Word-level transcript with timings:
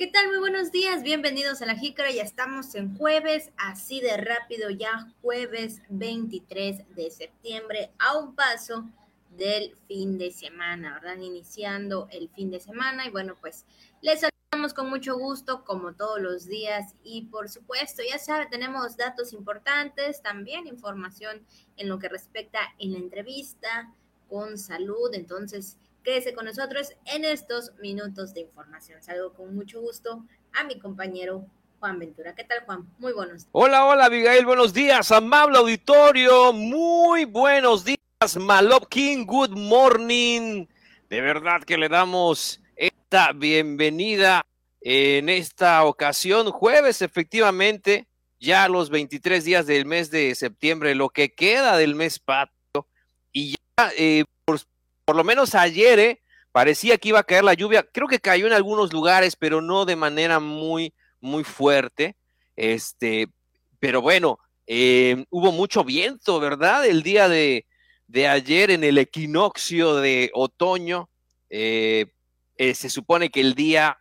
¿Qué 0.00 0.06
tal? 0.06 0.28
Muy 0.28 0.38
buenos 0.38 0.72
días, 0.72 1.02
bienvenidos 1.02 1.60
a 1.60 1.66
la 1.66 1.76
Jícara, 1.76 2.10
ya 2.10 2.22
estamos 2.22 2.74
en 2.74 2.96
jueves, 2.96 3.50
así 3.58 4.00
de 4.00 4.16
rápido 4.16 4.70
ya 4.70 5.12
jueves 5.20 5.82
23 5.90 6.94
de 6.96 7.10
septiembre, 7.10 7.90
a 7.98 8.16
un 8.16 8.34
paso 8.34 8.88
del 9.36 9.76
fin 9.88 10.16
de 10.16 10.30
semana, 10.30 10.94
¿verdad? 10.94 11.18
Iniciando 11.20 12.08
el 12.12 12.30
fin 12.30 12.50
de 12.50 12.60
semana 12.60 13.04
y 13.06 13.10
bueno, 13.10 13.36
pues 13.42 13.66
les 14.00 14.20
saludamos 14.20 14.72
con 14.72 14.88
mucho 14.88 15.18
gusto 15.18 15.66
como 15.66 15.92
todos 15.92 16.18
los 16.18 16.46
días 16.46 16.94
y 17.04 17.26
por 17.26 17.50
supuesto, 17.50 18.00
ya 18.02 18.18
saben, 18.18 18.48
tenemos 18.48 18.96
datos 18.96 19.34
importantes, 19.34 20.22
también 20.22 20.66
información 20.66 21.44
en 21.76 21.90
lo 21.90 21.98
que 21.98 22.08
respecta 22.08 22.60
en 22.78 22.94
la 22.94 23.00
entrevista 23.00 23.92
con 24.30 24.56
salud, 24.56 25.10
entonces 25.12 25.76
Quédese 26.02 26.34
con 26.34 26.46
nosotros 26.46 26.92
en 27.04 27.24
estos 27.24 27.74
minutos 27.76 28.32
de 28.32 28.40
información. 28.40 29.02
Salgo 29.02 29.34
con 29.34 29.54
mucho 29.54 29.80
gusto 29.80 30.24
a 30.52 30.64
mi 30.64 30.78
compañero 30.78 31.44
Juan 31.78 31.98
Ventura. 31.98 32.34
¿Qué 32.34 32.44
tal, 32.44 32.64
Juan? 32.64 32.88
Muy 32.98 33.12
buenos 33.12 33.42
días. 33.42 33.48
Hola, 33.52 33.84
hola, 33.84 34.06
Abigail. 34.06 34.46
Buenos 34.46 34.72
días, 34.72 35.12
amable 35.12 35.58
auditorio. 35.58 36.52
Muy 36.54 37.26
buenos 37.26 37.84
días, 37.84 38.36
Malopkin. 38.38 39.26
Good 39.26 39.50
morning. 39.50 40.66
De 41.10 41.20
verdad 41.20 41.62
que 41.64 41.76
le 41.76 41.88
damos 41.88 42.60
esta 42.76 43.32
bienvenida 43.32 44.46
en 44.80 45.28
esta 45.28 45.84
ocasión, 45.84 46.50
jueves, 46.50 47.02
efectivamente, 47.02 48.06
ya 48.38 48.68
los 48.68 48.88
23 48.88 49.44
días 49.44 49.66
del 49.66 49.84
mes 49.84 50.10
de 50.10 50.34
septiembre, 50.34 50.94
lo 50.94 51.10
que 51.10 51.34
queda 51.34 51.76
del 51.76 51.94
mes 51.94 52.18
patio. 52.18 52.86
Y 53.32 53.52
ya 53.52 53.90
eh, 53.98 54.24
por 55.04 55.16
lo 55.16 55.24
menos 55.24 55.54
ayer, 55.54 55.98
¿eh? 55.98 56.22
parecía 56.52 56.98
que 56.98 57.10
iba 57.10 57.20
a 57.20 57.24
caer 57.24 57.44
la 57.44 57.54
lluvia. 57.54 57.82
Creo 57.82 58.08
que 58.08 58.20
cayó 58.20 58.46
en 58.46 58.52
algunos 58.52 58.92
lugares, 58.92 59.36
pero 59.36 59.60
no 59.60 59.84
de 59.84 59.96
manera 59.96 60.40
muy, 60.40 60.92
muy 61.20 61.44
fuerte. 61.44 62.16
Este, 62.56 63.28
pero 63.78 64.02
bueno, 64.02 64.38
eh, 64.66 65.24
hubo 65.30 65.52
mucho 65.52 65.84
viento, 65.84 66.40
¿verdad? 66.40 66.86
El 66.86 67.02
día 67.02 67.28
de, 67.28 67.66
ayer 68.28 68.70
en 68.70 68.84
el 68.84 68.98
equinoccio 68.98 69.96
de 69.96 70.30
otoño. 70.34 71.08
Eh, 71.48 72.06
se 72.56 72.90
supone 72.90 73.30
que 73.30 73.40
el 73.40 73.54
día 73.54 73.98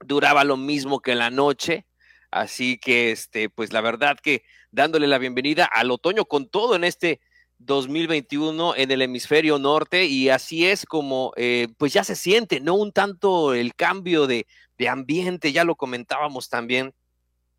duraba 0.00 0.44
lo 0.44 0.56
mismo 0.56 1.00
que 1.00 1.14
la 1.14 1.30
noche. 1.30 1.86
Así 2.30 2.78
que, 2.78 3.12
este, 3.12 3.48
pues 3.48 3.72
la 3.72 3.80
verdad 3.80 4.18
que 4.20 4.42
dándole 4.70 5.06
la 5.06 5.18
bienvenida 5.18 5.66
al 5.66 5.90
otoño 5.90 6.24
con 6.24 6.48
todo 6.48 6.74
en 6.74 6.84
este 6.84 7.20
2021 7.58 8.76
en 8.76 8.90
el 8.90 9.02
hemisferio 9.02 9.58
norte 9.58 10.04
y 10.04 10.28
así 10.28 10.66
es 10.66 10.84
como 10.84 11.32
eh, 11.36 11.68
pues 11.78 11.92
ya 11.92 12.04
se 12.04 12.16
siente, 12.16 12.60
¿no? 12.60 12.74
Un 12.74 12.92
tanto 12.92 13.54
el 13.54 13.74
cambio 13.74 14.26
de, 14.26 14.46
de, 14.78 14.88
ambiente, 14.88 15.52
ya 15.52 15.64
lo 15.64 15.76
comentábamos 15.76 16.48
también 16.48 16.94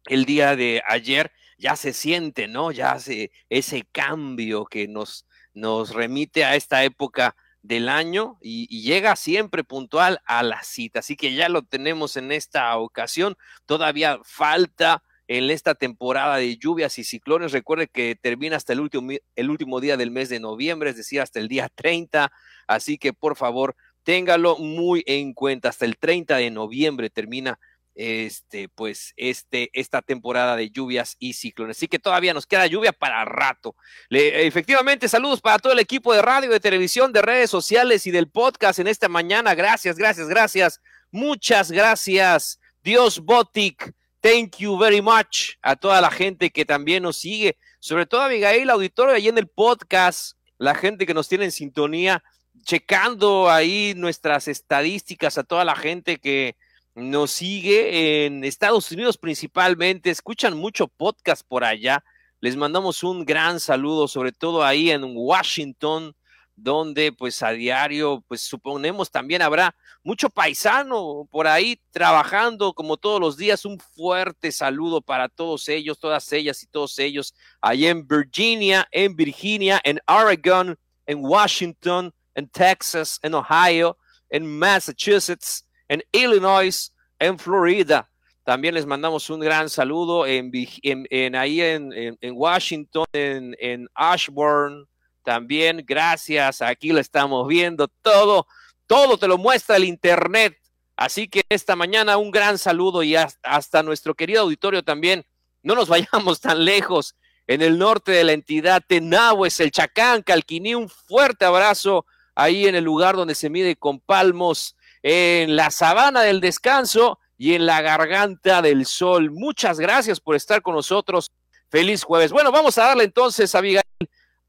el 0.06 0.26
día 0.26 0.56
de 0.56 0.84
ayer, 0.88 1.32
ya 1.58 1.76
se 1.76 1.94
siente, 1.94 2.48
¿no? 2.48 2.72
Ya 2.72 2.92
hace 2.92 3.32
ese 3.50 3.86
cambio 3.92 4.66
que 4.66 4.88
nos, 4.88 5.26
nos 5.54 5.94
remite 5.94 6.46
a 6.46 6.56
esta 6.56 6.84
época 6.84 7.36
del 7.62 7.90
año 7.90 8.38
y, 8.42 8.68
y, 8.70 8.84
llega 8.84 9.16
siempre 9.16 9.64
puntual 9.64 10.22
a 10.26 10.44
la 10.44 10.62
cita. 10.64 11.00
Así 11.00 11.16
que 11.16 11.34
ya 11.34 11.50
lo 11.50 11.64
tenemos 11.64 12.16
en 12.16 12.32
esta 12.32 12.78
ocasión. 12.78 13.36
Todavía 13.66 14.20
falta 14.24 15.02
en 15.28 15.50
esta 15.50 15.76
temporada 15.76 16.38
de 16.38 16.58
lluvias 16.58 16.98
y 17.00 17.04
ciclones. 17.04 17.52
Recuerde 17.52 17.88
que 17.88 18.16
termina 18.16 18.58
hasta 18.58 18.74
el 18.74 18.80
último, 18.80 19.12
el 19.36 19.50
último 19.50 19.80
día 19.80 19.98
del 19.98 20.12
mes 20.12 20.30
de 20.30 20.40
noviembre, 20.40 20.90
es 20.90 20.98
decir, 20.98 21.22
hasta 21.22 21.40
el 21.40 21.48
día 21.48 21.70
30. 21.74 22.32
Así 22.68 22.98
que 22.98 23.14
por 23.14 23.36
favor, 23.36 23.76
téngalo 24.04 24.58
muy 24.58 25.04
en 25.08 25.34
cuenta. 25.34 25.70
Hasta 25.70 25.86
el 25.86 25.98
30 25.98 26.38
de 26.38 26.52
noviembre 26.52 27.10
termina 27.10 27.60
este, 27.96 28.68
pues, 28.70 29.14
este, 29.16 29.70
esta 29.74 30.02
temporada 30.02 30.56
de 30.56 30.70
lluvias 30.70 31.16
y 31.18 31.34
ciclones. 31.34 31.78
Así 31.78 31.88
que 31.88 31.98
todavía 31.98 32.34
nos 32.34 32.46
queda 32.46 32.68
lluvia 32.68 32.92
para 32.92 33.26
rato. 33.26 33.76
Le, 34.10 34.46
efectivamente, 34.46 35.08
saludos 35.08 35.42
para 35.42 35.60
todo 35.60 35.74
el 35.74 35.80
equipo 35.80 36.14
de 36.14 36.22
radio, 36.22 36.50
de 36.50 36.60
televisión, 36.60 37.14
de 37.14 37.22
redes 37.22 37.50
sociales 37.50 38.06
y 38.06 38.12
del 38.12 38.30
podcast 38.30 38.80
en 38.80 38.88
esta 38.88 39.10
mañana. 39.10 39.56
Gracias, 39.56 39.98
gracias, 39.98 40.28
gracias. 40.28 40.82
Muchas 41.10 41.72
gracias. 41.72 42.60
Dios 42.84 43.20
Botic 43.22 43.94
Thank 44.26 44.58
you 44.58 44.76
very 44.76 45.04
much 45.04 45.52
a 45.62 45.76
toda 45.76 46.02
la 46.02 46.10
gente 46.10 46.50
que 46.50 46.66
también 46.66 47.04
nos 47.04 47.18
sigue, 47.18 47.60
sobre 47.80 48.08
todo 48.08 48.22
a 48.22 48.26
Abigail, 48.26 48.72
auditorio, 48.72 49.14
ahí 49.14 49.28
en 49.28 49.38
el 49.38 49.48
podcast, 49.48 50.36
la 50.58 50.74
gente 50.74 51.06
que 51.06 51.14
nos 51.14 51.28
tiene 51.28 51.46
en 51.46 51.52
sintonía, 51.52 52.24
checando 52.64 53.52
ahí 53.52 53.94
nuestras 53.96 54.48
estadísticas, 54.48 55.38
a 55.38 55.44
toda 55.44 55.64
la 55.64 55.76
gente 55.76 56.18
que 56.18 56.56
nos 56.96 57.30
sigue 57.30 58.26
en 58.26 58.44
Estados 58.44 58.92
Unidos 58.92 59.20
principalmente, 59.20 60.10
escuchan 60.10 60.58
mucho 60.58 60.88
podcast 60.88 61.48
por 61.48 61.64
allá. 61.64 62.04
Les 62.40 62.56
mandamos 62.56 63.04
un 63.04 63.26
gran 63.26 63.60
saludo, 63.60 64.08
sobre 64.08 64.32
todo 64.32 64.64
ahí 64.64 64.90
en 64.90 65.04
Washington, 65.04 66.16
donde 66.56 67.12
pues 67.12 67.44
a 67.44 67.52
diario, 67.52 68.24
pues 68.28 68.42
suponemos 68.42 69.12
también 69.12 69.42
habrá 69.42 69.76
mucho 70.04 70.30
paisano 70.30 71.28
por 71.30 71.48
ahí 71.48 71.82
trabajando 71.92 72.74
como 72.74 72.98
todos 72.98 73.20
los 73.20 73.38
días. 73.38 73.66
Un 73.66 73.80
fuerte 73.80 74.52
saludo 74.52 75.02
para 75.02 75.28
todos 75.28 75.68
ellos, 75.68 76.00
todas 76.00 76.32
ellas 76.32 76.64
y 76.64 76.68
todos 76.68 76.98
ellos, 77.00 77.34
allá 77.62 77.90
en 77.90 78.08
Virginia, 78.08 78.88
en 78.92 79.16
Virginia, 79.16 79.82
en 79.84 80.00
Oregon, 80.08 80.78
en 81.06 81.20
Washington, 81.24 82.14
en 82.34 82.50
Texas, 82.50 83.20
en 83.22 83.34
Ohio, 83.34 83.98
en 84.30 84.58
Massachusetts, 84.58 85.68
en 85.88 86.04
Illinois, 86.12 86.94
en 87.20 87.38
Florida. 87.38 88.10
También 88.44 88.76
les 88.76 88.86
mandamos 88.86 89.30
un 89.30 89.40
gran 89.40 89.70
saludo 89.70 90.26
en, 90.28 90.52
en, 90.84 91.36
ahí 91.36 91.62
en, 91.62 91.92
en 91.94 92.34
Washington, 92.36 93.06
en 93.12 93.88
Ashburn, 93.96 94.88
también 95.26 95.84
gracias, 95.86 96.62
aquí 96.62 96.90
lo 96.94 97.00
estamos 97.00 97.48
viendo 97.48 97.88
todo, 97.88 98.48
todo 98.88 99.18
te 99.18 99.28
lo 99.28 99.38
muestra 99.38 99.76
el 99.76 99.84
Internet. 99.84 100.58
Así 100.96 101.28
que 101.28 101.44
esta 101.50 101.76
mañana 101.76 102.18
un 102.18 102.32
gran 102.32 102.58
saludo 102.58 103.04
y 103.04 103.16
hasta, 103.16 103.84
nuestro 103.84 104.16
querido 104.16 104.44
auditorio 104.44 104.84
también. 104.84 105.26
No 105.64 105.76
nos 105.76 105.90
vayamos 105.90 106.40
tan 106.40 106.64
lejos. 106.64 107.16
En 107.48 107.62
el 107.62 107.78
norte 107.78 108.12
de 108.12 108.24
la 108.24 108.32
entidad, 108.32 108.82
Tenahues, 108.88 109.60
el 109.60 109.72
Chacán, 109.72 110.24
Calquiní, 110.24 110.74
un 110.74 110.90
fuerte 110.90 111.46
abrazo 111.46 112.06
ahí 112.34 112.68
en 112.68 112.76
el 112.76 112.84
lugar 112.84 113.16
donde 113.16 113.36
se 113.36 113.50
mide 113.50 113.76
con 113.76 114.00
palmos, 114.00 114.76
en 115.04 115.56
la 115.56 115.70
sabana 115.70 116.22
del 116.22 116.42
descanso 116.42 117.20
y 117.38 117.54
en 117.54 117.66
la 117.66 117.82
garganta 117.82 118.62
del 118.62 118.86
sol. 118.86 119.30
Muchas 119.32 119.80
gracias 119.80 120.20
por 120.20 120.36
estar 120.36 120.62
con 120.62 120.74
nosotros. 120.74 121.32
Feliz 121.70 122.04
jueves. 122.04 122.32
Bueno, 122.32 122.52
vamos 122.52 122.78
a 122.78 122.86
darle 122.86 123.04
entonces, 123.04 123.54
a 123.54 123.60
Abigail, 123.60 123.84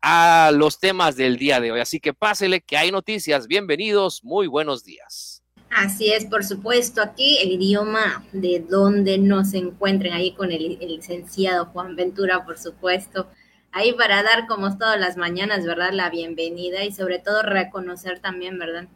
a 0.02 0.50
los 0.54 0.78
temas 0.78 1.16
del 1.16 1.36
día 1.36 1.60
de 1.60 1.72
hoy. 1.72 1.80
Así 1.80 2.00
que 2.00 2.12
pásele 2.12 2.60
que 2.60 2.76
hay 2.76 2.90
noticias. 2.90 3.46
Bienvenidos, 3.46 4.22
muy 4.24 4.46
buenos 4.46 4.84
días. 4.84 5.42
Así 5.70 6.12
es, 6.12 6.24
por 6.24 6.44
supuesto, 6.44 7.02
aquí 7.02 7.38
el 7.38 7.52
idioma 7.52 8.24
de 8.32 8.60
donde 8.60 9.18
nos 9.18 9.52
encuentren, 9.52 10.12
ahí 10.12 10.32
con 10.32 10.52
el, 10.52 10.78
licenciado 10.78 11.66
Juan 11.66 11.96
Ventura, 11.96 12.44
por 12.44 12.56
supuesto, 12.58 13.28
ahí 13.72 13.92
para 13.92 14.22
dar 14.22 14.46
como 14.46 14.78
todas 14.78 14.98
las 14.98 15.16
mañanas, 15.16 15.66
¿verdad? 15.66 15.92
La 15.92 16.08
bienvenida 16.08 16.84
y 16.84 16.92
sobre 16.92 17.18
todo 17.18 17.42
reconocer 17.42 18.20
también, 18.20 18.58
¿verdad? 18.58 18.88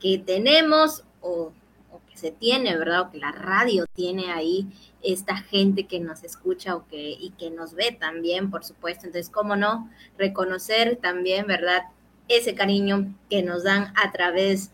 Que 0.00 0.18
tenemos 0.18 1.04
o 1.20 1.52
se 2.18 2.32
tiene, 2.32 2.76
¿verdad? 2.76 3.02
O 3.02 3.10
que 3.10 3.18
la 3.18 3.32
radio 3.32 3.86
tiene 3.94 4.32
ahí 4.32 4.68
esta 5.02 5.36
gente 5.36 5.86
que 5.86 6.00
nos 6.00 6.24
escucha 6.24 6.76
o 6.76 6.86
que, 6.86 7.10
y 7.10 7.30
que 7.38 7.50
nos 7.50 7.74
ve 7.74 7.96
también, 7.98 8.50
por 8.50 8.64
supuesto. 8.64 9.06
Entonces, 9.06 9.30
¿cómo 9.30 9.56
no? 9.56 9.90
Reconocer 10.18 10.96
también, 10.96 11.46
¿verdad? 11.46 11.84
Ese 12.28 12.54
cariño 12.54 13.14
que 13.30 13.42
nos 13.42 13.64
dan 13.64 13.92
a 13.96 14.12
través 14.12 14.70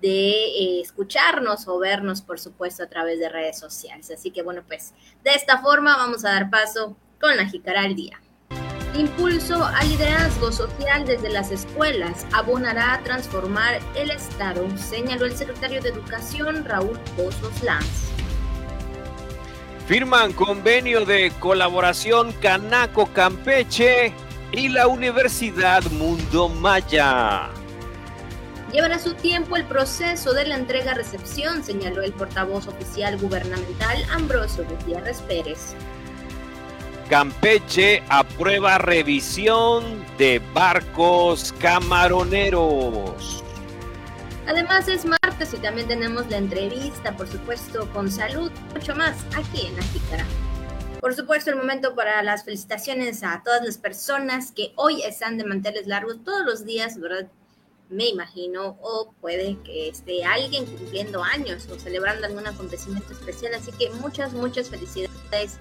de 0.00 0.30
eh, 0.30 0.80
escucharnos 0.80 1.66
o 1.68 1.78
vernos, 1.78 2.22
por 2.22 2.38
supuesto, 2.38 2.82
a 2.82 2.88
través 2.88 3.18
de 3.18 3.28
redes 3.28 3.58
sociales. 3.58 4.10
Así 4.10 4.30
que, 4.30 4.42
bueno, 4.42 4.62
pues 4.66 4.94
de 5.24 5.30
esta 5.30 5.58
forma 5.58 5.96
vamos 5.96 6.24
a 6.24 6.32
dar 6.32 6.50
paso 6.50 6.96
con 7.20 7.36
la 7.36 7.46
Jicara 7.46 7.82
al 7.82 7.94
Día. 7.94 8.20
Impulso 8.94 9.64
al 9.64 9.88
liderazgo 9.90 10.50
social 10.50 11.04
desde 11.04 11.28
las 11.28 11.50
escuelas 11.50 12.26
abonará 12.32 12.94
a 12.94 13.00
transformar 13.00 13.80
el 13.94 14.10
Estado, 14.10 14.66
señaló 14.76 15.26
el 15.26 15.36
secretario 15.36 15.82
de 15.82 15.90
Educación 15.90 16.64
Raúl 16.64 16.98
Pozos 17.16 17.62
Lanz. 17.62 18.08
Firman 19.86 20.32
convenio 20.32 21.04
de 21.04 21.32
colaboración 21.38 22.32
Canaco 22.40 23.06
Campeche 23.12 24.12
y 24.52 24.68
la 24.68 24.86
Universidad 24.88 25.82
Mundo 25.92 26.48
Maya. 26.48 27.50
Llevará 28.72 28.98
su 28.98 29.14
tiempo 29.14 29.56
el 29.56 29.64
proceso 29.64 30.34
de 30.34 30.46
la 30.46 30.56
entrega-recepción, 30.56 31.62
señaló 31.62 32.02
el 32.02 32.12
portavoz 32.12 32.66
oficial 32.66 33.16
gubernamental 33.18 34.04
Ambrosio 34.10 34.64
Gutiérrez 34.64 35.22
Pérez. 35.22 35.74
Campeche 37.08 38.02
aprueba 38.10 38.76
revisión 38.76 40.04
de 40.18 40.42
barcos 40.52 41.54
camaroneros. 41.58 43.42
Además 44.46 44.88
es 44.88 45.06
martes 45.06 45.54
y 45.54 45.56
también 45.56 45.88
tenemos 45.88 46.28
la 46.28 46.36
entrevista, 46.36 47.16
por 47.16 47.26
supuesto, 47.26 47.90
con 47.94 48.10
salud, 48.10 48.52
mucho 48.74 48.94
más 48.94 49.16
aquí 49.34 49.68
en 49.68 49.76
La 49.76 50.26
Por 51.00 51.14
supuesto, 51.14 51.48
el 51.48 51.56
momento 51.56 51.94
para 51.94 52.22
las 52.22 52.44
felicitaciones 52.44 53.22
a 53.22 53.42
todas 53.42 53.64
las 53.64 53.78
personas 53.78 54.52
que 54.52 54.72
hoy 54.76 55.00
están 55.02 55.38
de 55.38 55.44
manteles 55.44 55.86
largos 55.86 56.22
todos 56.22 56.44
los 56.44 56.66
días, 56.66 57.00
¿verdad? 57.00 57.26
Me 57.88 58.06
imagino, 58.08 58.76
o 58.82 59.14
puede 59.22 59.56
que 59.64 59.88
esté 59.88 60.26
alguien 60.26 60.66
cumpliendo 60.66 61.24
años 61.24 61.68
o 61.72 61.78
celebrando 61.78 62.26
algún 62.26 62.46
acontecimiento 62.46 63.14
especial. 63.14 63.54
Así 63.54 63.72
que 63.72 63.88
muchas, 63.92 64.34
muchas 64.34 64.68
felicidades 64.68 65.58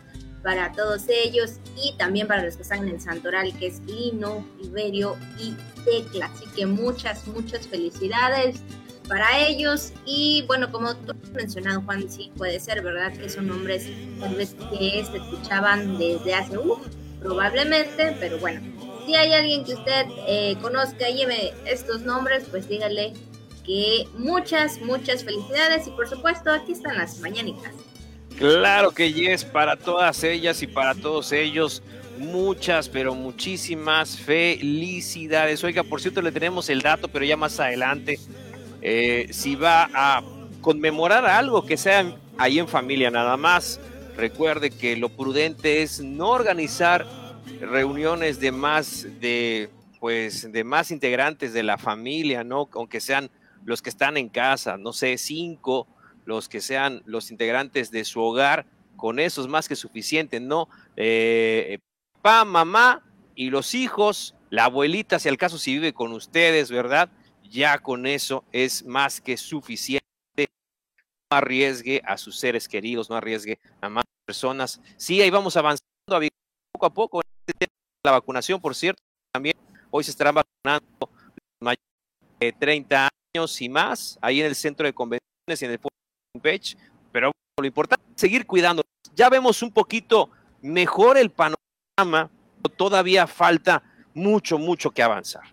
para 0.48 0.72
todos 0.72 1.10
ellos 1.10 1.56
y 1.76 1.94
también 1.98 2.26
para 2.26 2.42
los 2.42 2.56
que 2.56 2.62
están 2.62 2.88
en 2.88 2.96
el 2.96 3.02
Santoral, 3.02 3.52
que 3.60 3.68
es 3.68 3.82
Lino, 3.82 4.48
Iberio 4.64 5.18
y 5.38 5.54
Tecla. 5.84 6.28
Así 6.28 6.46
que 6.56 6.66
muchas, 6.66 7.28
muchas 7.28 7.68
felicidades 7.68 8.62
para 9.10 9.46
ellos. 9.46 9.92
Y 10.06 10.46
bueno, 10.48 10.72
como 10.72 10.96
tú 10.96 11.12
has 11.22 11.32
mencionado, 11.32 11.82
Juan, 11.82 12.10
sí 12.10 12.32
puede 12.38 12.62
ser, 12.62 12.82
¿verdad? 12.82 13.12
Que 13.12 13.28
son 13.28 13.48
nombres 13.48 13.90
tal 14.22 14.36
vez 14.36 14.56
que 14.72 15.04
se 15.04 15.18
escuchaban 15.18 15.98
desde 15.98 16.34
hace, 16.34 16.58
uh, 16.58 16.80
probablemente, 17.20 18.16
pero 18.18 18.38
bueno, 18.38 18.62
si 19.06 19.16
hay 19.16 19.34
alguien 19.34 19.66
que 19.66 19.74
usted 19.74 20.06
eh, 20.30 20.56
conozca 20.62 21.10
y 21.10 21.18
lleve 21.18 21.54
estos 21.66 22.04
nombres, 22.04 22.46
pues 22.50 22.70
dígale 22.70 23.12
que 23.66 24.08
muchas, 24.18 24.80
muchas 24.80 25.26
felicidades 25.26 25.88
y 25.88 25.92
por 25.92 26.08
supuesto 26.08 26.54
aquí 26.54 26.72
están 26.72 26.96
las 26.96 27.20
mañanitas. 27.20 27.74
Claro 28.38 28.92
que 28.92 29.12
yes, 29.12 29.44
para 29.44 29.76
todas 29.78 30.24
ellas 30.24 30.62
y 30.62 30.68
para 30.68 30.94
todos 30.94 31.32
ellos, 31.32 31.82
muchas, 32.20 32.88
pero 32.88 33.16
muchísimas 33.16 34.18
felicidades. 34.18 35.64
Oiga, 35.64 35.84
por 35.84 36.02
cierto, 36.02 36.22
le 36.22 36.32
tenemos 36.32 36.70
el 36.70 36.82
dato, 36.82 37.08
pero 37.08 37.26
ya 37.26 37.36
más 37.36 37.60
adelante 37.60 38.20
eh, 38.82 39.28
si 39.32 39.56
va 39.56 39.90
a 39.94 40.24
conmemorar 40.62 41.26
algo 41.26 41.66
que 41.66 41.78
sea 41.78 42.16
ahí 42.38 42.60
en 42.60 42.68
familia 42.68 43.10
nada 43.10 43.38
más, 43.38 43.80
recuerde 44.16 44.70
que 44.70 44.96
lo 44.96 45.10
prudente 45.10 45.82
es 45.82 46.00
no 46.00 46.30
organizar 46.30 47.06
reuniones 47.60 48.40
de 48.40 48.52
más 48.52 49.08
de 49.20 49.70
pues 50.00 50.52
de 50.52 50.64
más 50.64 50.92
integrantes 50.92 51.54
de 51.54 51.64
la 51.64 51.78
familia, 51.80 52.44
¿no? 52.44 52.70
Aunque 52.74 53.00
sean 53.00 53.32
los 53.66 53.82
que 53.82 53.90
están 53.90 54.16
en 54.16 54.30
casa, 54.30 54.78
no 54.78 54.94
sé, 54.94 55.18
cinco, 55.18 55.88
los 56.28 56.50
que 56.50 56.62
sean 56.62 57.02
los 57.06 57.32
integrantes 57.32 57.90
de 57.90 58.06
su 58.06 58.22
hogar, 58.22 58.68
con 58.98 59.20
eso 59.20 59.42
es 59.42 59.48
más 59.48 59.68
que 59.68 59.76
suficiente, 59.76 60.40
¿no? 60.40 60.70
Eh, 60.96 61.80
mamá 62.24 63.04
y 63.36 63.50
los 63.50 63.74
hijos, 63.74 64.36
la 64.50 64.66
abuelita, 64.66 65.18
si 65.18 65.30
al 65.30 65.38
caso 65.38 65.58
si 65.58 65.74
vive 65.74 65.94
con 65.94 66.12
ustedes, 66.12 66.70
¿verdad? 66.70 67.10
ya 67.50 67.80
con 67.80 68.06
eso 68.06 68.44
es 68.52 68.86
más 68.86 69.22
que 69.22 69.38
suficiente. 69.38 70.04
No 70.38 71.38
arriesgue 71.38 72.02
a 72.06 72.18
sus 72.18 72.38
seres 72.38 72.68
queridos, 72.68 73.10
no 73.10 73.16
arriesgue 73.16 73.60
a 73.82 73.90
más 73.90 74.06
personas. 74.26 74.82
Sí, 74.98 75.22
ahí 75.22 75.30
vamos 75.30 75.58
avanzando 75.58 75.82
poco 76.74 76.86
a 76.86 76.94
poco. 76.94 77.22
Este 77.46 77.68
la 78.06 78.12
vacunación, 78.12 78.62
por 78.62 78.76
cierto, 78.76 79.02
también 79.34 79.56
hoy 79.90 80.04
se 80.04 80.12
estarán 80.12 80.36
vacunando 80.36 81.10
mayores 81.60 81.84
de 82.40 82.54
30 82.54 83.10
años 83.36 83.62
y 83.62 83.70
más, 83.70 84.18
ahí 84.22 84.40
en 84.40 84.48
el 84.48 84.56
centro 84.56 84.86
de 84.86 84.94
convenciones 84.94 85.62
y 85.62 85.66
en 85.66 85.72
el 85.72 85.80
Page. 86.40 86.78
Pero 87.12 87.32
lo 87.60 87.66
importante 87.66 88.06
es 88.16 88.22
seguir 88.22 88.46
cuidando. 88.46 88.84
Ya 89.16 89.30
vemos 89.30 89.62
un 89.62 89.72
poquito 89.72 90.30
mejor 90.62 91.18
el 91.18 91.32
panorama, 91.32 92.30
pero 92.62 92.76
todavía 92.76 93.28
falta 93.28 93.84
mucho, 94.14 94.58
mucho 94.58 94.92
que 94.92 95.04
avanzar. 95.04 95.44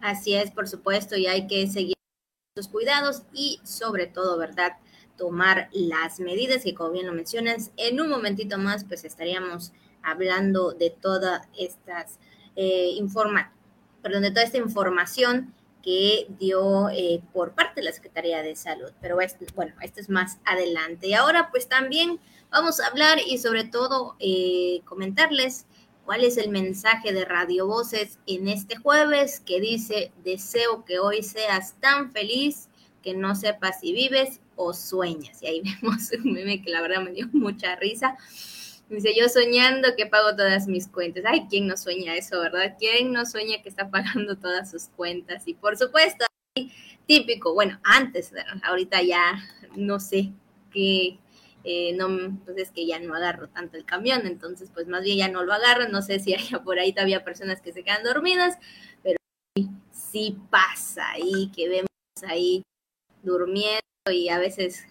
Así 0.00 0.34
es, 0.34 0.50
por 0.50 0.68
supuesto, 0.68 1.16
y 1.16 1.26
hay 1.26 1.46
que 1.46 1.66
seguir 1.68 1.94
los 2.56 2.68
cuidados 2.68 3.22
y 3.32 3.60
sobre 3.62 4.06
todo, 4.06 4.36
¿verdad? 4.36 4.72
Tomar 5.16 5.68
las 5.72 6.20
medidas 6.20 6.64
que 6.64 6.74
como 6.74 6.90
bien 6.90 7.06
lo 7.06 7.12
mencionas, 7.14 7.70
en 7.76 8.00
un 8.00 8.10
momentito 8.10 8.58
más 8.58 8.84
pues 8.84 9.04
estaríamos 9.04 9.72
hablando 10.02 10.72
de 10.72 10.90
todas 10.90 11.48
estas 11.56 12.18
eh, 12.56 12.98
perdón, 14.02 14.22
de 14.22 14.30
toda 14.30 14.42
esta 14.42 14.58
información 14.58 15.54
que 15.82 16.26
dio 16.38 16.88
eh, 16.90 17.20
por 17.32 17.52
parte 17.54 17.80
de 17.80 17.84
la 17.84 17.92
Secretaría 17.92 18.42
de 18.42 18.56
Salud. 18.56 18.90
Pero 19.00 19.16
bueno, 19.54 19.74
esto 19.82 20.00
es 20.00 20.08
más 20.08 20.38
adelante. 20.44 21.08
Y 21.08 21.14
ahora 21.14 21.50
pues 21.50 21.68
también 21.68 22.20
vamos 22.50 22.80
a 22.80 22.86
hablar 22.86 23.18
y 23.26 23.38
sobre 23.38 23.64
todo 23.64 24.16
eh, 24.20 24.80
comentarles 24.84 25.66
cuál 26.04 26.24
es 26.24 26.36
el 26.36 26.50
mensaje 26.50 27.12
de 27.12 27.24
Radio 27.24 27.66
Voces 27.66 28.18
en 28.26 28.48
este 28.48 28.76
jueves 28.76 29.40
que 29.40 29.60
dice, 29.60 30.12
deseo 30.24 30.84
que 30.84 30.98
hoy 30.98 31.22
seas 31.22 31.74
tan 31.80 32.12
feliz 32.12 32.68
que 33.02 33.14
no 33.14 33.34
sepas 33.34 33.80
si 33.80 33.92
vives 33.92 34.40
o 34.56 34.72
sueñas. 34.74 35.42
Y 35.42 35.46
ahí 35.46 35.62
vemos 35.82 36.10
un 36.12 36.32
meme 36.32 36.62
que 36.62 36.70
la 36.70 36.80
verdad 36.80 37.02
me 37.02 37.12
dio 37.12 37.28
mucha 37.32 37.76
risa. 37.76 38.16
Dice, 38.92 39.14
yo 39.18 39.26
soñando 39.30 39.96
que 39.96 40.04
pago 40.04 40.36
todas 40.36 40.66
mis 40.66 40.86
cuentas. 40.86 41.24
Ay, 41.26 41.46
¿quién 41.48 41.66
no 41.66 41.78
sueña 41.78 42.14
eso, 42.14 42.38
verdad? 42.40 42.76
¿Quién 42.78 43.10
no 43.10 43.24
sueña 43.24 43.62
que 43.62 43.70
está 43.70 43.90
pagando 43.90 44.36
todas 44.36 44.70
sus 44.70 44.88
cuentas? 44.88 45.48
Y 45.48 45.54
por 45.54 45.78
supuesto, 45.78 46.26
típico, 47.06 47.54
bueno, 47.54 47.80
antes, 47.84 48.34
ahorita 48.62 49.00
ya 49.00 49.42
no 49.76 49.98
sé 49.98 50.32
qué, 50.70 51.18
eh, 51.64 51.94
no, 51.94 52.38
pues 52.44 52.58
es 52.58 52.70
que 52.70 52.86
ya 52.86 53.00
no 53.00 53.14
agarro 53.14 53.48
tanto 53.48 53.78
el 53.78 53.86
camión, 53.86 54.26
entonces 54.26 54.70
pues 54.74 54.86
más 54.88 55.02
bien 55.02 55.16
ya 55.16 55.28
no 55.28 55.42
lo 55.42 55.54
agarro, 55.54 55.88
no 55.88 56.02
sé 56.02 56.18
si 56.18 56.34
hay 56.34 56.46
por 56.62 56.78
ahí 56.78 56.92
todavía 56.92 57.24
personas 57.24 57.62
que 57.62 57.72
se 57.72 57.84
quedan 57.84 58.02
dormidas, 58.02 58.58
pero 59.02 59.16
sí, 59.90 60.36
pasa 60.50 61.12
ahí 61.12 61.50
que 61.56 61.70
vemos 61.70 61.88
ahí 62.28 62.62
durmiendo 63.22 63.80
y 64.10 64.28
a 64.28 64.38
veces 64.38 64.84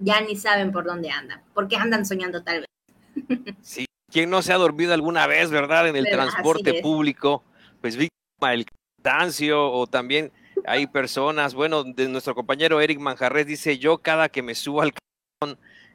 ya 0.00 0.20
ni 0.20 0.36
saben 0.36 0.72
por 0.72 0.84
dónde 0.84 1.10
andan, 1.10 1.42
porque 1.54 1.76
andan 1.76 2.06
soñando 2.06 2.42
tal 2.42 2.60
vez. 2.60 3.38
Sí, 3.62 3.86
quien 4.10 4.30
no 4.30 4.42
se 4.42 4.52
ha 4.52 4.56
dormido 4.56 4.94
alguna 4.94 5.26
vez, 5.26 5.50
¿verdad? 5.50 5.88
En 5.88 5.96
el 5.96 6.06
transporte 6.06 6.80
público, 6.82 7.42
pues 7.80 7.96
víctima 7.96 8.50
del 8.50 8.66
cansancio 9.02 9.70
o 9.70 9.86
también 9.86 10.32
hay 10.66 10.86
personas, 10.86 11.54
bueno, 11.54 11.84
de 11.84 12.08
nuestro 12.08 12.34
compañero 12.34 12.80
Eric 12.80 12.98
Manjarres 12.98 13.46
dice, 13.46 13.78
yo 13.78 13.98
cada 13.98 14.28
que 14.28 14.42
me 14.42 14.54
subo 14.54 14.82
al 14.82 14.92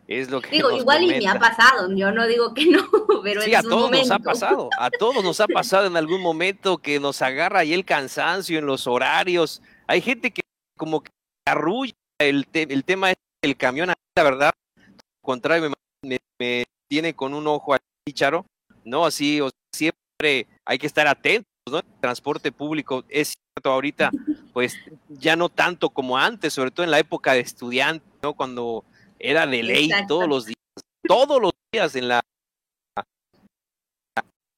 es 0.09 0.31
lo 0.31 0.41
que 0.41 0.49
digo 0.49 0.71
igual 0.71 1.03
y 1.03 1.07
me 1.07 1.27
ha 1.27 1.37
pasado 1.37 1.95
yo 1.95 2.11
no 2.11 2.27
digo 2.27 2.53
que 2.53 2.65
no 2.65 2.81
pero 3.23 3.41
sí 3.41 3.53
a 3.53 3.61
todos 3.61 3.91
nos 3.91 4.09
ha 4.09 4.17
pasado 4.17 4.69
a 4.77 4.89
todos 4.89 5.23
nos 5.23 5.39
ha 5.39 5.47
pasado 5.47 5.85
en 5.85 5.95
algún 5.95 6.21
momento 6.21 6.79
que 6.79 6.99
nos 6.99 7.21
agarra 7.21 7.59
ahí 7.59 7.73
el 7.73 7.85
cansancio 7.85 8.57
en 8.57 8.65
los 8.65 8.87
horarios 8.87 9.61
hay 9.85 10.01
gente 10.01 10.31
que 10.31 10.41
como 10.77 11.01
que 11.01 11.11
arrulla 11.47 11.93
el, 12.19 12.47
el 12.53 12.83
tema 12.83 13.13
del 13.41 13.57
camión 13.57 13.94
la 14.15 14.24
verdad 14.24 14.51
contrario 15.21 15.71
me, 16.04 16.66
tiene 16.90 17.13
con 17.13 17.33
un 17.33 17.47
ojo 17.47 17.73
al 17.73 17.80
charo 18.13 18.45
no 18.83 19.06
así 19.06 19.40
o 19.42 19.49
siempre 19.73 20.47
hay 20.66 20.78
que 20.78 20.87
estar 20.87 21.07
atentos 21.07 21.45
¿no? 21.69 21.80
El 21.80 21.85
transporte 22.02 22.52
público 22.52 23.04
es 23.09 23.33
cierto 23.56 23.71
ahorita 23.71 24.11
pues 24.54 24.78
ya 25.09 25.35
no 25.35 25.49
tanto 25.49 25.90
como 25.90 26.18
antes 26.18 26.54
sobre 26.54 26.71
todo 26.71 26.83
en 26.83 26.92
la 26.92 26.99
época 26.99 27.33
de 27.33 27.42
estudiante 27.42 28.06
no 28.23 28.33
cuando 28.33 28.83
era 29.19 29.45
de 29.45 29.63
ley 29.63 29.90
todos 30.07 30.28
los 30.28 30.45
días, 30.45 30.57
todos 31.07 31.42
los 31.42 31.52
días 31.71 31.95
en 31.95 32.07
la 32.07 32.21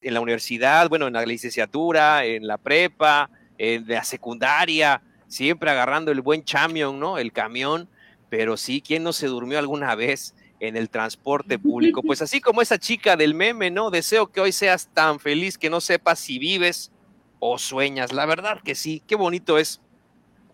en 0.01 0.15
la 0.15 0.22
universidad, 0.22 0.89
bueno, 0.89 1.08
en 1.08 1.13
la 1.13 1.25
licenciatura, 1.25 2.25
en 2.25 2.48
la 2.48 2.58
prepa, 2.58 3.29
en 3.58 3.88
la 3.88 4.03
secundaria, 4.03 5.01
siempre 5.27 5.70
agarrando 5.70 6.12
el 6.12 6.22
buen 6.22 6.44
chamión, 6.44 7.00
¿no? 7.00 7.17
El 7.17 7.32
camión, 7.32 7.88
pero 8.31 8.55
sí, 8.55 8.81
¿quién 8.81 9.03
no 9.03 9.11
se 9.11 9.27
durmió 9.27 9.59
alguna 9.59 9.93
vez 9.93 10.33
en 10.61 10.77
el 10.77 10.89
transporte 10.89 11.59
público? 11.59 12.01
Pues 12.07 12.21
así 12.21 12.39
como 12.39 12.61
esa 12.61 12.79
chica 12.79 13.17
del 13.17 13.33
meme, 13.33 13.71
¿no? 13.71 13.91
Deseo 13.91 14.31
que 14.31 14.39
hoy 14.39 14.53
seas 14.53 14.88
tan 14.93 15.19
feliz 15.19 15.57
que 15.57 15.69
no 15.69 15.81
sepas 15.81 16.17
si 16.17 16.39
vives 16.39 16.93
o 17.39 17.57
sueñas. 17.57 18.13
La 18.13 18.25
verdad 18.25 18.61
que 18.63 18.73
sí, 18.73 19.03
qué 19.05 19.15
bonito 19.17 19.57
es 19.57 19.81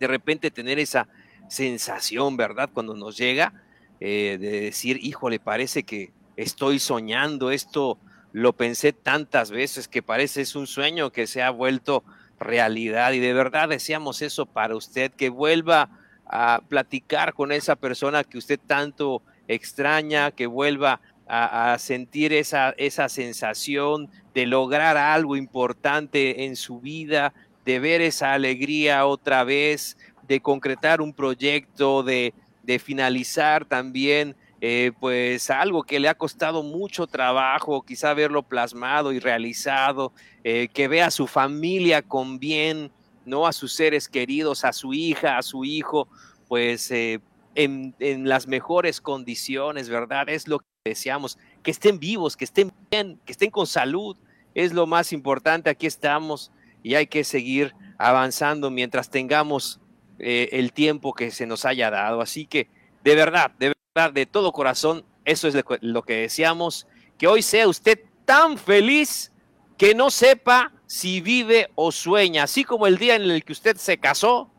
de 0.00 0.08
repente 0.08 0.50
tener 0.50 0.80
esa 0.80 1.06
sensación, 1.48 2.36
¿verdad? 2.36 2.68
Cuando 2.74 2.96
nos 2.96 3.16
llega 3.16 3.52
eh, 4.00 4.38
de 4.40 4.60
decir, 4.60 4.98
híjole, 5.00 5.38
parece 5.38 5.84
que 5.84 6.10
estoy 6.36 6.80
soñando, 6.80 7.52
esto 7.52 7.96
lo 8.32 8.54
pensé 8.54 8.92
tantas 8.92 9.52
veces 9.52 9.86
que 9.86 10.02
parece 10.02 10.40
es 10.40 10.56
un 10.56 10.66
sueño 10.66 11.12
que 11.12 11.28
se 11.28 11.42
ha 11.42 11.50
vuelto 11.50 12.02
realidad 12.40 13.12
y 13.12 13.20
de 13.20 13.34
verdad 13.34 13.68
deseamos 13.68 14.20
eso 14.20 14.46
para 14.46 14.74
usted, 14.74 15.12
que 15.12 15.28
vuelva 15.28 15.97
a 16.28 16.60
platicar 16.68 17.34
con 17.34 17.52
esa 17.52 17.76
persona 17.76 18.24
que 18.24 18.38
usted 18.38 18.60
tanto 18.66 19.22
extraña, 19.46 20.30
que 20.30 20.46
vuelva 20.46 21.00
a, 21.26 21.76
sentir 21.78 22.32
esa, 22.32 22.70
esa 22.78 23.08
sensación 23.08 24.08
de 24.34 24.46
lograr 24.46 24.96
algo 24.96 25.36
importante 25.36 26.44
en 26.44 26.56
su 26.56 26.80
vida, 26.80 27.34
de 27.66 27.78
ver 27.80 28.00
esa 28.00 28.32
alegría 28.32 29.04
otra 29.04 29.44
vez, 29.44 29.98
de 30.26 30.40
concretar 30.40 31.00
un 31.02 31.12
proyecto, 31.12 32.02
de, 32.02 32.32
de 32.62 32.78
finalizar 32.78 33.66
también 33.66 34.36
eh, 34.60 34.90
pues 34.98 35.50
algo 35.50 35.84
que 35.84 36.00
le 36.00 36.08
ha 36.08 36.14
costado 36.14 36.64
mucho 36.64 37.06
trabajo, 37.06 37.82
quizá 37.82 38.12
verlo 38.14 38.42
plasmado 38.42 39.12
y 39.12 39.20
realizado, 39.20 40.12
eh, 40.42 40.68
que 40.72 40.88
vea 40.88 41.06
a 41.06 41.10
su 41.12 41.28
familia 41.28 42.02
con 42.02 42.40
bien, 42.40 42.90
¿no? 43.28 43.46
A 43.46 43.52
sus 43.52 43.72
seres 43.72 44.08
queridos, 44.08 44.64
a 44.64 44.72
su 44.72 44.94
hija, 44.94 45.38
a 45.38 45.42
su 45.42 45.64
hijo, 45.64 46.08
pues 46.48 46.90
eh, 46.90 47.20
en, 47.54 47.94
las 48.28 48.46
mejores 48.46 49.00
condiciones, 49.00 49.88
¿verdad? 49.88 50.28
Es 50.28 50.48
lo 50.48 50.60
que 50.60 50.66
deseamos, 50.84 51.38
que 51.62 51.70
estén 51.70 51.98
vivos, 51.98 52.36
que 52.36 52.44
estén 52.44 52.72
bien, 52.90 53.20
que 53.24 53.32
estén 53.32 53.50
con 53.50 53.66
salud, 53.66 54.16
es 54.54 54.72
lo 54.72 54.86
más 54.86 55.12
importante, 55.12 55.70
aquí 55.70 55.86
estamos 55.86 56.50
y 56.82 56.94
hay 56.94 57.06
que 57.06 57.24
seguir 57.24 57.74
avanzando 57.98 58.70
mientras 58.70 59.10
tengamos 59.10 59.80
eh, 60.18 60.48
el 60.52 60.72
tiempo 60.72 61.12
que 61.12 61.30
se 61.30 61.46
nos 61.46 61.64
haya 61.64 61.90
dado. 61.90 62.20
Así 62.20 62.46
que, 62.46 62.68
de 63.04 63.14
verdad, 63.14 63.50
de 63.58 63.74
verdad, 63.94 64.12
de 64.12 64.26
todo 64.26 64.52
corazón, 64.52 65.04
eso 65.24 65.48
es 65.48 65.56
lo 65.80 66.02
que 66.02 66.14
deseamos, 66.14 66.86
que 67.18 67.26
hoy 67.26 67.42
sea 67.42 67.68
usted 67.68 68.00
tan 68.24 68.56
feliz 68.56 69.32
que 69.76 69.94
no 69.94 70.10
sepa 70.10 70.72
si 70.88 71.20
vive 71.20 71.70
o 71.74 71.92
sueña, 71.92 72.44
así 72.44 72.64
como 72.64 72.86
el 72.86 72.96
día 72.96 73.14
en 73.14 73.22
el 73.22 73.44
que 73.44 73.52
usted 73.52 73.76
se 73.76 73.98
casó, 73.98 74.50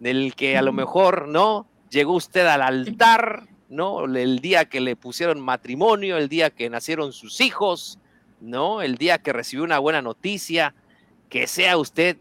en 0.00 0.06
el 0.06 0.34
que 0.36 0.56
a 0.56 0.62
lo 0.62 0.72
mejor 0.72 1.26
no 1.26 1.66
llegó 1.90 2.14
usted 2.14 2.46
al 2.46 2.62
altar, 2.62 3.48
¿no? 3.68 4.04
El 4.04 4.38
día 4.38 4.66
que 4.66 4.80
le 4.80 4.94
pusieron 4.94 5.40
matrimonio, 5.40 6.18
el 6.18 6.28
día 6.28 6.50
que 6.50 6.70
nacieron 6.70 7.12
sus 7.12 7.40
hijos, 7.40 7.98
¿no? 8.40 8.80
El 8.80 8.96
día 8.96 9.18
que 9.18 9.32
recibió 9.32 9.64
una 9.64 9.80
buena 9.80 10.00
noticia, 10.02 10.72
que 11.28 11.48
sea 11.48 11.76
usted 11.76 12.16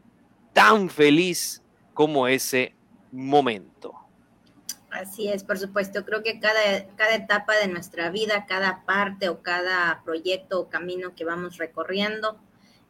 tan 0.54 0.90
feliz 0.90 1.62
como 1.94 2.28
ese 2.28 2.74
momento. 3.12 3.94
Así 4.90 5.30
es, 5.30 5.44
por 5.44 5.60
supuesto. 5.60 6.04
Creo 6.04 6.24
que 6.24 6.40
cada, 6.40 6.88
cada 6.96 7.14
etapa 7.14 7.56
de 7.58 7.68
nuestra 7.68 8.10
vida, 8.10 8.48
cada 8.48 8.84
parte 8.86 9.30
o 9.30 9.44
cada 9.44 10.02
proyecto 10.04 10.62
o 10.62 10.70
camino 10.70 11.14
que 11.14 11.26
vamos 11.26 11.58
recorriendo 11.58 12.40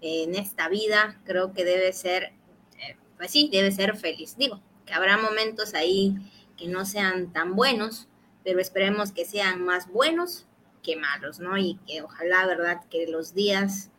en 0.01 0.35
esta 0.35 0.67
vida, 0.67 1.19
creo 1.25 1.53
que 1.53 1.63
debe 1.63 1.93
ser, 1.93 2.33
eh, 2.79 2.97
pues 3.17 3.31
sí, 3.31 3.49
debe 3.51 3.71
ser 3.71 3.95
feliz. 3.95 4.35
Digo, 4.37 4.59
que 4.85 4.93
habrá 4.93 5.17
momentos 5.17 5.73
ahí 5.73 6.15
que 6.57 6.67
no 6.67 6.85
sean 6.85 7.31
tan 7.31 7.55
buenos, 7.55 8.07
pero 8.43 8.59
esperemos 8.59 9.11
que 9.11 9.25
sean 9.25 9.63
más 9.63 9.87
buenos 9.87 10.45
que 10.83 10.95
malos, 10.95 11.39
¿no? 11.39 11.57
Y 11.57 11.79
que 11.87 12.01
ojalá, 12.01 12.45
¿verdad? 12.47 12.81
Que 12.89 13.07
los 13.07 13.33
días 13.33 13.91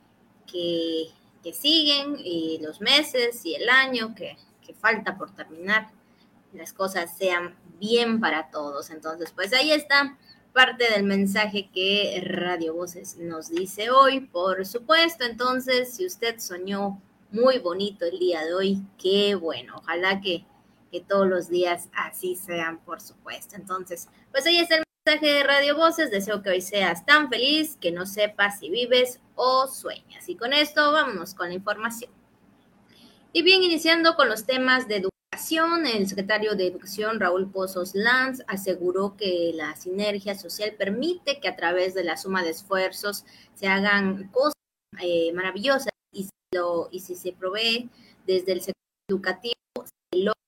que, 0.46 1.06
que 1.42 1.52
siguen 1.52 2.16
y 2.18 2.58
los 2.60 2.80
meses 2.80 3.44
y 3.46 3.54
el 3.54 3.68
año 3.68 4.14
que, 4.14 4.36
que 4.66 4.74
falta 4.74 5.16
por 5.16 5.34
terminar, 5.34 5.90
las 6.52 6.72
cosas 6.72 7.16
sean 7.16 7.56
bien 7.78 8.20
para 8.20 8.50
todos. 8.50 8.90
Entonces, 8.90 9.32
pues 9.32 9.52
ahí 9.52 9.72
está 9.72 10.18
parte 10.52 10.90
del 10.90 11.04
mensaje 11.04 11.70
que 11.72 12.22
Radio 12.24 12.74
Voces 12.74 13.16
nos 13.16 13.50
dice 13.50 13.90
hoy, 13.90 14.20
por 14.20 14.64
supuesto. 14.66 15.24
Entonces, 15.24 15.94
si 15.94 16.06
usted 16.06 16.38
soñó 16.38 17.00
muy 17.30 17.58
bonito 17.58 18.04
el 18.04 18.18
día 18.18 18.44
de 18.44 18.54
hoy, 18.54 18.82
qué 18.98 19.34
bueno. 19.34 19.76
Ojalá 19.78 20.20
que, 20.20 20.44
que 20.90 21.00
todos 21.00 21.26
los 21.26 21.48
días 21.48 21.88
así 21.94 22.36
sean, 22.36 22.78
por 22.84 23.00
supuesto. 23.00 23.56
Entonces, 23.56 24.08
pues 24.30 24.46
ahí 24.46 24.58
está 24.58 24.76
el 24.76 24.84
mensaje 25.06 25.32
de 25.32 25.42
Radio 25.42 25.76
Voces. 25.76 26.10
Deseo 26.10 26.42
que 26.42 26.50
hoy 26.50 26.60
seas 26.60 27.06
tan 27.06 27.30
feliz 27.30 27.76
que 27.80 27.90
no 27.90 28.04
sepas 28.06 28.60
si 28.60 28.70
vives 28.70 29.20
o 29.34 29.66
sueñas. 29.66 30.28
Y 30.28 30.36
con 30.36 30.52
esto, 30.52 30.92
vámonos 30.92 31.34
con 31.34 31.48
la 31.48 31.54
información. 31.54 32.10
Y 33.32 33.42
bien, 33.42 33.62
iniciando 33.62 34.14
con 34.14 34.28
los 34.28 34.44
temas 34.44 34.86
de 34.88 34.96
educación, 34.96 35.11
el 35.86 36.08
secretario 36.08 36.54
de 36.54 36.66
Educación, 36.66 37.20
Raúl 37.20 37.50
Pozos 37.50 37.94
Lanz, 37.94 38.42
aseguró 38.46 39.16
que 39.16 39.52
la 39.54 39.76
sinergia 39.76 40.34
social 40.34 40.74
permite 40.76 41.40
que 41.40 41.48
a 41.48 41.56
través 41.56 41.94
de 41.94 42.04
la 42.04 42.16
suma 42.16 42.42
de 42.42 42.50
esfuerzos 42.50 43.24
se 43.54 43.66
hagan 43.66 44.28
cosas 44.28 44.54
eh, 45.00 45.32
maravillosas 45.32 45.92
y 46.12 46.24
si, 46.24 46.30
lo, 46.54 46.88
y 46.90 47.00
si 47.00 47.14
se 47.14 47.32
provee 47.32 47.90
desde 48.26 48.52
el 48.52 48.60
sector 48.60 48.82
educativo, 49.08 49.54
se 49.84 50.18
logra 50.18 50.40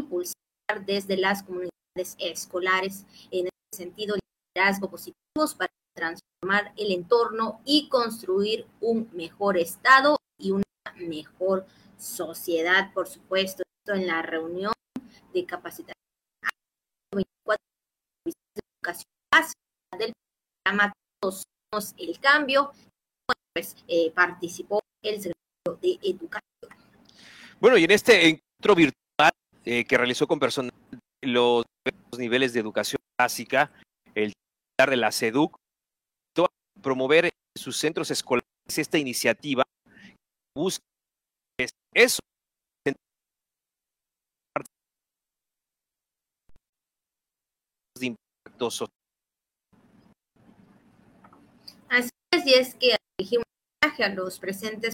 impulsar 0.00 0.86
desde 0.86 1.16
las 1.16 1.42
comunidades 1.42 2.16
escolares. 2.18 3.04
En 3.30 3.46
ese 3.46 3.84
sentido 3.84 4.16
liderazgo 4.54 4.90
positivos 4.90 5.54
para 5.56 5.72
transformar 5.94 6.72
el 6.76 6.92
entorno 6.92 7.60
y 7.64 7.88
construir 7.88 8.66
un 8.80 9.08
mejor 9.12 9.58
estado 9.58 10.16
y 10.38 10.52
una 10.52 10.64
mejor 10.96 11.66
sociedad, 11.98 12.92
por 12.92 13.06
supuesto, 13.06 13.62
en 13.86 14.06
la 14.06 14.22
reunión 14.22 14.72
de 15.32 15.46
capacitación 15.46 15.94
24 17.12 17.62
de 18.24 18.32
educación 18.54 19.10
básica 19.32 19.98
del 19.98 20.12
programa 20.64 20.92
Todos 21.20 21.44
el 21.98 22.18
Cambio, 22.20 22.72
pues 23.54 23.76
eh, 23.88 24.10
participó 24.12 24.80
el 25.02 25.16
secretario 25.16 25.78
de 25.80 25.98
Educación. 26.02 26.42
Bueno, 27.60 27.76
y 27.76 27.84
en 27.84 27.90
este 27.90 28.28
encuentro 28.28 28.74
virtual 28.74 29.32
eh, 29.64 29.84
que 29.84 29.98
realizó 29.98 30.26
con 30.26 30.38
personas 30.38 30.72
de 30.90 31.28
los 31.28 31.64
niveles 32.16 32.52
de 32.52 32.60
educación 32.60 33.00
básica, 33.18 33.72
el 34.14 34.32
titular 34.32 34.90
de 34.90 34.96
la 34.96 35.12
SEDUC, 35.12 35.56
promover 36.80 37.26
en 37.26 37.30
sus 37.56 37.76
centros 37.76 38.10
escolares 38.10 38.48
esta 38.66 38.98
iniciativa 38.98 39.62
busca 40.56 40.82
eso 41.94 42.20
Así 51.88 52.10
es, 52.32 52.46
y 52.46 52.54
es 52.54 52.74
que 52.74 52.96
dijimos 53.18 53.44
a 53.82 54.08
los 54.08 54.38
presentes 54.38 54.92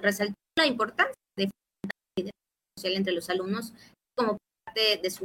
resaltó 0.00 0.34
la 0.58 0.66
importancia 0.66 1.14
de 1.36 1.50
la 2.16 2.30
social 2.76 2.94
entre 2.96 3.12
los 3.12 3.28
alumnos 3.30 3.72
como 4.16 4.36
parte 4.64 4.98
de 5.02 5.10
su 5.10 5.22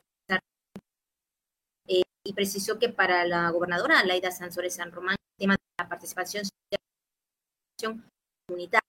eh, 1.87 2.01
y 2.25 2.33
precisó 2.33 2.77
que 2.79 2.89
para 2.89 3.25
la 3.25 3.49
gobernadora 3.49 4.03
Laida 4.03 4.31
Sansores 4.31 4.75
San 4.75 4.91
Román 4.91 5.15
el 5.19 5.39
tema 5.39 5.53
de 5.53 5.83
la 5.83 5.89
participación 5.89 6.43
social 6.45 8.01
comunitaria 8.47 8.81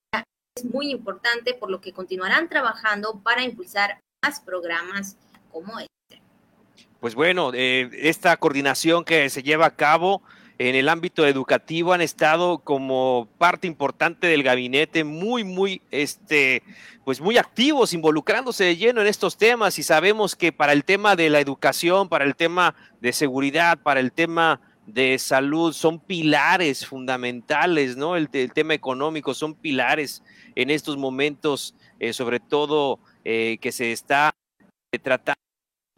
es 0.57 0.65
muy 0.65 0.91
importante, 0.91 1.55
por 1.55 1.71
lo 1.71 1.81
que 1.81 1.93
continuarán 1.93 2.49
trabajando 2.49 3.21
para 3.23 3.43
impulsar 3.43 4.01
más 4.25 4.41
programas 4.41 5.17
como 5.53 5.79
este. 5.79 6.23
Pues 7.00 7.15
bueno, 7.15 7.50
eh, 7.55 7.91
esta 7.93 8.37
coordinación 8.37 9.05
que 9.05 9.29
se 9.29 9.43
lleva 9.43 9.67
a 9.67 9.76
cabo 9.76 10.23
en 10.59 10.75
el 10.75 10.88
ámbito 10.88 11.26
educativo 11.26 11.93
han 11.93 12.00
estado 12.00 12.59
como 12.59 13.29
parte 13.37 13.67
importante 13.67 14.26
del 14.26 14.43
gabinete 14.43 15.05
muy, 15.05 15.45
muy, 15.45 15.83
este, 15.91 16.62
pues 17.05 17.21
muy 17.21 17.37
activos, 17.37 17.93
involucrándose 17.93 18.65
de 18.65 18.76
lleno 18.76 19.03
en 19.03 19.07
estos 19.07 19.37
temas 19.37 19.79
y 19.79 19.83
sabemos 19.83 20.35
que 20.35 20.53
para 20.53 20.73
el 20.73 20.85
tema 20.85 21.15
de 21.15 21.29
la 21.29 21.41
educación, 21.41 22.09
para 22.09 22.25
el 22.25 22.35
tema 22.35 22.75
de 23.00 23.12
seguridad, 23.12 23.79
para 23.83 24.00
el 24.00 24.12
tema 24.12 24.61
de 24.87 25.19
salud 25.19 25.73
son 25.75 25.99
pilares 25.99 26.87
fundamentales, 26.87 27.97
¿no? 27.97 28.17
El, 28.17 28.31
tema 28.31 28.73
económico 28.73 29.35
son 29.35 29.55
pilares 29.55 30.23
en 30.55 30.71
estos 30.71 30.97
momentos, 30.97 31.75
eh, 32.00 32.12
sobre 32.12 32.41
todo 32.41 33.00
eh, 33.25 33.59
que 33.61 33.73
se 33.73 33.93
está 33.93 34.33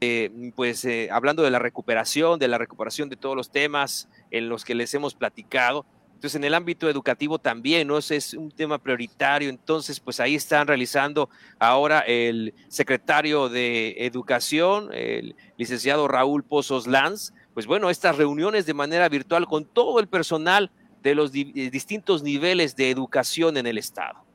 eh, 0.01 0.29
tratando, 0.29 0.55
pues 0.55 0.87
hablando 1.11 1.43
de 1.43 1.51
la 1.51 1.59
recuperación, 1.59 2.39
de 2.39 2.49
la 2.49 2.59
recuperación 2.59 3.09
de 3.09 3.17
todos 3.17 3.37
los 3.37 3.51
temas 3.51 4.09
en 4.31 4.49
los 4.49 4.65
que 4.65 4.75
les 4.75 4.93
hemos 4.95 5.15
platicado. 5.15 5.87
Entonces, 6.19 6.35
en 6.35 6.43
el 6.43 6.55
ámbito 6.55 6.91
educativo 6.91 7.39
también, 7.39 7.87
¿no? 7.87 7.97
Es 7.97 8.35
un 8.35 8.51
tema 8.51 8.79
prioritario. 8.79 9.49
Entonces, 9.49 10.01
pues 10.01 10.19
ahí 10.19 10.35
están 10.35 10.67
realizando 10.67 11.31
ahora 11.61 12.01
el 12.01 12.55
secretario 12.67 13.49
de 13.49 13.95
Educación, 13.99 14.91
el 14.93 15.37
licenciado 15.57 16.09
Raúl 16.09 16.43
Pozos 16.43 16.89
Lanz, 16.89 17.33
pues 17.55 17.67
bueno, 17.67 17.89
estas 17.89 18.17
reuniones 18.17 18.67
de 18.67 18.75
manera 18.75 19.09
virtual 19.09 19.47
con 19.47 19.65
todo 19.65 20.01
el 20.01 20.09
personal 20.09 20.73
de 21.05 21.15
los 21.15 21.33
eh, 21.33 21.71
distintos 21.71 22.25
niveles 22.25 22.75
de 22.75 22.91
educación 22.91 23.57
en 23.57 23.69
el 23.69 23.79
Estado. 23.79 24.28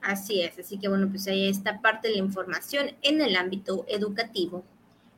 Así 0.00 0.42
es, 0.42 0.58
así 0.58 0.78
que 0.78 0.88
bueno, 0.88 1.08
pues 1.08 1.26
ahí 1.26 1.48
está 1.48 1.80
parte 1.80 2.08
de 2.08 2.14
la 2.14 2.20
información 2.20 2.92
en 3.02 3.20
el 3.20 3.36
ámbito 3.36 3.84
educativo. 3.88 4.64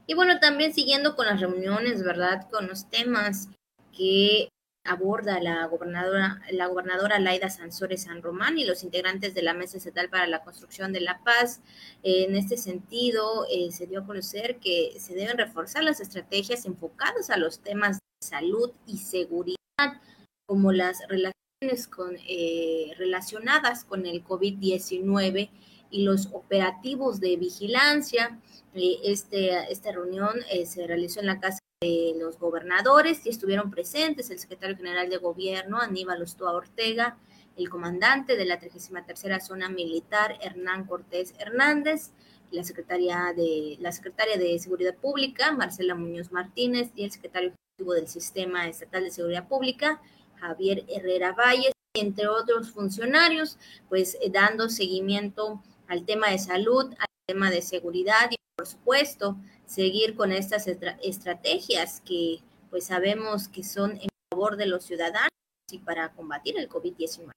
Y 0.06 0.14
bueno, 0.14 0.40
también 0.40 0.73
siguiendo 0.73 1.14
con 1.14 1.26
las 1.26 1.40
reuniones, 1.40 2.02
¿verdad? 2.02 2.49
Con 2.50 2.66
los 2.66 2.88
temas 2.88 3.49
que 3.97 4.49
aborda 4.88 5.40
la 5.40 5.66
gobernadora, 5.66 6.40
la 6.50 6.66
gobernadora 6.66 7.18
Laida 7.18 7.50
Sansores 7.50 8.04
San 8.04 8.23
Román 8.23 8.58
y 8.58 8.64
los 8.64 8.82
integrantes 8.85 9.35
de 9.35 9.42
la 9.42 9.54
Mesa 9.54 9.76
Estatal 9.76 10.08
para 10.08 10.26
la 10.26 10.42
Construcción 10.42 10.92
de 10.92 11.00
la 11.00 11.20
Paz. 11.23 11.61
En 12.02 12.37
este 12.37 12.56
sentido, 12.56 13.47
eh, 13.50 13.70
se 13.70 13.87
dio 13.87 14.00
a 14.00 14.06
conocer 14.06 14.58
que 14.58 14.97
se 14.99 15.14
deben 15.14 15.37
reforzar 15.37 15.85
las 15.85 16.00
estrategias 16.00 16.64
enfocadas 16.64 17.28
a 17.30 17.37
los 17.37 17.61
temas 17.61 17.99
de 17.99 18.26
salud 18.26 18.70
y 18.87 18.99
seguridad, 18.99 19.56
como 20.47 20.73
las 20.73 21.00
relaciones 21.08 21.35
con, 21.90 22.16
eh, 22.28 22.92
relacionadas 22.98 23.82
con 23.84 24.06
el 24.06 24.22
COVID-19 24.24 25.50
y 25.90 26.04
los 26.04 26.28
operativos 26.32 27.18
de 27.18 27.36
vigilancia. 27.36 28.38
Eh, 28.74 28.98
este, 29.02 29.50
esta 29.72 29.90
reunión 29.90 30.36
se 30.64 30.86
realizó 30.86 31.18
en 31.18 31.26
la 31.26 31.40
Casa 31.40 31.58
de 31.80 32.14
los 32.16 32.38
gobernadores 32.38 33.26
y 33.26 33.30
estuvieron 33.30 33.72
presentes 33.72 34.30
el 34.30 34.38
secretario 34.38 34.76
general 34.76 35.10
de 35.10 35.16
gobierno 35.16 35.80
Aníbal 35.80 36.22
Ostoa 36.22 36.52
Ortega, 36.52 37.18
el 37.56 37.68
comandante 37.68 38.36
de 38.36 38.44
la 38.44 38.60
33 38.60 39.44
Zona 39.44 39.68
Militar, 39.68 40.38
Hernán 40.40 40.84
Cortés 40.84 41.34
Hernández, 41.40 42.12
la 42.52 42.62
secretaria 42.62 43.32
de 43.36 43.76
la 43.80 43.90
secretaria 43.90 44.38
de 44.38 44.56
Seguridad 44.60 44.94
Pública, 44.94 45.50
Marcela 45.50 45.96
Muñoz 45.96 46.30
Martínez, 46.30 46.90
y 46.94 47.02
el 47.02 47.10
secretario 47.10 47.48
ejecutivo 47.48 47.94
del 47.94 48.06
Sistema 48.06 48.68
Estatal 48.68 49.02
de 49.02 49.10
Seguridad 49.10 49.48
Pública, 49.48 50.00
Javier 50.40 50.85
Herrera 50.88 51.33
Valles, 51.33 51.73
entre 51.95 52.28
otros 52.28 52.71
funcionarios, 52.71 53.59
pues 53.88 54.16
eh, 54.21 54.30
dando 54.30 54.68
seguimiento 54.68 55.62
al 55.88 56.04
tema 56.04 56.30
de 56.30 56.38
salud, 56.38 56.92
al 56.99 57.07
tema 57.26 57.50
de 57.50 57.62
seguridad 57.62 58.30
y 58.30 58.37
por 58.57 58.66
supuesto 58.66 59.37
seguir 59.66 60.16
con 60.16 60.33
estas 60.33 60.66
estrategias 60.66 62.00
que 62.00 62.40
pues 62.71 62.87
sabemos 62.87 63.49
que 63.49 63.64
son 63.64 63.92
en 63.92 64.09
favor 64.33 64.57
de 64.57 64.66
los 64.66 64.85
ciudadanos 64.85 65.30
y 65.71 65.78
para 65.78 66.11
combatir 66.12 66.59
el 66.59 66.68
COVID-19. 66.68 67.30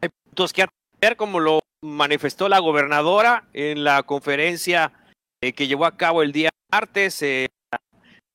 Hay 0.00 0.08
puntos 0.24 0.52
que 0.52 0.62
hacer, 0.62 1.16
como 1.16 1.40
lo 1.40 1.60
manifestó 1.82 2.48
la 2.48 2.58
gobernadora 2.58 3.48
en 3.52 3.84
la 3.84 4.02
conferencia 4.02 4.92
eh, 5.40 5.52
que 5.52 5.66
llevó 5.66 5.86
a 5.86 5.96
cabo 5.96 6.22
el 6.22 6.32
día 6.32 6.50
martes, 6.70 7.22
eh, 7.22 7.48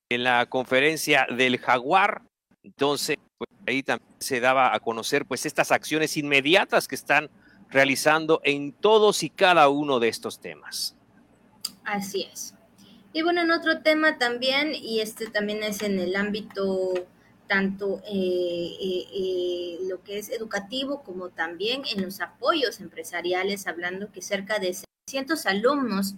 en 0.10 0.24
la 0.24 0.46
conferencia 0.46 1.28
del 1.30 1.58
Jaguar. 1.58 2.22
Entonces, 2.68 3.16
pues, 3.38 3.50
ahí 3.66 3.82
también 3.82 4.12
se 4.20 4.42
daba 4.42 4.76
a 4.76 4.80
conocer 4.82 5.26
pues 5.26 5.46
estas 5.46 5.72
acciones 5.72 6.18
inmediatas 6.18 6.86
que 6.86 6.96
están 6.96 7.30
realizando 7.70 8.42
en 8.44 8.74
todos 8.74 9.24
y 9.24 9.30
cada 9.30 9.70
uno 9.70 10.02
de 10.02 10.10
estos 10.10 10.42
temas. 10.42 10.94
Así 11.86 12.28
es. 12.32 12.54
Y 13.14 13.22
bueno, 13.22 13.42
en 13.42 13.52
otro 13.52 13.82
tema 13.82 14.18
también, 14.18 14.76
y 14.76 15.00
este 15.00 15.28
también 15.28 15.64
es 15.64 15.82
en 15.82 15.98
el 15.98 16.18
ámbito 16.18 16.94
tanto 17.48 18.02
eh, 18.06 18.76
eh, 18.82 19.08
eh, 19.14 19.78
lo 19.88 20.04
que 20.04 20.18
es 20.20 20.30
educativo 20.30 21.02
como 21.04 21.30
también 21.30 21.84
en 21.96 22.02
los 22.02 22.20
apoyos 22.20 22.82
empresariales, 22.82 23.66
hablando 23.66 24.12
que 24.12 24.22
cerca 24.22 24.60
de 24.60 24.76
600 25.08 25.46
alumnos 25.46 26.16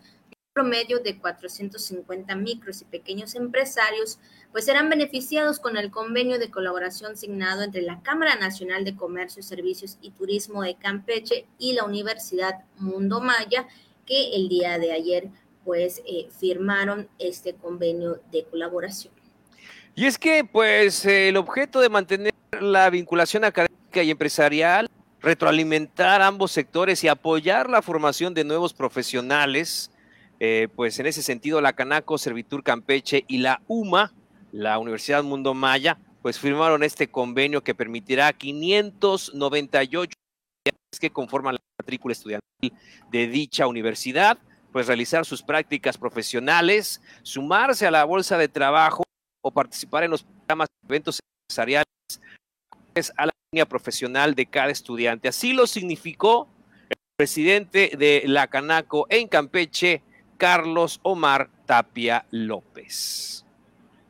promedio 0.60 1.00
de 1.00 1.18
450 1.18 2.36
micros 2.36 2.82
y 2.82 2.86
pequeños 2.86 3.36
empresarios, 3.36 4.20
pues 4.52 4.66
serán 4.66 4.90
beneficiados 4.90 5.58
con 5.58 5.78
el 5.78 5.90
convenio 5.90 6.38
de 6.38 6.52
colaboración 6.52 7.16
signado 7.16 7.64
entre 7.64 7.82
la 7.82 8.02
Cámara 8.02 8.36
Nacional 8.36 8.84
de 8.84 8.94
Comercio, 8.94 9.42
Servicios 9.42 9.98
y 10.02 10.12
Turismo 10.12 10.62
de 10.62 10.76
Campeche 10.76 11.46
y 11.58 11.74
la 11.74 11.86
Universidad 11.86 12.66
Mundo 12.78 13.22
Maya, 13.22 13.68
que 14.06 14.36
el 14.36 14.50
día 14.50 14.78
de 14.80 14.92
ayer 14.92 15.30
pues 15.64 16.02
eh, 16.06 16.28
firmaron 16.38 17.08
este 17.20 17.54
convenio 17.54 18.22
de 18.30 18.44
colaboración. 18.44 19.14
Y 19.96 20.08
es 20.08 20.18
que 20.18 20.44
pues 20.44 21.06
el 21.06 21.38
objeto 21.38 21.80
de 21.80 21.88
mantener 21.88 22.34
la 22.60 22.90
vinculación 22.90 23.46
académica 23.46 24.04
y 24.04 24.12
empresarial, 24.12 24.90
retroalimentar 25.22 26.22
ambos 26.22 26.52
sectores 26.52 27.02
y 27.06 27.08
apoyar 27.08 27.70
la 27.70 27.82
formación 27.82 28.34
de 28.34 28.44
nuevos 28.44 28.74
profesionales, 28.74 29.90
eh, 30.40 30.68
pues 30.76 31.00
en 31.00 31.06
ese 31.06 31.22
sentido 31.22 31.62
la 31.62 31.74
Canaco, 31.74 32.18
Servitur 32.18 32.64
Campeche 32.64 33.26
y 33.28 33.40
la 33.40 33.62
UMA, 33.68 34.14
la 34.52 34.80
Universidad 34.80 35.24
Mundo 35.24 35.54
Maya, 35.54 36.00
pues 36.22 36.40
firmaron 36.40 36.84
este 36.84 37.10
convenio 37.10 37.64
que 37.64 37.76
permitirá 37.76 38.28
a 38.28 38.34
598 38.34 40.14
que 41.00 41.10
conforman 41.12 41.56
la 41.56 41.62
matrícula 41.80 42.14
estudiantil 42.14 42.74
de 43.12 43.28
dicha 43.28 43.68
universidad, 43.68 44.38
pues 44.72 44.88
realizar 44.88 45.26
sus 45.26 45.42
prácticas 45.42 45.98
profesionales, 45.98 47.02
sumarse 47.24 47.88
a 47.88 47.92
la 47.92 48.04
bolsa 48.04 48.38
de 48.38 48.48
trabajo 48.48 49.04
o 49.42 49.52
participar 49.52 50.04
en 50.04 50.12
los 50.12 50.24
programas 50.24 50.68
de 50.68 50.88
eventos 50.88 51.20
empresariales 51.48 51.86
a 53.16 53.26
la 53.28 53.32
línea 53.52 53.66
profesional 53.66 54.36
de 54.36 54.46
cada 54.46 54.72
estudiante. 54.72 55.28
Así 55.28 55.54
lo 55.54 55.68
significó 55.68 56.50
el 56.90 56.98
presidente 57.18 57.92
de 57.98 58.24
la 58.26 58.48
Canaco 58.48 59.08
en 59.10 59.28
Campeche, 59.28 60.04
Carlos 60.40 61.02
Omar 61.04 61.52
Tapia 61.66 62.26
López. 62.32 63.46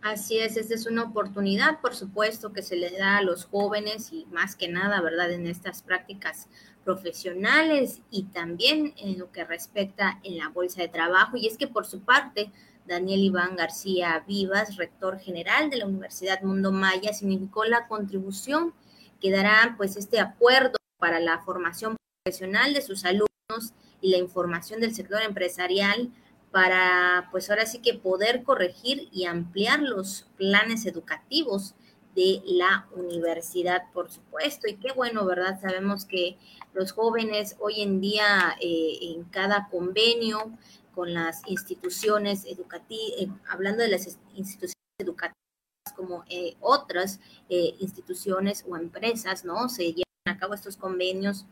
Así 0.01 0.37
es, 0.37 0.55
esta 0.57 0.75
es 0.75 0.85
una 0.85 1.03
oportunidad, 1.03 1.81
por 1.81 1.95
supuesto, 1.95 2.53
que 2.53 2.61
se 2.61 2.77
le 2.77 2.91
da 2.91 3.17
a 3.17 3.21
los 3.23 3.45
jóvenes 3.45 4.13
y 4.13 4.27
más 4.31 4.55
que 4.55 4.67
nada, 4.69 5.01
¿verdad?, 5.01 5.31
en 5.31 5.47
estas 5.47 5.81
prácticas 5.81 6.47
profesionales 6.85 8.01
y 8.11 8.23
también 8.25 8.93
en 8.97 9.17
lo 9.17 9.31
que 9.31 9.43
respecta 9.43 10.19
en 10.23 10.37
la 10.37 10.49
bolsa 10.49 10.83
de 10.83 10.87
trabajo. 10.87 11.35
Y 11.35 11.47
es 11.47 11.57
que 11.57 11.67
por 11.67 11.87
su 11.87 12.01
parte, 12.01 12.51
Daniel 12.85 13.21
Iván 13.21 13.55
García 13.55 14.23
Vivas, 14.27 14.77
rector 14.77 15.19
general 15.19 15.71
de 15.71 15.77
la 15.77 15.87
Universidad 15.87 16.43
Mundo 16.43 16.71
Maya, 16.71 17.11
significó 17.11 17.65
la 17.65 17.87
contribución 17.87 18.73
que 19.19 19.31
dará 19.31 19.73
pues 19.77 19.97
este 19.97 20.19
acuerdo 20.19 20.77
para 20.99 21.19
la 21.19 21.39
formación 21.39 21.97
profesional 22.23 22.73
de 22.73 22.83
sus 22.83 23.03
alumnos 23.03 23.73
y 24.01 24.11
la 24.11 24.17
información 24.17 24.79
del 24.79 24.95
sector 24.95 25.21
empresarial 25.21 26.11
para, 26.51 27.27
pues 27.31 27.49
ahora 27.49 27.65
sí 27.65 27.79
que 27.79 27.93
poder 27.93 28.43
corregir 28.43 29.07
y 29.11 29.25
ampliar 29.25 29.81
los 29.81 30.27
planes 30.37 30.85
educativos 30.85 31.75
de 32.15 32.41
la 32.45 32.87
universidad, 32.95 33.83
por 33.93 34.09
supuesto. 34.09 34.67
Y 34.67 34.77
qué 34.77 34.91
bueno, 34.93 35.25
¿verdad? 35.25 35.59
Sabemos 35.61 36.05
que 36.05 36.37
los 36.73 36.91
jóvenes 36.91 37.55
hoy 37.59 37.81
en 37.81 38.01
día 38.01 38.55
eh, 38.59 38.97
en 39.01 39.23
cada 39.25 39.69
convenio 39.69 40.51
con 40.95 41.13
las 41.13 41.41
instituciones 41.47 42.45
educativas, 42.45 43.21
eh, 43.21 43.29
hablando 43.47 43.83
de 43.83 43.89
las 43.89 44.17
instituciones 44.35 44.75
educativas 44.97 45.35
como 45.95 46.23
eh, 46.29 46.55
otras 46.59 47.19
instituciones 47.49 48.65
o 48.67 48.77
empresas, 48.77 49.43
¿no? 49.43 49.69
Se 49.69 49.85
llevan 49.85 50.03
a 50.25 50.37
cabo 50.37 50.53
estos 50.53 50.77
convenios 50.77 51.45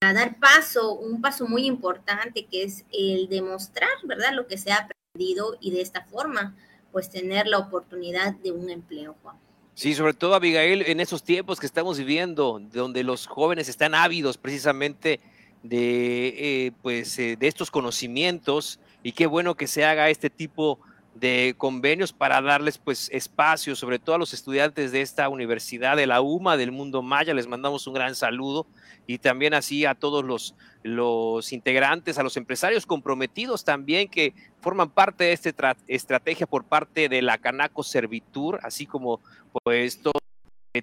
a 0.00 0.12
dar 0.12 0.38
paso, 0.38 0.92
un 0.92 1.20
paso 1.20 1.46
muy 1.48 1.66
importante 1.66 2.46
que 2.46 2.62
es 2.62 2.84
el 2.92 3.28
demostrar, 3.28 3.90
¿verdad?, 4.04 4.32
lo 4.32 4.46
que 4.46 4.56
se 4.56 4.70
ha 4.70 4.88
aprendido 4.88 5.56
y 5.60 5.72
de 5.72 5.80
esta 5.80 6.04
forma, 6.04 6.56
pues 6.92 7.10
tener 7.10 7.48
la 7.48 7.58
oportunidad 7.58 8.34
de 8.34 8.52
un 8.52 8.70
empleo, 8.70 9.16
Juan. 9.22 9.36
Sí, 9.74 9.94
sobre 9.94 10.14
todo 10.14 10.34
Abigail, 10.34 10.82
en 10.82 11.00
esos 11.00 11.22
tiempos 11.22 11.58
que 11.58 11.66
estamos 11.66 11.98
viviendo, 11.98 12.60
donde 12.72 13.02
los 13.02 13.26
jóvenes 13.26 13.68
están 13.68 13.94
ávidos 13.94 14.38
precisamente 14.38 15.20
de, 15.62 16.28
eh, 16.66 16.72
pues, 16.82 17.18
eh, 17.18 17.36
de 17.36 17.48
estos 17.48 17.70
conocimientos, 17.70 18.78
y 19.02 19.12
qué 19.12 19.26
bueno 19.26 19.56
que 19.56 19.66
se 19.66 19.84
haga 19.84 20.10
este 20.10 20.30
tipo 20.30 20.78
de 21.18 21.54
convenios 21.56 22.12
para 22.12 22.40
darles 22.40 22.78
pues 22.78 23.10
espacio, 23.12 23.74
sobre 23.74 23.98
todo 23.98 24.16
a 24.16 24.18
los 24.18 24.34
estudiantes 24.34 24.92
de 24.92 25.00
esta 25.00 25.28
universidad 25.28 25.96
de 25.96 26.06
la 26.06 26.20
UMA, 26.20 26.56
del 26.56 26.70
Mundo 26.70 27.02
Maya, 27.02 27.34
les 27.34 27.46
mandamos 27.46 27.86
un 27.86 27.94
gran 27.94 28.14
saludo 28.14 28.66
y 29.06 29.18
también 29.18 29.54
así 29.54 29.84
a 29.84 29.94
todos 29.94 30.24
los, 30.24 30.54
los 30.82 31.52
integrantes, 31.52 32.18
a 32.18 32.22
los 32.22 32.36
empresarios 32.36 32.86
comprometidos 32.86 33.64
también 33.64 34.08
que 34.08 34.34
forman 34.60 34.90
parte 34.90 35.24
de 35.24 35.32
esta 35.32 35.76
estrategia 35.88 36.46
por 36.46 36.64
parte 36.64 37.08
de 37.08 37.22
la 37.22 37.38
Canaco 37.38 37.82
Servitur, 37.82 38.60
así 38.62 38.86
como 38.86 39.20
pues 39.64 40.00
todo, 40.00 40.20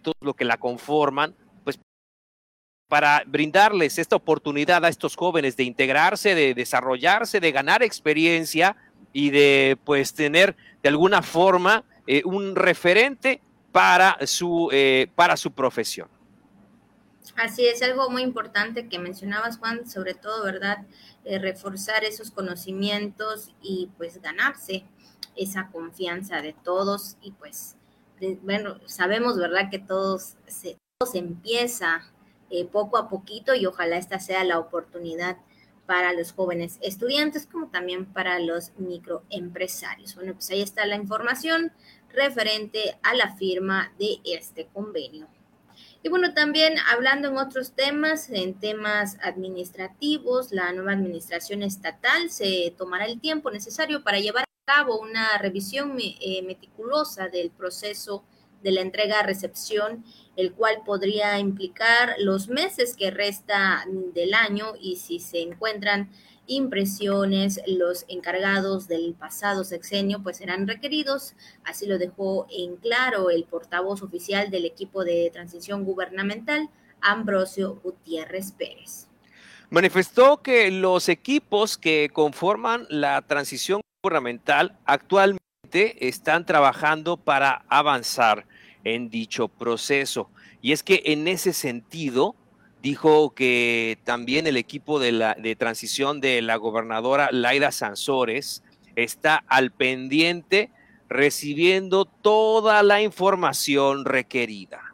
todo 0.02 0.15
lo 0.21 0.34
que 0.34 0.43
la 0.43 0.58
conforman, 0.58 1.34
pues 1.63 1.80
para 2.89 3.24
brindarles 3.26 3.98
esta 4.00 4.15
oportunidad 4.15 4.84
a 4.84 4.89
estos 4.89 5.15
jóvenes 5.15 5.56
de 5.56 5.63
integrarse, 5.63 6.36
de 6.36 6.54
desarrollarse, 6.54 7.39
de 7.39 7.52
ganar 7.52 7.84
experiencia 7.84 8.76
y 9.15 9.30
de 9.30 9.78
pues 9.86 10.13
tener 10.13 10.58
de 10.84 10.89
alguna 10.89 11.21
forma 11.21 11.86
eh, 12.06 12.21
un 12.25 12.54
referente 12.54 13.41
para 13.71 14.17
su, 14.28 14.67
eh, 14.73 15.08
para 15.15 15.38
su 15.38 15.54
profesión. 15.54 16.10
Así 17.38 17.65
es, 17.65 17.82
algo 17.82 18.10
muy 18.10 18.23
importante 18.23 18.89
que 18.89 18.99
mencionabas, 18.99 19.58
Juan, 19.58 19.89
sobre 19.89 20.15
todo, 20.15 20.43
¿verdad? 20.43 20.86
Eh, 21.23 21.39
reforzar 21.39 22.04
esos 22.04 22.30
conocimientos 22.30 23.56
y 23.62 23.89
pues 23.97 24.21
ganarse 24.21 24.84
esa 25.38 25.69
confianza 25.71 26.41
de 26.41 26.51
todos 26.51 27.15
y 27.21 27.32
pues, 27.32 27.78
bueno, 28.41 28.82
sabemos, 28.86 29.38
¿verdad? 29.38 29.69
Que 29.71 29.80
todos 29.80 30.36
se, 30.45 30.78
todo 30.97 31.10
se 31.10 31.19
empieza 31.19 32.04
poco 32.71 32.97
a 32.97 33.10
poquito 33.10 33.56
y 33.56 33.65
ojalá 33.65 33.97
esta 33.97 34.19
sea 34.19 34.43
la 34.45 34.60
oportunidad 34.60 35.38
para 35.86 36.13
los 36.13 36.32
jóvenes 36.32 36.78
estudiantes 36.82 37.45
como 37.45 37.67
también 37.67 38.06
para 38.06 38.39
los 38.39 38.71
microempresarios. 38.78 40.15
Bueno, 40.15 40.34
pues 40.34 40.50
ahí 40.50 40.62
está 40.62 40.86
la 40.86 40.95
información 40.95 41.71
referente 42.10 42.98
a 43.04 43.13
la 43.13 43.36
firma 43.36 43.93
de 44.00 44.19
este 44.24 44.67
convenio. 44.74 45.28
Y 46.04 46.10
bueno, 46.10 46.34
también 46.34 46.76
hablando 46.91 47.30
en 47.30 47.38
otros 47.38 47.74
temas, 47.74 48.30
en 48.30 48.54
temas 48.54 49.17
administrativos, 49.24 50.52
la 50.52 50.71
nueva 50.71 50.91
administración 50.91 51.63
estatal 51.63 52.30
se 52.30 52.74
tomará 52.78 53.06
el 53.06 53.19
tiempo 53.19 53.50
necesario 53.50 54.04
para 54.04 54.19
llevar 54.19 54.43
a 54.43 54.74
cabo 54.76 55.00
una 55.00 55.38
revisión 55.39 55.98
eh, 56.00 56.43
meticulosa 56.43 57.28
del 57.28 57.50
proceso 57.50 58.24
de 58.65 58.71
la 58.71 58.82
entrega-recepción, 58.82 60.04
el 60.36 60.51
cual 60.54 60.82
podría 60.84 61.38
implicar 61.38 62.15
los 62.17 62.49
meses 62.49 62.95
que 62.97 63.12
resta 63.12 63.86
del 64.15 64.34
año 64.34 64.73
y 64.82 64.95
si 64.95 65.19
se 65.19 65.41
encuentran 65.43 66.10
impresiones, 66.47 67.62
los 67.67 68.06
encargados 68.08 68.88
del 68.88 69.13
pasado 69.13 69.63
sexenio 69.63 70.23
pues 70.23 70.38
serán 70.38 70.67
requeridos, 70.67 71.36
así 71.63 71.86
lo 71.86 71.99
dejó 71.99 72.47
en 72.49 72.78
claro 72.78 73.30
el 73.30 73.43
portavoz 73.43 74.01
oficial 74.01 74.49
del 74.49 74.65
equipo 74.65 75.04
de 75.04 75.30
transición 75.32 75.84
gubernamental, 75.84 76.69
Ambrosio 77.01 77.80
Gutiérrez 77.84 78.51
Pérez. 78.51 79.08
Manifestó 79.69 80.41
que 80.41 80.71
los 80.71 81.08
equipos 81.08 81.78
que 81.78 82.10
conforman 82.12 82.88
la 82.89 83.21
transición 83.21 83.82
gubernamental 84.01 84.75
actualmente 84.86 85.39
están 86.08 86.45
trabajando 86.45 87.17
para 87.17 87.63
avanzar 87.69 88.47
en 88.86 89.10
dicho 89.10 89.50
proceso. 89.50 90.30
Y 90.62 90.71
es 90.71 90.82
que 90.82 91.02
en 91.06 91.28
ese 91.28 91.52
sentido, 91.52 92.36
dijo 92.82 93.34
que 93.34 93.98
también 94.04 94.48
el 94.48 94.58
equipo 94.58 95.00
de, 95.00 95.12
la, 95.12 95.34
de 95.34 95.56
transición 95.56 96.21
de 96.21 96.41
la 96.41 96.56
gobernadora 96.56 97.30
Laida 97.32 97.71
Sansores 97.71 98.63
está 98.95 99.43
al 99.48 99.71
pendiente 99.71 100.69
recibiendo 101.10 102.06
toda 102.06 102.84
la 102.84 103.02
información 103.02 104.06
requerida. 104.06 104.93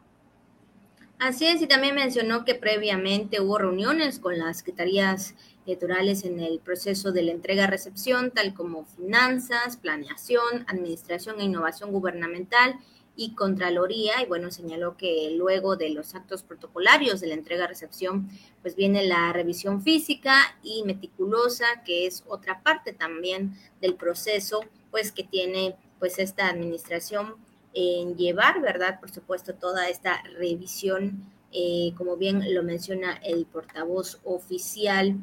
Así 1.18 1.46
es, 1.46 1.62
y 1.62 1.66
también 1.66 1.94
mencionó 1.94 2.44
que 2.44 2.54
previamente 2.54 3.40
hubo 3.40 3.58
reuniones 3.58 4.18
con 4.18 4.38
las 4.38 4.58
secretarías 4.58 5.34
electorales 5.66 6.24
en 6.24 6.40
el 6.40 6.58
proceso 6.58 7.12
de 7.12 7.22
la 7.22 7.30
entrega-recepción, 7.30 8.32
tal 8.32 8.54
como 8.54 8.86
finanzas, 8.86 9.76
planeación, 9.76 10.64
administración 10.66 11.40
e 11.40 11.44
innovación 11.44 11.92
gubernamental 11.92 12.76
y 13.16 13.34
Contraloría. 13.34 14.22
Y 14.22 14.26
bueno, 14.26 14.50
señaló 14.50 14.96
que 14.96 15.34
luego 15.36 15.76
de 15.76 15.90
los 15.90 16.14
actos 16.14 16.42
protocolarios 16.42 17.20
de 17.20 17.28
la 17.28 17.34
entrega-recepción, 17.34 18.28
pues 18.62 18.76
viene 18.76 19.04
la 19.06 19.32
revisión 19.32 19.82
física 19.82 20.36
y 20.62 20.82
meticulosa, 20.84 21.66
que 21.84 22.06
es 22.06 22.24
otra 22.28 22.62
parte 22.62 22.92
también 22.92 23.56
del 23.80 23.94
proceso, 23.94 24.60
pues 24.90 25.12
que 25.12 25.24
tiene 25.24 25.76
pues 25.98 26.18
esta 26.18 26.48
administración 26.48 27.36
en 27.74 28.16
llevar, 28.16 28.60
¿verdad? 28.60 29.00
Por 29.00 29.10
supuesto, 29.10 29.54
toda 29.54 29.88
esta 29.88 30.22
revisión, 30.38 31.24
eh, 31.52 31.92
como 31.96 32.16
bien 32.16 32.54
lo 32.54 32.62
menciona 32.62 33.14
el 33.24 33.46
portavoz 33.46 34.20
oficial 34.24 35.16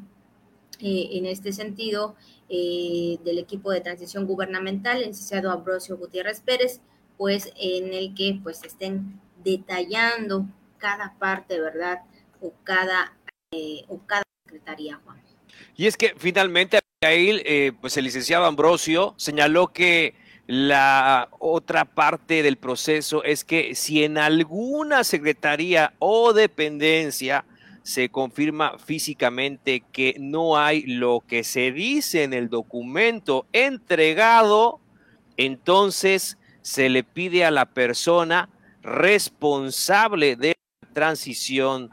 eh, 0.80 1.10
en 1.12 1.26
este 1.26 1.52
sentido 1.52 2.14
eh, 2.48 3.18
del 3.24 3.38
equipo 3.38 3.70
de 3.70 3.80
transición 3.80 4.26
gubernamental, 4.26 5.02
el 5.02 5.08
licenciado 5.08 5.50
Ambrosio 5.50 5.96
Gutiérrez 5.98 6.40
Pérez, 6.40 6.80
pues 7.20 7.52
en 7.60 7.92
el 7.92 8.14
que 8.14 8.40
pues 8.42 8.64
estén 8.64 9.20
detallando 9.44 10.46
cada 10.78 11.18
parte, 11.18 11.60
¿verdad? 11.60 11.98
O 12.40 12.54
cada, 12.64 13.12
o 13.88 14.00
cada 14.06 14.22
secretaría, 14.46 14.98
Juan. 15.04 15.20
Y 15.76 15.86
es 15.86 15.98
que 15.98 16.14
finalmente, 16.16 16.78
pues 17.82 17.98
el 17.98 18.04
licenciado 18.04 18.46
Ambrosio 18.46 19.12
señaló 19.18 19.66
que 19.66 20.14
la 20.46 21.28
otra 21.38 21.84
parte 21.84 22.42
del 22.42 22.56
proceso 22.56 23.22
es 23.22 23.44
que 23.44 23.74
si 23.74 24.02
en 24.02 24.16
alguna 24.16 25.04
secretaría 25.04 25.92
o 25.98 26.32
dependencia 26.32 27.44
se 27.82 28.08
confirma 28.08 28.78
físicamente 28.78 29.82
que 29.92 30.16
no 30.18 30.56
hay 30.56 30.84
lo 30.84 31.22
que 31.28 31.44
se 31.44 31.70
dice 31.70 32.22
en 32.22 32.32
el 32.32 32.48
documento 32.48 33.44
entregado, 33.52 34.80
entonces 35.36 36.38
se 36.62 36.88
le 36.88 37.04
pide 37.04 37.44
a 37.44 37.50
la 37.50 37.66
persona 37.66 38.48
responsable 38.82 40.36
de 40.36 40.56
la 40.82 40.92
transición, 40.92 41.90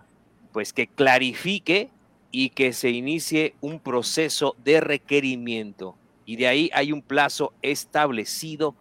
pues 0.52 0.74
que 0.74 0.88
clarifique 0.88 1.90
y 2.32 2.50
que 2.50 2.74
se 2.74 2.90
inicie 2.90 3.56
un 3.62 3.80
proceso 3.80 4.56
de 4.64 4.82
requerimiento 4.82 5.98
y 6.28 6.36
de 6.36 6.48
ahí 6.48 6.70
hay 6.74 6.92
un 6.92 7.02
plazo 7.02 7.54
establecido 7.62 8.76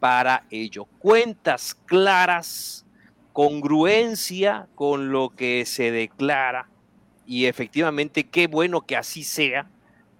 para 0.00 0.44
ello. 0.50 0.84
Cuentas 0.98 1.74
claras, 1.86 2.84
congruencia 3.32 4.68
con 4.74 5.10
lo 5.10 5.30
que 5.30 5.64
se 5.64 5.90
declara 5.90 6.68
y 7.26 7.46
efectivamente 7.46 8.24
qué 8.24 8.48
bueno 8.48 8.82
que 8.82 8.98
así 8.98 9.24
sea 9.24 9.70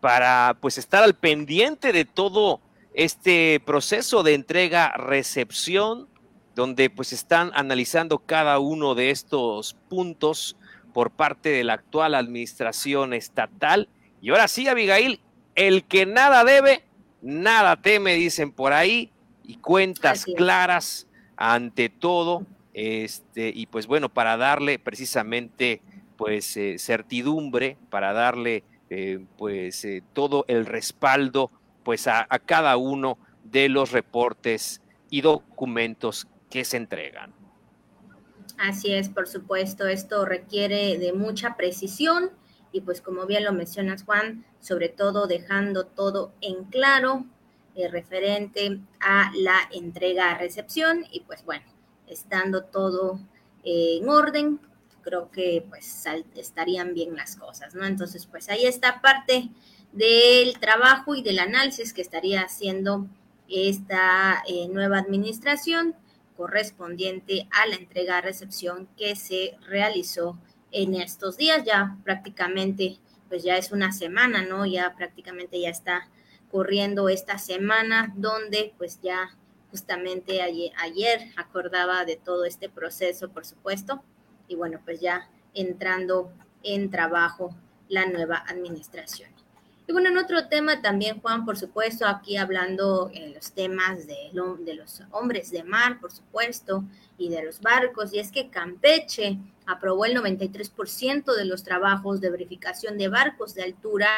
para 0.00 0.56
pues 0.58 0.78
estar 0.78 1.04
al 1.04 1.14
pendiente 1.14 1.92
de 1.92 2.06
todo 2.06 2.62
este 2.94 3.60
proceso 3.64 4.22
de 4.22 4.34
entrega 4.34 4.92
recepción 4.96 6.08
donde 6.54 6.90
pues 6.90 7.12
están 7.12 7.50
analizando 7.54 8.18
cada 8.18 8.58
uno 8.58 8.94
de 8.94 9.10
estos 9.10 9.74
puntos 9.88 10.56
por 10.92 11.10
parte 11.10 11.50
de 11.50 11.64
la 11.64 11.74
actual 11.74 12.14
administración 12.14 13.14
estatal 13.14 13.88
y 14.20 14.30
ahora 14.30 14.48
sí 14.48 14.68
Abigail 14.68 15.20
el 15.54 15.84
que 15.84 16.06
nada 16.06 16.44
debe, 16.44 16.82
nada 17.22 17.76
teme, 17.76 18.14
dicen 18.14 18.52
por 18.52 18.72
ahí, 18.72 19.10
y 19.44 19.56
cuentas 19.56 20.24
claras 20.36 21.06
ante 21.36 21.88
todo. 21.88 22.46
Este, 22.72 23.52
y 23.54 23.66
pues 23.66 23.86
bueno, 23.86 24.08
para 24.08 24.36
darle 24.36 24.78
precisamente 24.78 25.82
pues 26.16 26.56
eh, 26.56 26.76
certidumbre, 26.78 27.76
para 27.90 28.12
darle 28.12 28.62
eh, 28.90 29.18
pues 29.36 29.84
eh, 29.84 30.02
todo 30.12 30.44
el 30.48 30.66
respaldo 30.66 31.50
pues 31.90 32.06
a, 32.06 32.24
cada 32.46 32.76
uno 32.76 33.18
de 33.42 33.68
los 33.68 33.90
reportes 33.90 34.80
y 35.10 35.22
documentos 35.22 36.28
que 36.48 36.64
se 36.64 36.76
entregan. 36.76 37.34
Así 38.58 38.94
es, 38.94 39.08
por 39.08 39.26
supuesto, 39.26 39.88
esto 39.88 40.24
requiere 40.24 40.98
de 40.98 41.12
mucha 41.12 41.56
precisión 41.56 42.30
y 42.70 42.82
pues 42.82 43.00
como 43.00 43.26
bien 43.26 43.42
lo 43.42 43.52
mencionas 43.52 44.04
Juan, 44.04 44.44
sobre 44.60 44.88
todo 44.88 45.26
dejando 45.26 45.84
todo 45.84 46.32
en 46.40 46.62
claro 46.66 47.24
eh, 47.74 47.88
referente 47.88 48.78
a 49.00 49.32
la 49.34 49.58
entrega-recepción 49.72 51.04
y 51.10 51.22
pues 51.22 51.44
bueno, 51.44 51.66
estando 52.06 52.62
todo 52.62 53.18
eh, 53.64 53.98
en 54.00 54.08
orden, 54.08 54.60
creo 55.02 55.32
que 55.32 55.66
pues 55.68 56.06
estarían 56.36 56.94
bien 56.94 57.16
las 57.16 57.34
cosas, 57.34 57.74
¿no? 57.74 57.84
Entonces 57.84 58.26
pues 58.26 58.48
ahí 58.48 58.64
está 58.64 59.00
parte 59.00 59.50
del 59.92 60.58
trabajo 60.58 61.14
y 61.14 61.22
del 61.22 61.38
análisis 61.38 61.92
que 61.92 62.02
estaría 62.02 62.42
haciendo 62.42 63.06
esta 63.48 64.42
eh, 64.46 64.68
nueva 64.68 64.98
administración 64.98 65.94
correspondiente 66.36 67.48
a 67.50 67.66
la 67.66 67.74
entrega-recepción 67.74 68.88
que 68.96 69.16
se 69.16 69.56
realizó 69.66 70.38
en 70.72 70.94
estos 70.94 71.36
días, 71.36 71.64
ya 71.64 71.96
prácticamente, 72.04 72.98
pues 73.28 73.42
ya 73.42 73.56
es 73.56 73.72
una 73.72 73.92
semana, 73.92 74.42
¿no? 74.42 74.64
Ya 74.64 74.94
prácticamente 74.96 75.60
ya 75.60 75.68
está 75.68 76.08
corriendo 76.50 77.08
esta 77.08 77.38
semana 77.38 78.12
donde 78.16 78.72
pues 78.78 79.00
ya 79.02 79.36
justamente 79.70 80.42
ayer, 80.42 80.72
ayer 80.78 81.30
acordaba 81.36 82.04
de 82.04 82.16
todo 82.16 82.44
este 82.44 82.68
proceso, 82.68 83.28
por 83.30 83.44
supuesto, 83.44 84.02
y 84.48 84.56
bueno, 84.56 84.80
pues 84.84 85.00
ya 85.00 85.28
entrando 85.54 86.32
en 86.62 86.90
trabajo 86.90 87.54
la 87.88 88.06
nueva 88.06 88.44
administración. 88.48 89.39
Y 89.90 89.92
bueno, 89.92 90.08
en 90.08 90.18
otro 90.18 90.46
tema 90.46 90.80
también, 90.80 91.20
Juan, 91.20 91.44
por 91.44 91.58
supuesto, 91.58 92.06
aquí 92.06 92.36
hablando 92.36 93.10
en 93.12 93.34
los 93.34 93.50
temas 93.50 94.06
de, 94.06 94.30
de 94.60 94.74
los 94.74 95.02
hombres 95.10 95.50
de 95.50 95.64
mar, 95.64 95.98
por 96.00 96.12
supuesto, 96.12 96.84
y 97.18 97.28
de 97.28 97.42
los 97.42 97.60
barcos, 97.60 98.14
y 98.14 98.20
es 98.20 98.30
que 98.30 98.50
Campeche 98.50 99.40
aprobó 99.66 100.04
el 100.04 100.16
93% 100.16 101.34
de 101.34 101.44
los 101.44 101.64
trabajos 101.64 102.20
de 102.20 102.30
verificación 102.30 102.98
de 102.98 103.08
barcos 103.08 103.52
de 103.54 103.64
altura 103.64 104.10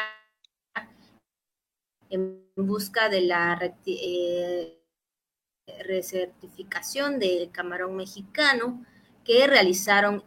en 2.11 2.45
busca 2.55 3.09
de 3.09 3.21
la 3.21 3.73
eh, 3.87 4.79
recertificación 5.87 7.17
del 7.17 7.49
camarón 7.49 7.95
mexicano 7.95 8.85
que 9.25 9.47
realizaron 9.47 10.23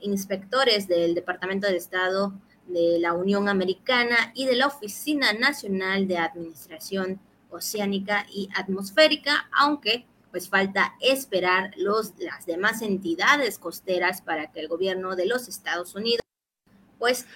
inspectores 0.00 0.88
del 0.88 1.14
Departamento 1.14 1.68
de 1.68 1.76
Estado 1.76 2.34
de 2.66 2.98
la 2.98 3.12
Unión 3.12 3.48
Americana 3.48 4.32
y 4.34 4.46
de 4.46 4.56
la 4.56 4.66
Oficina 4.66 5.32
Nacional 5.32 6.08
de 6.08 6.18
Administración 6.18 7.20
Oceánica 7.50 8.26
y 8.32 8.48
Atmosférica, 8.54 9.48
aunque 9.52 10.06
pues 10.30 10.48
falta 10.48 10.94
esperar 11.00 11.72
los, 11.76 12.14
las 12.18 12.44
demás 12.44 12.82
entidades 12.82 13.58
costeras 13.58 14.20
para 14.20 14.50
que 14.50 14.60
el 14.60 14.68
gobierno 14.68 15.14
de 15.14 15.26
los 15.26 15.46
Estados 15.48 15.94
Unidos 15.94 16.22
pues... 16.98 17.26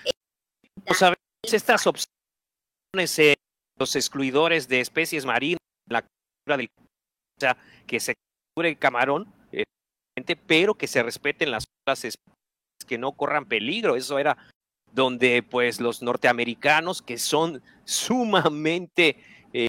pues 0.84 1.54
estas 1.54 1.86
opciones, 1.86 3.18
eh, 3.18 3.34
los 3.78 3.94
excluidores 3.94 4.66
de 4.66 4.80
especies 4.80 5.24
marinas, 5.24 5.60
la 5.88 6.02
cultura 6.02 6.56
del 6.56 6.70
que 7.86 8.00
se 8.00 8.14
capture 8.14 8.70
el 8.70 8.78
camarón, 8.78 9.32
eh, 9.52 9.64
pero 10.46 10.74
que 10.74 10.88
se 10.88 11.02
respeten 11.02 11.50
las 11.50 11.66
otras 11.82 12.04
especies 12.04 12.36
que 12.86 12.98
no 12.98 13.12
corran 13.12 13.46
peligro. 13.46 13.94
Eso 13.94 14.18
era 14.18 14.36
donde 14.92 15.42
pues 15.42 15.80
los 15.80 16.02
norteamericanos 16.02 17.02
que 17.02 17.18
son 17.18 17.62
sumamente 17.84 19.16
eh, 19.52 19.68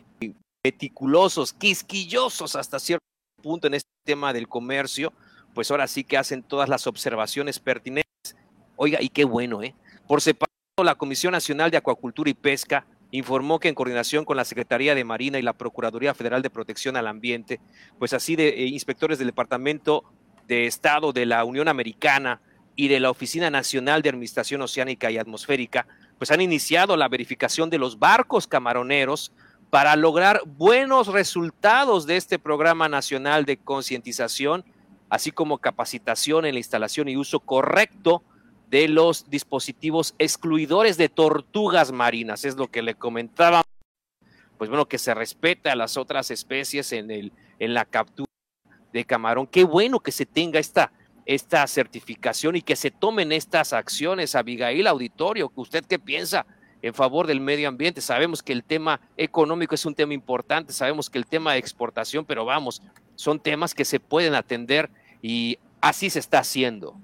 meticulosos, 0.64 1.54
quisquillosos 1.54 2.56
hasta 2.56 2.80
cierto 2.80 3.06
punto 3.42 3.68
en 3.68 3.76
este 3.76 3.90
tema 4.04 4.34
del 4.34 4.48
comercio, 4.48 5.14
pues 5.54 5.72
ahora 5.72 5.88
sí 5.88 6.04
que 6.04 6.18
hacen 6.18 6.44
todas 6.44 6.70
las 6.70 6.88
observaciones 6.88 7.60
pertinentes. 7.60 8.36
Oiga, 8.76 9.02
y 9.02 9.10
qué 9.10 9.24
bueno, 9.24 9.64
¿eh? 9.64 9.76
Por 10.08 10.22
separado, 10.22 10.50
la 10.84 10.96
Comisión 10.96 11.32
Nacional 11.32 11.72
de 11.72 11.78
Acuacultura 11.78 12.30
y 12.30 12.34
Pesca 12.34 12.86
informó 13.12 13.60
que 13.60 13.70
en 13.70 13.76
coordinación 13.76 14.26
con 14.26 14.38
la 14.38 14.46
Secretaría 14.46 14.96
de 14.96 15.04
Marina 15.04 15.40
y 15.40 15.42
la 15.42 15.54
Procuraduría 15.54 16.14
Federal 16.14 16.42
de 16.42 16.50
Protección 16.50 16.96
al 16.96 17.08
Ambiente, 17.08 17.60
pues 17.98 18.14
así 18.14 18.36
de 18.36 18.50
eh, 18.50 18.68
inspectores 18.68 19.18
del 19.18 19.28
Departamento 19.28 20.04
de 20.48 20.68
Estado 20.68 21.12
de 21.12 21.26
la 21.26 21.44
Unión 21.44 21.68
Americana 21.68 22.42
y 22.80 22.88
de 22.88 23.02
la 23.02 23.10
Oficina 23.10 23.50
Nacional 23.50 24.02
de 24.02 24.08
Administración 24.08 24.62
Oceánica 24.62 25.12
y 25.12 25.18
Atmosférica, 25.18 25.86
pues 26.18 26.32
han 26.32 26.40
iniciado 26.40 26.96
la 26.96 27.10
verificación 27.10 27.70
de 27.70 27.78
los 27.78 28.00
barcos 28.00 28.48
camaroneros 28.48 29.34
para 29.70 29.98
lograr 29.98 30.44
buenos 30.46 31.08
resultados 31.08 32.06
de 32.06 32.16
este 32.16 32.40
programa 32.40 32.88
nacional 32.88 33.44
de 33.44 33.58
concientización, 33.58 34.64
así 35.10 35.30
como 35.32 35.58
capacitación 35.58 36.46
en 36.46 36.54
la 36.54 36.60
instalación 36.60 37.10
y 37.10 37.18
uso 37.18 37.42
correcto 37.42 38.24
de 38.70 38.88
los 38.88 39.30
dispositivos 39.30 40.16
excluidores 40.18 40.96
de 40.96 41.10
tortugas 41.10 41.92
marinas. 41.92 42.46
Es 42.46 42.56
lo 42.56 42.72
que 42.72 42.82
le 42.82 42.96
comentaba, 42.96 43.62
pues 44.58 44.70
bueno, 44.70 44.88
que 44.88 45.00
se 45.00 45.14
respeta 45.14 45.74
a 45.74 45.76
las 45.76 45.98
otras 45.98 46.32
especies 46.32 46.94
en, 46.94 47.12
el, 47.12 47.34
en 47.60 47.74
la 47.74 47.84
captura 47.84 48.32
de 48.94 49.04
camarón. 49.04 49.48
Qué 49.48 49.66
bueno 49.66 50.00
que 50.00 50.14
se 50.14 50.26
tenga 50.26 50.62
esta, 50.62 50.94
esta 51.30 51.68
certificación 51.68 52.56
y 52.56 52.64
que 52.64 52.76
se 52.76 52.90
tomen 52.90 53.32
estas 53.32 53.72
acciones. 53.72 54.34
Abigail 54.34 54.88
Auditorio, 54.88 55.52
¿usted 55.56 55.86
qué 55.86 56.00
piensa? 56.00 56.46
en 56.82 56.94
favor 56.94 57.28
del 57.28 57.42
medio 57.42 57.68
ambiente. 57.68 58.00
Sabemos 58.00 58.42
que 58.42 58.54
el 58.54 58.64
tema 58.64 59.02
económico 59.18 59.76
es 59.76 59.86
un 59.86 59.94
tema 59.94 60.14
importante, 60.14 60.72
sabemos 60.72 61.10
que 61.10 61.18
el 61.18 61.26
tema 61.26 61.52
de 61.52 61.60
exportación, 61.60 62.24
pero 62.24 62.46
vamos, 62.46 62.82
son 63.16 63.38
temas 63.38 63.74
que 63.74 63.84
se 63.84 64.00
pueden 64.00 64.34
atender 64.34 64.90
y 65.22 65.60
así 65.82 66.10
se 66.10 66.20
está 66.20 66.40
haciendo. 66.40 66.96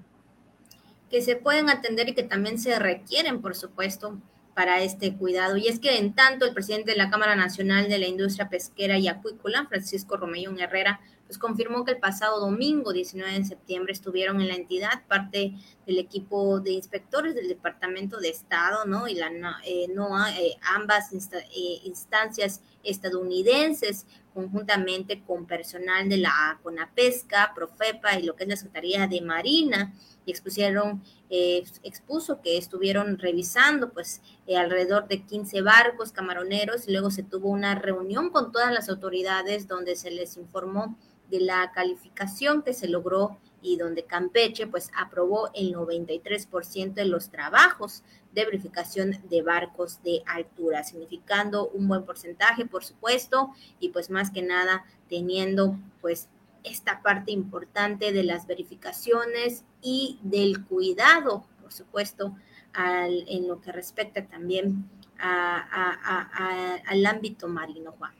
Que 1.10 1.20
se 1.20 1.36
pueden 1.36 1.68
atender 1.68 2.08
y 2.08 2.14
que 2.14 2.22
también 2.22 2.58
se 2.58 2.78
requieren, 2.78 3.42
por 3.42 3.54
supuesto, 3.54 4.16
para 4.54 4.80
este 4.80 5.14
cuidado. 5.14 5.58
Y 5.58 5.68
es 5.68 5.78
que 5.78 5.98
en 5.98 6.14
tanto 6.14 6.46
el 6.46 6.54
presidente 6.54 6.92
de 6.92 6.96
la 6.96 7.10
Cámara 7.10 7.36
Nacional 7.36 7.90
de 7.90 7.98
la 7.98 8.06
Industria 8.06 8.48
Pesquera 8.48 8.96
y 8.96 9.08
Acuícola, 9.08 9.66
Francisco 9.68 10.16
Romellón 10.16 10.58
Herrera, 10.58 11.00
pues 11.26 11.38
confirmó 11.38 11.84
que 11.84 11.92
el 11.92 11.98
pasado 11.98 12.40
domingo 12.40 12.92
19 12.92 13.40
de 13.40 13.44
septiembre 13.44 13.92
estuvieron 13.92 14.40
en 14.40 14.48
la 14.48 14.54
entidad 14.54 15.04
parte 15.08 15.54
del 15.84 15.98
equipo 15.98 16.60
de 16.60 16.72
inspectores 16.72 17.34
del 17.34 17.48
Departamento 17.48 18.18
de 18.18 18.28
Estado, 18.28 18.84
¿no? 18.84 19.08
Y 19.08 19.14
la 19.14 19.30
eh, 19.64 19.88
NOAA, 19.88 20.38
eh, 20.38 20.56
ambas 20.74 21.12
eh, 21.12 21.80
instancias 21.84 22.62
estadounidenses, 22.84 24.06
conjuntamente 24.32 25.22
con 25.26 25.46
personal 25.46 26.08
de 26.08 26.18
la 26.18 26.60
CONAPESCA, 26.62 27.52
Profepa 27.54 28.18
y 28.18 28.22
lo 28.22 28.36
que 28.36 28.44
es 28.44 28.50
la 28.50 28.56
Secretaría 28.56 29.06
de 29.06 29.20
Marina, 29.22 29.94
y 30.26 30.30
expusieron, 30.30 31.04
expuso 31.30 32.40
que 32.42 32.58
estuvieron 32.58 33.16
revisando 33.16 33.90
pues 33.92 34.20
alrededor 34.56 35.06
de 35.06 35.22
15 35.22 35.62
barcos 35.62 36.10
camaroneros 36.10 36.88
y 36.88 36.92
luego 36.92 37.12
se 37.12 37.22
tuvo 37.22 37.48
una 37.48 37.76
reunión 37.76 38.30
con 38.30 38.50
todas 38.50 38.72
las 38.72 38.88
autoridades 38.88 39.68
donde 39.68 39.94
se 39.94 40.10
les 40.10 40.36
informó 40.36 40.96
de 41.30 41.40
la 41.40 41.72
calificación 41.72 42.62
que 42.62 42.72
se 42.72 42.88
logró 42.88 43.38
y 43.62 43.76
donde 43.76 44.04
Campeche 44.04 44.66
pues 44.66 44.90
aprobó 44.96 45.50
el 45.54 45.74
93% 45.74 46.94
de 46.94 47.04
los 47.04 47.30
trabajos 47.30 48.04
de 48.32 48.44
verificación 48.44 49.18
de 49.28 49.42
barcos 49.42 50.02
de 50.04 50.22
altura, 50.26 50.84
significando 50.84 51.68
un 51.70 51.88
buen 51.88 52.04
porcentaje, 52.04 52.66
por 52.66 52.84
supuesto, 52.84 53.50
y 53.80 53.88
pues 53.88 54.10
más 54.10 54.30
que 54.30 54.42
nada 54.42 54.84
teniendo 55.08 55.76
pues 56.00 56.28
esta 56.62 57.02
parte 57.02 57.32
importante 57.32 58.12
de 58.12 58.22
las 58.24 58.46
verificaciones 58.46 59.64
y 59.80 60.18
del 60.22 60.64
cuidado, 60.64 61.44
por 61.62 61.72
supuesto, 61.72 62.36
al, 62.72 63.24
en 63.28 63.48
lo 63.48 63.60
que 63.60 63.72
respecta 63.72 64.26
también 64.26 64.88
al 65.18 67.06
ámbito 67.06 67.48
marino, 67.48 67.92
Juan. 67.98 68.12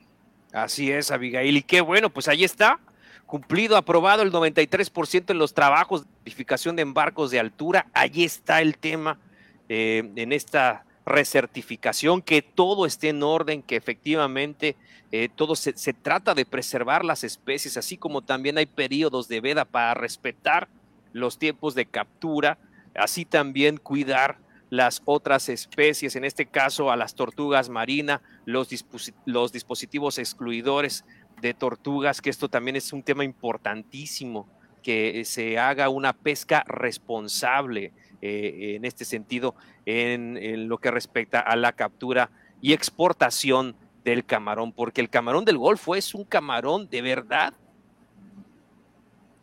Así 0.51 0.91
es, 0.91 1.11
Abigail, 1.11 1.57
y 1.57 1.61
qué 1.61 1.81
bueno, 1.81 2.09
pues 2.09 2.27
ahí 2.27 2.43
está 2.43 2.79
cumplido, 3.27 3.77
aprobado 3.77 4.23
el 4.23 4.31
93% 4.31 5.29
en 5.29 5.37
los 5.37 5.53
trabajos 5.53 6.03
de 6.03 6.07
verificación 6.23 6.75
de 6.75 6.81
embarcos 6.81 7.29
de 7.29 7.39
altura. 7.39 7.85
Allí 7.93 8.23
está 8.23 8.61
el 8.61 8.77
tema 8.77 9.19
eh, 9.69 10.09
en 10.15 10.33
esta 10.33 10.85
recertificación, 11.05 12.21
que 12.21 12.41
todo 12.41 12.85
esté 12.85 13.09
en 13.09 13.21
orden, 13.21 13.61
que 13.61 13.75
efectivamente 13.75 14.75
eh, 15.11 15.29
todo 15.33 15.55
se, 15.55 15.77
se, 15.77 15.93
trata 15.93 16.33
de 16.33 16.45
preservar 16.45 17.05
las 17.05 17.23
especies, 17.23 17.77
así 17.77 17.97
como 17.97 18.21
también 18.21 18.57
hay 18.57 18.65
periodos 18.65 19.27
de 19.27 19.39
veda 19.39 19.65
para 19.65 19.93
respetar 19.93 20.67
los 21.13 21.37
tiempos 21.37 21.75
de 21.75 21.85
captura, 21.85 22.57
así 22.95 23.23
también 23.23 23.77
cuidar 23.77 24.37
las 24.69 25.01
otras 25.05 25.47
especies, 25.49 26.15
en 26.15 26.25
este 26.25 26.45
caso 26.45 26.91
a 26.91 26.97
las 26.97 27.15
tortugas 27.15 27.69
marinas, 27.69 28.21
los 28.45 28.69
dispositivos 29.51 30.17
excluidores 30.17 31.05
de 31.41 31.53
tortugas, 31.53 32.21
que 32.21 32.29
esto 32.29 32.49
también 32.49 32.75
es 32.75 32.93
un 32.93 33.03
tema 33.03 33.23
importantísimo, 33.23 34.47
que 34.83 35.23
se 35.25 35.57
haga 35.57 35.89
una 35.89 36.13
pesca 36.13 36.63
responsable 36.67 37.91
eh, 38.21 38.75
en 38.75 38.85
este 38.85 39.05
sentido, 39.05 39.55
en, 39.85 40.67
lo 40.67 40.79
que 40.79 40.91
respecta 40.91 41.39
a 41.39 41.55
la 41.55 41.73
captura 41.73 42.29
y 42.61 42.73
exportación 42.73 43.75
del 44.03 44.25
camarón, 44.25 44.71
porque 44.71 45.01
el 45.01 45.09
camarón 45.09 45.45
del 45.45 45.57
Golfo 45.57 45.95
es 45.95 46.15
un 46.15 46.23
camarón 46.23 46.89
de 46.89 47.01
verdad, 47.01 47.53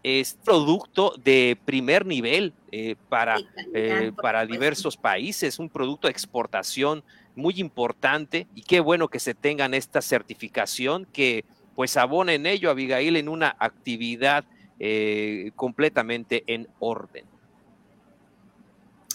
es 0.02 0.38
producto 0.44 1.14
de 1.22 1.56
primer 1.64 2.04
nivel 2.04 2.52
eh, 2.72 2.96
para, 3.08 3.36
eh, 3.72 4.12
para 4.20 4.44
diversos 4.44 4.96
países, 4.96 5.58
un 5.58 5.68
producto 5.68 6.08
de 6.08 6.12
exportación 6.12 7.04
muy 7.36 7.54
importante 7.58 8.46
y 8.54 8.62
qué 8.62 8.80
bueno 8.80 9.08
que 9.08 9.20
se 9.20 9.34
tengan 9.34 9.72
esta 9.72 10.02
certificación 10.02 11.06
que 11.06 11.44
pues 11.74 11.96
abona 11.96 12.32
en 12.34 12.46
ello, 12.46 12.70
Abigail, 12.70 13.16
en 13.16 13.28
una 13.28 13.56
actividad 13.58 14.44
eh, 14.78 15.52
completamente 15.56 16.44
en 16.46 16.68
orden. 16.78 17.24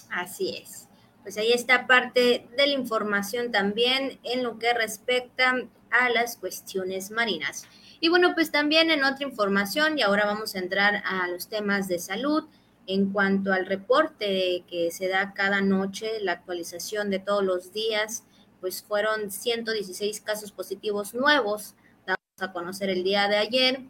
Así 0.09 0.57
es. 0.57 0.87
Pues 1.23 1.37
ahí 1.37 1.51
está 1.51 1.85
parte 1.85 2.47
de 2.57 2.67
la 2.67 2.73
información 2.73 3.51
también 3.51 4.19
en 4.23 4.43
lo 4.43 4.57
que 4.57 4.73
respecta 4.73 5.55
a 5.91 6.09
las 6.09 6.37
cuestiones 6.37 7.11
marinas. 7.11 7.67
Y 7.99 8.09
bueno, 8.09 8.33
pues 8.33 8.51
también 8.51 8.89
en 8.91 9.03
otra 9.03 9.27
información, 9.27 9.99
y 9.99 10.01
ahora 10.01 10.25
vamos 10.25 10.55
a 10.55 10.59
entrar 10.59 11.03
a 11.05 11.27
los 11.27 11.49
temas 11.49 11.87
de 11.87 11.99
salud, 11.99 12.45
en 12.87 13.11
cuanto 13.11 13.53
al 13.53 13.67
reporte 13.67 14.63
que 14.67 14.89
se 14.91 15.07
da 15.07 15.33
cada 15.33 15.61
noche, 15.61 16.19
la 16.21 16.31
actualización 16.31 17.11
de 17.11 17.19
todos 17.19 17.43
los 17.43 17.71
días, 17.71 18.23
pues 18.61 18.81
fueron 18.81 19.29
116 19.29 20.21
casos 20.21 20.51
positivos 20.51 21.13
nuevos 21.13 21.75
a 22.41 22.51
conocer 22.51 22.89
el 22.89 23.03
día 23.03 23.27
de 23.27 23.37
ayer, 23.37 23.81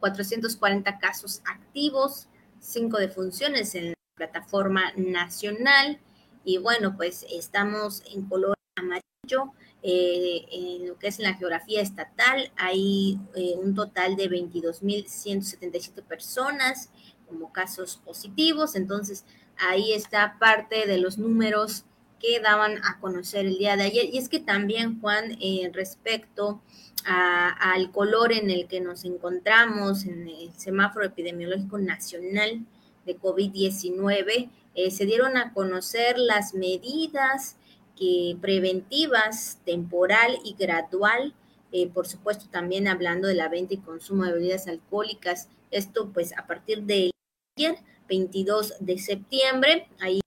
440 0.00 0.98
casos 0.98 1.42
activos, 1.44 2.28
5 2.60 2.98
defunciones 2.98 3.74
en 3.74 3.90
la 3.90 3.94
plataforma 4.14 4.92
nacional 4.96 6.00
y 6.44 6.58
bueno, 6.58 6.96
pues 6.96 7.26
estamos 7.30 8.02
en 8.12 8.26
color 8.26 8.54
amarillo. 8.76 9.52
Eh, 9.82 10.46
en 10.50 10.88
lo 10.88 10.98
que 10.98 11.08
es 11.08 11.20
la 11.20 11.34
geografía 11.34 11.80
estatal 11.80 12.50
hay 12.56 13.20
eh, 13.36 13.54
un 13.56 13.76
total 13.76 14.16
de 14.16 14.28
22.177 14.28 16.02
personas 16.02 16.90
como 17.28 17.52
casos 17.52 17.98
positivos, 18.04 18.74
entonces 18.74 19.24
ahí 19.56 19.92
está 19.92 20.36
parte 20.40 20.86
de 20.86 20.98
los 20.98 21.18
números 21.18 21.84
que 22.18 22.40
daban 22.40 22.78
a 22.84 22.98
conocer 23.00 23.46
el 23.46 23.58
día 23.58 23.76
de 23.76 23.84
ayer. 23.84 24.06
Y 24.12 24.18
es 24.18 24.28
que 24.28 24.40
también, 24.40 25.00
Juan, 25.00 25.36
eh, 25.40 25.70
respecto 25.72 26.62
al 27.04 27.90
color 27.90 28.32
en 28.32 28.50
el 28.50 28.66
que 28.66 28.80
nos 28.80 29.04
encontramos 29.04 30.04
en 30.04 30.28
el 30.28 30.52
semáforo 30.56 31.06
epidemiológico 31.06 31.78
nacional 31.78 32.66
de 33.06 33.18
COVID-19, 33.18 34.50
eh, 34.74 34.90
se 34.90 35.06
dieron 35.06 35.36
a 35.36 35.52
conocer 35.52 36.18
las 36.18 36.54
medidas 36.54 37.56
que 37.96 38.36
preventivas, 38.40 39.58
temporal 39.64 40.38
y 40.44 40.54
gradual, 40.58 41.34
eh, 41.72 41.88
por 41.88 42.06
supuesto 42.06 42.46
también 42.50 42.86
hablando 42.86 43.26
de 43.28 43.34
la 43.34 43.48
venta 43.48 43.74
y 43.74 43.78
consumo 43.78 44.24
de 44.24 44.32
bebidas 44.32 44.68
alcohólicas, 44.68 45.48
esto 45.70 46.10
pues 46.12 46.36
a 46.36 46.46
partir 46.46 46.82
del 46.84 47.10
ayer, 47.56 47.78
22 48.08 48.74
de 48.80 48.98
septiembre, 48.98 49.88
ahí 50.00 50.20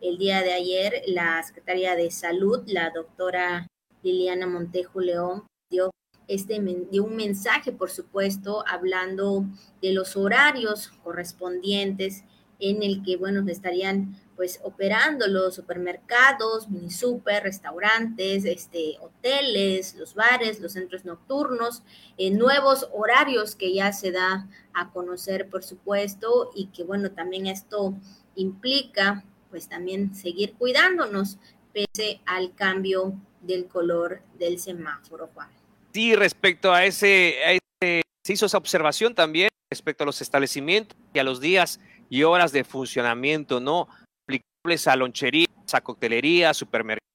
el 0.00 0.16
día 0.16 0.42
de 0.42 0.52
ayer 0.52 1.02
la 1.06 1.42
Secretaría 1.42 1.96
de 1.96 2.10
Salud, 2.10 2.62
la 2.66 2.90
doctora 2.90 3.66
Liliana 4.02 4.46
Montejo 4.46 5.00
León, 5.00 5.44
dio, 5.70 5.90
este, 6.26 6.60
dio 6.90 7.04
un 7.04 7.16
mensaje, 7.16 7.72
por 7.72 7.90
supuesto, 7.90 8.64
hablando 8.66 9.44
de 9.82 9.92
los 9.92 10.16
horarios 10.16 10.88
correspondientes 11.02 12.24
en 12.60 12.82
el 12.82 13.02
que, 13.02 13.16
bueno, 13.16 13.48
estarían 13.48 14.16
pues 14.36 14.60
operando 14.62 15.26
los 15.26 15.56
supermercados, 15.56 16.68
mini 16.68 16.90
super, 16.90 17.42
restaurantes, 17.42 18.44
este, 18.44 18.96
hoteles, 19.00 19.96
los 19.96 20.14
bares, 20.14 20.60
los 20.60 20.72
centros 20.72 21.04
nocturnos, 21.04 21.82
eh, 22.18 22.30
nuevos 22.30 22.88
horarios 22.92 23.56
que 23.56 23.74
ya 23.74 23.92
se 23.92 24.12
da 24.12 24.48
a 24.74 24.90
conocer, 24.92 25.48
por 25.50 25.64
supuesto, 25.64 26.50
y 26.54 26.66
que 26.66 26.84
bueno, 26.84 27.10
también 27.10 27.46
esto 27.46 27.94
implica 28.36 29.24
pues 29.50 29.68
también 29.68 30.14
seguir 30.14 30.54
cuidándonos 30.54 31.38
pese 31.72 32.20
al 32.26 32.54
cambio 32.54 33.14
del 33.48 33.66
color 33.66 34.20
del 34.38 34.60
semáforo, 34.60 35.28
Juan. 35.34 35.48
Sí, 35.92 36.14
respecto 36.14 36.72
a 36.72 36.84
ese, 36.84 37.34
se 37.80 38.32
hizo 38.32 38.46
esa 38.46 38.58
observación 38.58 39.14
también 39.14 39.48
respecto 39.70 40.04
a 40.04 40.06
los 40.06 40.20
establecimientos 40.20 40.96
y 41.12 41.18
a 41.18 41.24
los 41.24 41.40
días 41.40 41.80
y 42.08 42.22
horas 42.22 42.52
de 42.52 42.62
funcionamiento, 42.62 43.58
¿no? 43.58 43.88
Aplicables 44.24 44.86
a 44.86 44.96
loncherías, 44.96 45.48
a 45.72 45.80
coctelería, 45.80 46.54
supermercado, 46.54 47.06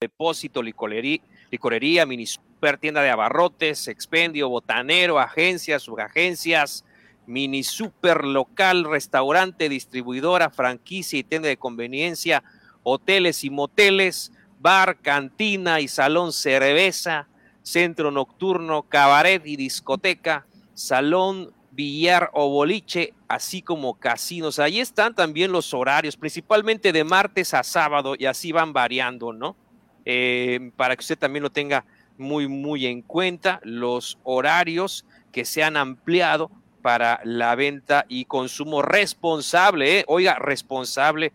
depósito, 0.00 0.62
licorería, 0.62 1.20
licorería, 1.50 2.06
mini 2.06 2.26
super, 2.26 2.78
tienda 2.78 3.02
de 3.02 3.10
abarrotes, 3.10 3.88
expendio, 3.88 4.48
botanero, 4.48 5.18
agencias, 5.18 5.82
subagencias, 5.82 6.84
mini 7.26 7.62
super 7.62 8.24
local, 8.24 8.84
restaurante, 8.84 9.68
distribuidora, 9.68 10.50
franquicia 10.50 11.18
y 11.18 11.24
tienda 11.24 11.48
de 11.48 11.56
conveniencia, 11.56 12.42
hoteles 12.82 13.44
y 13.44 13.50
moteles, 13.50 14.32
bar, 14.60 14.98
cantina 15.00 15.80
y 15.80 15.88
salón 15.88 16.32
cerveza, 16.32 17.28
centro 17.62 18.10
nocturno, 18.10 18.82
cabaret 18.82 19.46
y 19.46 19.56
discoteca, 19.56 20.46
salón, 20.74 21.52
billar 21.70 22.30
o 22.32 22.48
boliche, 22.48 23.14
así 23.28 23.62
como 23.62 23.94
casinos. 23.94 24.58
Ahí 24.58 24.80
están 24.80 25.14
también 25.14 25.52
los 25.52 25.72
horarios, 25.74 26.16
principalmente 26.16 26.92
de 26.92 27.04
martes 27.04 27.54
a 27.54 27.62
sábado 27.62 28.14
y 28.18 28.26
así 28.26 28.52
van 28.52 28.72
variando, 28.72 29.32
¿no? 29.32 29.56
Eh, 30.04 30.72
para 30.76 30.96
que 30.96 31.02
usted 31.02 31.18
también 31.18 31.42
lo 31.42 31.50
tenga 31.50 31.84
muy, 32.16 32.48
muy 32.48 32.86
en 32.86 33.02
cuenta, 33.02 33.60
los 33.62 34.18
horarios 34.24 35.04
que 35.30 35.44
se 35.44 35.62
han 35.62 35.76
ampliado 35.76 36.50
para 36.82 37.20
la 37.24 37.54
venta 37.54 38.06
y 38.08 38.24
consumo 38.24 38.82
responsable, 38.82 40.00
¿eh? 40.00 40.04
oiga, 40.08 40.34
responsable 40.34 41.32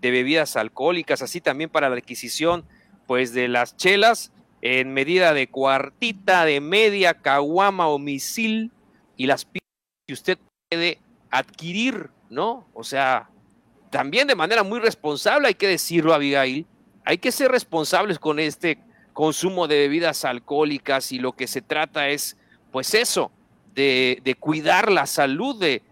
de 0.00 0.10
bebidas 0.10 0.56
alcohólicas, 0.56 1.22
así 1.22 1.40
también 1.40 1.70
para 1.70 1.88
la 1.88 1.96
adquisición, 1.96 2.64
pues, 3.06 3.32
de 3.32 3.48
las 3.48 3.76
chelas 3.76 4.32
en 4.60 4.92
medida 4.92 5.32
de 5.34 5.48
cuartita, 5.48 6.44
de 6.44 6.60
media, 6.60 7.14
caguama 7.14 7.88
o 7.88 7.98
misil, 7.98 8.72
y 9.16 9.26
las 9.26 9.46
que 9.46 10.12
usted 10.12 10.38
puede 10.68 10.98
adquirir, 11.30 12.10
¿no? 12.30 12.66
O 12.74 12.84
sea, 12.84 13.30
también 13.90 14.26
de 14.28 14.34
manera 14.34 14.62
muy 14.62 14.80
responsable, 14.80 15.48
hay 15.48 15.54
que 15.54 15.68
decirlo, 15.68 16.14
Abigail, 16.14 16.66
hay 17.04 17.18
que 17.18 17.32
ser 17.32 17.50
responsables 17.50 18.18
con 18.18 18.38
este 18.38 18.78
consumo 19.12 19.66
de 19.66 19.78
bebidas 19.78 20.24
alcohólicas 20.24 21.10
y 21.12 21.18
lo 21.18 21.32
que 21.32 21.46
se 21.46 21.62
trata 21.62 22.08
es, 22.08 22.36
pues 22.70 22.94
eso, 22.94 23.32
de, 23.74 24.20
de 24.22 24.34
cuidar 24.34 24.90
la 24.92 25.06
salud 25.06 25.58
de, 25.58 25.82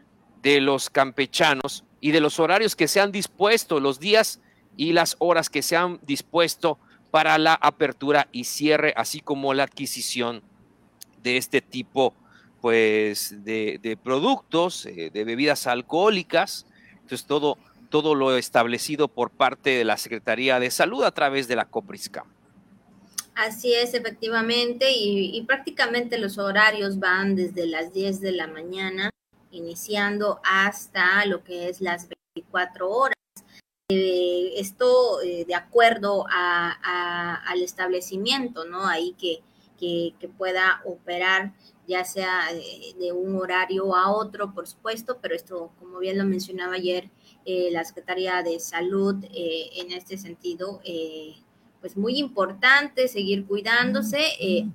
de 0.42 0.60
los 0.60 0.90
campechanos 0.90 1.84
y 2.06 2.12
de 2.12 2.20
los 2.20 2.38
horarios 2.38 2.76
que 2.76 2.86
se 2.86 3.00
han 3.00 3.10
dispuesto, 3.10 3.80
los 3.80 3.98
días 3.98 4.38
y 4.76 4.92
las 4.92 5.16
horas 5.18 5.50
que 5.50 5.60
se 5.60 5.76
han 5.76 5.98
dispuesto 6.06 6.78
para 7.10 7.36
la 7.36 7.54
apertura 7.54 8.28
y 8.30 8.44
cierre, 8.44 8.94
así 8.96 9.18
como 9.18 9.54
la 9.54 9.64
adquisición 9.64 10.40
de 11.24 11.36
este 11.36 11.60
tipo 11.60 12.14
pues, 12.60 13.42
de, 13.42 13.98
productos, 14.04 14.86
eh, 14.86 15.10
de 15.12 15.24
bebidas 15.24 15.66
alcohólicas. 15.66 16.66
Entonces, 16.92 17.26
todo, 17.26 17.58
todo 17.90 18.14
lo 18.14 18.36
establecido 18.36 19.08
por 19.08 19.32
parte 19.32 19.70
de 19.70 19.84
la 19.84 19.96
Secretaría 19.96 20.60
de 20.60 20.70
Salud 20.70 21.02
a 21.02 21.10
través 21.10 21.48
de 21.48 21.56
la 21.56 21.64
COPRISCAM. 21.64 22.28
Así 23.34 23.74
es, 23.74 23.94
efectivamente, 23.94 24.92
y, 24.94 25.42
prácticamente 25.42 26.18
los 26.18 26.38
horarios 26.38 27.00
van 27.00 27.34
desde 27.34 27.66
las 27.66 27.92
10 27.92 28.20
de 28.20 28.30
la 28.30 28.46
mañana, 28.46 29.10
iniciando 29.50 30.40
hasta 30.44 31.24
lo 31.26 31.42
que 31.44 31.68
es 31.68 31.80
las 31.80 32.08
24 32.34 32.90
horas. 32.90 33.16
Eh, 33.88 34.54
esto 34.56 35.20
eh, 35.22 35.44
de 35.46 35.54
acuerdo 35.54 36.26
al 36.28 37.62
establecimiento, 37.62 38.64
¿no? 38.64 38.84
Ahí 38.84 39.14
que, 39.16 39.42
que, 39.78 40.28
pueda 40.36 40.82
operar 40.84 41.54
ya 41.86 42.04
sea 42.04 42.48
de, 42.98 43.12
un 43.12 43.36
horario 43.36 43.94
a 43.94 44.10
otro, 44.10 44.52
por 44.52 44.66
supuesto, 44.66 45.18
pero 45.22 45.36
esto, 45.36 45.70
como 45.78 46.00
bien 46.00 46.18
lo 46.18 46.24
mencionaba 46.24 46.74
ayer 46.74 47.10
eh, 47.44 47.68
la 47.70 47.84
Secretaría 47.84 48.42
de 48.42 48.58
Salud, 48.58 49.24
en 49.32 49.92
este 49.92 50.18
sentido, 50.18 50.80
pues 51.80 51.96
muy 51.96 52.18
importante 52.18 53.06
seguir 53.06 53.46
cuidándose, 53.46 54.18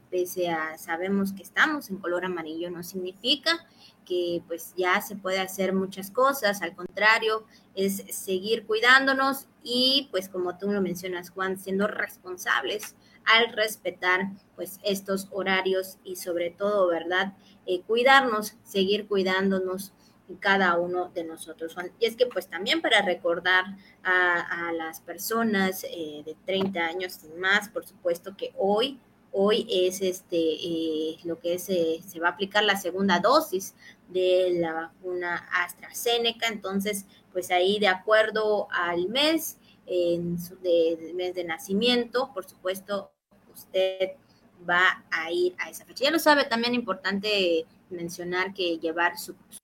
pese 0.10 0.48
a 0.48 0.78
sabemos 0.78 1.34
que 1.34 1.44
estamos 1.44 1.90
en 1.90 1.98
color 1.98 2.24
amarillo, 2.24 2.72
no 2.72 2.82
significa 2.82 3.68
que 4.06 4.42
pues 4.48 4.74
ya 4.76 5.02
se 5.02 5.16
puede 5.16 5.40
hacer 5.40 5.74
muchas 5.74 6.12
cosas, 6.12 6.62
al 6.62 6.76
contrario, 6.76 7.46
es 7.76 8.04
seguir 8.10 8.66
cuidándonos 8.66 9.48
y 9.64 10.08
pues 10.12 10.30
como 10.30 10.58
tú 10.58 10.72
lo 10.72 10.82
mencionas, 10.82 11.30
Juan, 11.30 11.58
siendo 11.58 11.88
responsables 11.88 12.96
al 13.26 13.54
respetar 13.54 14.32
pues 14.56 14.80
estos 14.84 15.28
horarios 15.32 15.98
y 16.04 16.16
sobre 16.16 16.50
todo, 16.50 16.88
¿verdad? 16.88 17.34
Eh, 17.66 17.82
cuidarnos, 17.82 18.56
seguir 18.64 19.08
cuidándonos 19.08 19.94
cada 20.40 20.78
uno 20.78 21.10
de 21.14 21.24
nosotros. 21.24 21.76
Y 22.00 22.06
es 22.06 22.16
que 22.16 22.26
pues 22.26 22.48
también 22.48 22.82
para 22.82 23.02
recordar 23.02 23.66
a, 24.04 24.72
las 24.74 25.02
personas 25.02 25.84
eh, 25.84 26.24
de 26.26 26.36
30 26.46 26.80
años 26.80 27.20
y 27.24 27.38
más, 27.40 27.70
por 27.70 27.86
supuesto 27.86 28.36
que 28.38 28.54
hoy 28.58 29.00
Hoy 29.32 29.66
es 29.70 30.02
este 30.02 30.38
eh, 30.38 31.20
lo 31.24 31.40
que 31.40 31.54
es, 31.54 31.70
eh, 31.70 32.02
se 32.06 32.20
va 32.20 32.30
a 32.30 32.32
aplicar 32.32 32.64
la 32.64 32.76
segunda 32.76 33.20
dosis 33.20 33.76
de 34.10 34.58
la 34.60 34.74
vacuna 34.74 35.48
AstraZeneca. 35.54 36.48
Entonces, 36.48 37.06
pues 37.32 37.50
ahí 37.52 37.80
de 37.80 37.88
acuerdo 37.88 38.68
al 38.72 39.08
mes, 39.08 39.58
en 39.86 40.40
su, 40.40 40.58
de, 40.58 41.14
mes 41.16 41.34
de 41.36 41.44
nacimiento, 41.44 42.32
por 42.34 42.48
supuesto, 42.48 43.12
usted 43.54 44.12
va 44.70 45.04
a 45.12 45.32
ir 45.32 45.56
a 45.60 45.70
esa 45.70 45.86
fecha. 45.86 46.06
Ya 46.06 46.12
lo 46.12 46.20
sabe, 46.20 46.46
también 46.46 46.74
importante 46.74 47.66
mencionar 47.90 48.54
que 48.54 48.78
llevar 48.80 49.18
su, 49.18 49.34
su 49.50 49.62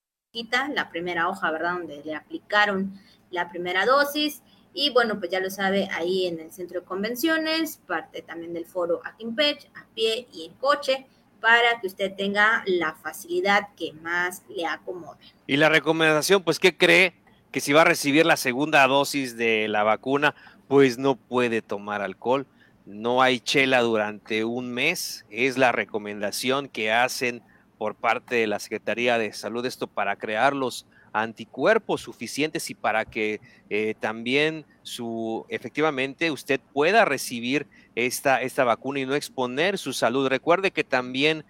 la 0.73 0.89
primera 0.89 1.29
hoja, 1.29 1.51
¿verdad? 1.51 1.73
Donde 1.73 2.03
le 2.03 2.15
aplicaron 2.15 2.99
la 3.31 3.49
primera 3.49 3.85
dosis 3.85 4.41
y 4.79 4.91
bueno, 4.91 5.17
pues 5.17 5.31
ya 5.31 5.39
lo 5.39 5.49
sabe, 5.49 5.89
ahí 5.91 6.27
en 6.27 6.39
el 6.39 6.51
centro 6.51 6.81
de 6.81 6.85
convenciones, 6.85 7.77
parte 7.87 8.21
también 8.21 8.53
del 8.53 8.67
foro 8.67 9.01
Aquimpech, 9.03 9.71
a 9.73 9.87
pie 9.95 10.27
y 10.31 10.45
en 10.45 10.53
coche, 10.53 11.07
para 11.41 11.81
que 11.81 11.87
usted 11.87 12.13
tenga 12.15 12.61
la 12.67 12.93
facilidad 12.93 13.69
que 13.75 13.93
más 13.93 14.43
le 14.55 14.67
acomode. 14.67 15.17
Y 15.47 15.57
la 15.57 15.69
recomendación, 15.69 16.43
pues, 16.43 16.59
¿qué 16.59 16.77
cree? 16.77 17.15
Que 17.51 17.59
si 17.59 17.73
va 17.73 17.81
a 17.81 17.85
recibir 17.85 18.27
la 18.27 18.37
segunda 18.37 18.85
dosis 18.85 19.35
de 19.35 19.67
la 19.67 19.81
vacuna, 19.81 20.35
pues 20.67 20.99
no 20.99 21.15
puede 21.15 21.63
tomar 21.63 22.03
alcohol. 22.03 22.45
No 22.85 23.23
hay 23.23 23.39
chela 23.39 23.81
durante 23.81 24.45
un 24.45 24.71
mes. 24.71 25.25
Es 25.31 25.57
la 25.57 25.71
recomendación 25.71 26.69
que 26.69 26.91
hacen 26.91 27.41
por 27.79 27.95
parte 27.95 28.35
de 28.35 28.45
la 28.45 28.59
Secretaría 28.59 29.17
de 29.17 29.33
Salud 29.33 29.65
esto 29.65 29.87
para 29.87 30.17
crear 30.17 30.55
los 30.55 30.85
anticuerpos 31.21 32.01
suficientes 32.01 32.69
y 32.69 32.73
para 32.75 33.05
que 33.05 33.39
eh, 33.69 33.95
también 33.99 34.65
su 34.83 35.45
efectivamente 35.49 36.31
usted 36.31 36.59
pueda 36.73 37.05
recibir 37.05 37.67
esta, 37.95 38.41
esta 38.41 38.63
vacuna 38.63 38.99
y 38.99 39.05
no 39.05 39.15
exponer 39.15 39.77
su 39.77 39.93
salud. 39.93 40.27
Recuerde 40.27 40.71
que 40.71 40.83
también 40.83 41.43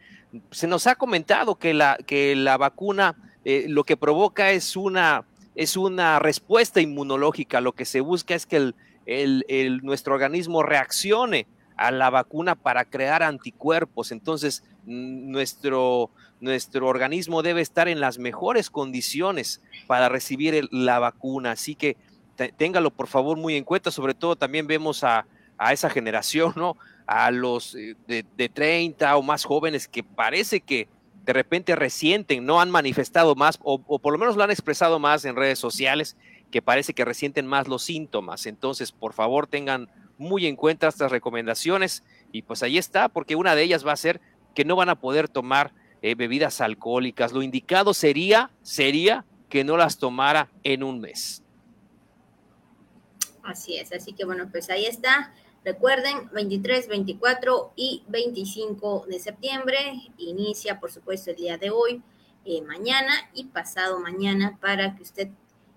se 0.51 0.67
nos 0.67 0.87
ha 0.87 0.95
comentado 0.95 1.55
que 1.55 1.73
la, 1.73 1.97
que 2.05 2.35
la 2.35 2.57
vacuna 2.57 3.15
eh, 3.45 3.65
lo 3.69 3.83
que 3.83 3.95
provoca 3.95 4.51
es 4.51 4.75
una, 4.75 5.25
es 5.55 5.77
una 5.77 6.19
respuesta 6.19 6.81
inmunológica. 6.81 7.61
Lo 7.61 7.71
que 7.71 7.85
se 7.85 8.01
busca 8.01 8.35
es 8.35 8.45
que 8.45 8.57
el, 8.57 8.75
el, 9.05 9.79
nuestro 9.83 10.13
organismo 10.13 10.63
reaccione 10.63 11.47
a 11.77 11.91
la 11.91 12.09
vacuna 12.09 12.55
para 12.55 12.85
crear 12.85 13.23
anticuerpos. 13.23 14.11
Entonces, 14.11 14.63
nuestro, 14.87 16.09
nuestro 16.39 16.87
organismo 16.87 17.43
debe 17.43 17.61
estar 17.61 17.87
en 17.87 17.99
las 17.99 18.17
mejores 18.17 18.69
condiciones 18.69 19.61
para 19.85 20.09
recibir 20.09 20.67
la 20.71 20.97
vacuna. 20.99 21.51
Así 21.51 21.75
que 21.75 21.97
téngalo 22.57 22.91
por 22.91 23.07
favor 23.07 23.37
muy 23.37 23.55
en 23.55 23.63
cuenta. 23.63 23.91
Sobre 23.91 24.13
todo 24.13 24.35
también 24.35 24.65
vemos 24.65 25.03
a, 25.03 25.27
esa 25.71 25.89
generación, 25.89 26.53
¿no? 26.55 26.77
A 27.05 27.31
los 27.31 27.75
eh, 27.75 27.95
de, 28.07 28.49
30 28.49 29.17
o 29.17 29.21
más 29.21 29.43
jóvenes 29.43 29.87
que 29.87 30.03
parece 30.03 30.61
que 30.61 30.87
de 31.25 31.33
repente 31.33 31.75
resienten, 31.75 32.45
no 32.45 32.61
han 32.61 32.71
manifestado 32.71 33.35
más 33.35 33.59
o, 33.61 33.81
o 33.87 33.99
por 33.99 34.13
lo 34.13 34.19
menos 34.19 34.37
lo 34.37 34.43
han 34.43 34.51
expresado 34.51 34.97
más 34.97 35.25
en 35.25 35.35
redes 35.35 35.59
sociales, 35.59 36.15
que 36.51 36.61
parece 36.61 36.93
que 36.93 37.03
resienten 37.03 37.45
más 37.45 37.67
los 37.67 37.83
síntomas. 37.83 38.45
Entonces, 38.45 38.93
por 38.93 39.11
favor, 39.11 39.47
tengan 39.47 39.89
muy 40.17 40.47
en 40.47 40.55
cuenta 40.55 40.87
estas 40.87 41.11
recomendaciones 41.11 42.03
y 42.31 42.43
pues 42.43 42.63
ahí 42.63 42.77
está, 42.77 43.09
porque 43.09 43.35
una 43.35 43.55
de 43.55 43.63
ellas 43.63 43.85
va 43.85 43.93
a 43.93 43.97
ser 43.97 44.21
que 44.57 44.65
no 44.65 44.75
van 44.75 44.89
a 44.89 44.99
poder 44.99 45.29
tomar 45.29 45.71
eh, 46.01 46.15
bebidas 46.15 46.61
alcohólicas. 46.61 47.31
Lo 47.31 47.43
indicado 47.43 47.93
sería, 47.93 48.49
sería 48.63 49.23
que 49.49 49.63
no 49.63 49.77
las 49.77 49.99
tomara 49.99 50.49
en 50.63 50.81
un 50.81 50.99
mes. 50.99 51.43
Así 53.43 53.77
es, 53.77 53.93
así 53.93 54.13
que 54.13 54.25
bueno, 54.25 54.49
pues 54.51 54.71
ahí 54.71 54.87
está. 54.87 55.31
Recuerden, 55.63 56.31
23, 56.33 56.87
24 56.87 57.73
y 57.75 58.01
25 58.07 59.05
de 59.07 59.19
septiembre 59.19 59.77
inicia, 60.17 60.79
por 60.79 60.91
supuesto, 60.91 61.29
el 61.29 61.35
día 61.35 61.59
de 61.59 61.69
hoy, 61.69 62.01
eh, 62.43 62.63
mañana 62.63 63.13
y 63.35 63.45
pasado 63.45 63.99
mañana 63.99 64.57
para 64.59 64.95
que 64.95 65.03
usted 65.03 65.29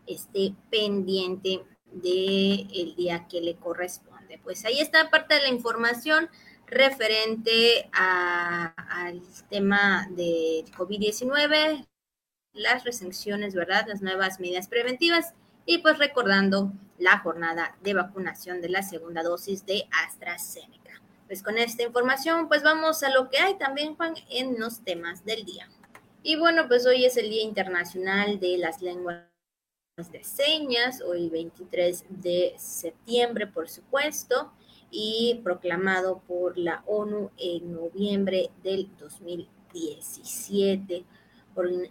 esté 0.07 0.55
pendiente 0.71 1.63
del 1.93 2.67
el 2.75 2.95
día 2.97 3.27
que 3.29 3.43
le 3.43 3.57
corresponde. 3.57 4.41
Pues 4.43 4.65
ahí 4.65 4.81
está 4.81 5.11
parte 5.11 5.35
de 5.35 5.43
la 5.43 5.49
información 5.49 6.31
referente 6.71 7.91
al 7.93 9.21
tema 9.49 10.09
de 10.11 10.65
COVID-19, 10.77 11.87
las 12.53 12.85
restricciones, 12.85 13.55
¿verdad? 13.55 13.87
Las 13.89 14.03
nuevas 14.03 14.41
medidas 14.41 14.69
preventivas 14.69 15.35
y 15.67 15.79
pues 15.79 15.99
recordando 15.99 16.73
la 16.99 17.19
jornada 17.19 17.77
de 17.83 17.95
vacunación 17.95 18.61
de 18.61 18.69
la 18.69 18.83
segunda 18.83 19.23
dosis 19.23 19.67
de 19.67 19.87
AstraZeneca. 20.05 21.01
Pues 21.27 21.43
con 21.43 21.59
esta 21.59 21.83
información, 21.83 22.49
pues 22.49 22.63
vamos 22.63 23.03
a 23.03 23.11
lo 23.11 23.31
que 23.31 23.39
hay 23.39 23.57
también, 23.57 23.95
Juan, 23.95 24.15
en 24.31 24.59
los 24.59 24.83
temas 24.85 25.25
del 25.25 25.45
día. 25.45 25.69
Y 26.23 26.37
bueno, 26.37 26.69
pues 26.69 26.87
hoy 26.87 27.05
es 27.05 27.17
el 27.17 27.31
Día 27.31 27.43
Internacional 27.43 28.39
de 28.41 28.59
las 28.59 28.83
Lenguas 28.83 29.25
de 30.13 30.25
Señas, 30.25 31.01
hoy 31.03 31.29
23 31.29 32.05
de 32.09 32.55
septiembre, 32.59 33.47
por 33.47 33.69
supuesto, 33.69 34.53
y 34.91 35.41
proclamado 35.45 36.23
por 36.27 36.59
la 36.59 36.83
ONU 36.87 37.31
en 37.39 37.73
noviembre 37.73 38.51
del 38.63 38.89
2017. 38.99 41.05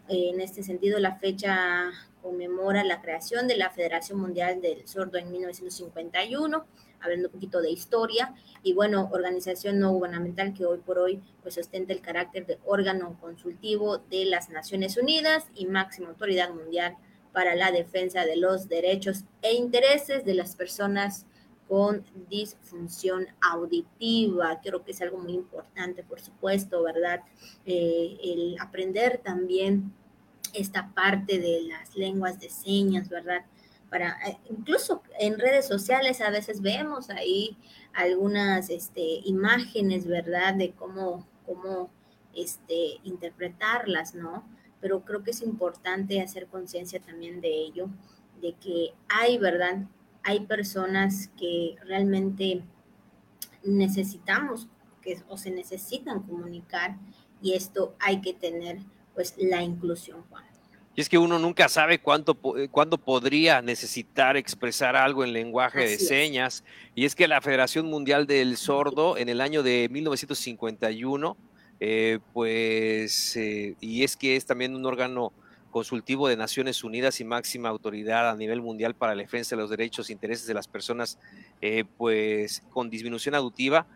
en 0.08 0.42
este 0.42 0.64
sentido, 0.64 1.00
la 1.00 1.16
fecha 1.16 1.92
conmemora 2.22 2.84
la 2.84 3.02
creación 3.02 3.48
de 3.48 3.58
la 3.58 3.70
Federación 3.70 4.20
Mundial 4.20 4.62
del 4.62 4.88
Sordo 4.88 5.18
en 5.18 5.32
1951, 5.32 6.66
hablando 7.00 7.28
un 7.28 7.34
poquito 7.34 7.62
de 7.62 7.72
historia, 7.72 8.34
y 8.64 8.74
bueno, 8.74 9.10
organización 9.12 9.80
no 9.80 9.92
gubernamental 9.92 10.54
que 10.54 10.66
hoy 10.66 10.80
por 10.80 11.00
hoy 11.00 11.22
pues 11.42 11.58
ostenta 11.58 11.94
el 11.94 12.02
carácter 12.02 12.46
de 12.46 12.60
órgano 12.66 13.18
consultivo 13.22 14.00
de 14.10 14.26
las 14.26 14.50
Naciones 14.50 14.98
Unidas 14.98 15.46
y 15.56 15.66
máxima 15.66 16.10
autoridad 16.10 16.54
mundial 16.54 16.98
para 17.32 17.56
la 17.56 17.72
defensa 17.72 18.26
de 18.26 18.36
los 18.36 18.68
derechos 18.68 19.24
e 19.42 19.54
intereses 19.54 20.26
de 20.26 20.34
las 20.34 20.56
personas 20.56 21.26
con 21.70 22.04
disfunción 22.30 23.28
auditiva. 23.40 24.60
Creo 24.62 24.84
que 24.84 24.92
es 24.92 25.02
algo 25.02 25.20
muy 25.20 25.34
importante, 25.34 26.04
por 26.04 26.20
supuesto, 26.20 26.82
¿verdad? 26.82 27.22
Eh, 27.66 28.18
el 28.24 28.58
aprender 28.60 29.22
también 29.24 29.94
esta 30.54 30.92
parte 30.96 31.38
de 31.38 31.62
las 31.62 31.96
lenguas 31.96 32.40
de 32.40 32.50
señas, 32.50 33.08
¿verdad? 33.08 33.46
Para, 33.92 34.18
eh, 34.28 34.40
incluso 34.50 35.04
en 35.20 35.38
redes 35.38 35.68
sociales 35.68 36.22
a 36.22 36.32
veces 36.32 36.62
vemos 36.62 37.12
ahí 37.12 37.56
algunas 37.94 38.72
este, 38.72 39.22
imágenes, 39.26 40.08
¿verdad? 40.08 40.56
De 40.56 40.72
cómo, 40.72 41.28
cómo 41.46 41.92
este, 42.36 43.00
interpretarlas, 43.04 44.16
¿no? 44.16 44.44
Pero 44.82 45.06
creo 45.06 45.24
que 45.24 45.32
es 45.32 45.42
importante 45.44 46.20
hacer 46.20 46.48
conciencia 46.48 47.00
también 47.00 47.42
de 47.42 47.50
ello, 47.50 47.90
de 48.42 48.54
que 48.54 48.94
hay, 49.08 49.38
¿verdad? 49.38 49.86
Hay 50.24 50.42
personas 50.42 51.30
que 51.38 51.76
realmente 51.86 52.62
necesitamos 53.64 54.68
que, 55.02 55.22
o 55.28 55.38
se 55.38 55.52
necesitan 55.52 56.24
comunicar 56.24 56.98
y 57.42 57.54
esto 57.54 57.96
hay 58.00 58.22
que 58.22 58.34
tener 58.34 58.80
pues 59.14 59.36
la 59.38 59.64
inclusión, 59.64 60.24
Juan. 60.30 60.50
Y 60.96 61.02
es 61.02 61.08
que 61.08 61.18
uno 61.18 61.40
nunca 61.40 61.70
sabe 61.70 62.00
cuánto, 62.00 62.38
eh, 62.58 62.68
cuándo 62.70 62.98
podría 62.98 63.62
necesitar 63.62 64.36
expresar 64.36 64.98
algo 64.98 65.24
en 65.24 65.32
lenguaje 65.32 65.88
de 65.88 65.98
señas. 65.98 66.64
Y 66.94 67.06
es 67.06 67.16
que 67.16 67.28
la 67.28 67.40
Federación 67.40 67.86
Mundial 67.86 68.28
del 68.28 68.58
Sordo 68.58 69.16
en 69.16 69.30
el 69.30 69.40
año 69.40 69.64
de 69.64 69.88
1951, 69.90 71.38
eh, 71.80 72.20
pues, 72.34 73.38
eh, 73.38 73.76
y 73.80 74.04
es 74.04 74.18
que 74.18 74.36
es 74.36 74.46
también 74.46 74.76
un 74.76 74.86
órgano 74.86 75.32
consultivo 75.70 76.28
de 76.28 76.38
Naciones 76.38 76.84
Unidas 76.84 77.20
y 77.20 77.26
máxima 77.26 77.70
autoridad 77.70 78.30
a 78.30 78.36
nivel 78.36 78.62
mundial 78.62 78.96
para 78.96 79.16
la 79.16 79.22
defensa 79.22 79.56
de 79.56 79.62
los 79.62 79.70
derechos 79.70 80.10
e 80.10 80.14
intereses 80.14 80.48
de 80.48 80.54
las 80.54 80.68
personas, 80.68 81.20
pues, 81.98 82.64
con 82.70 82.90
disminución 82.90 83.36
auditiva, 83.36 83.88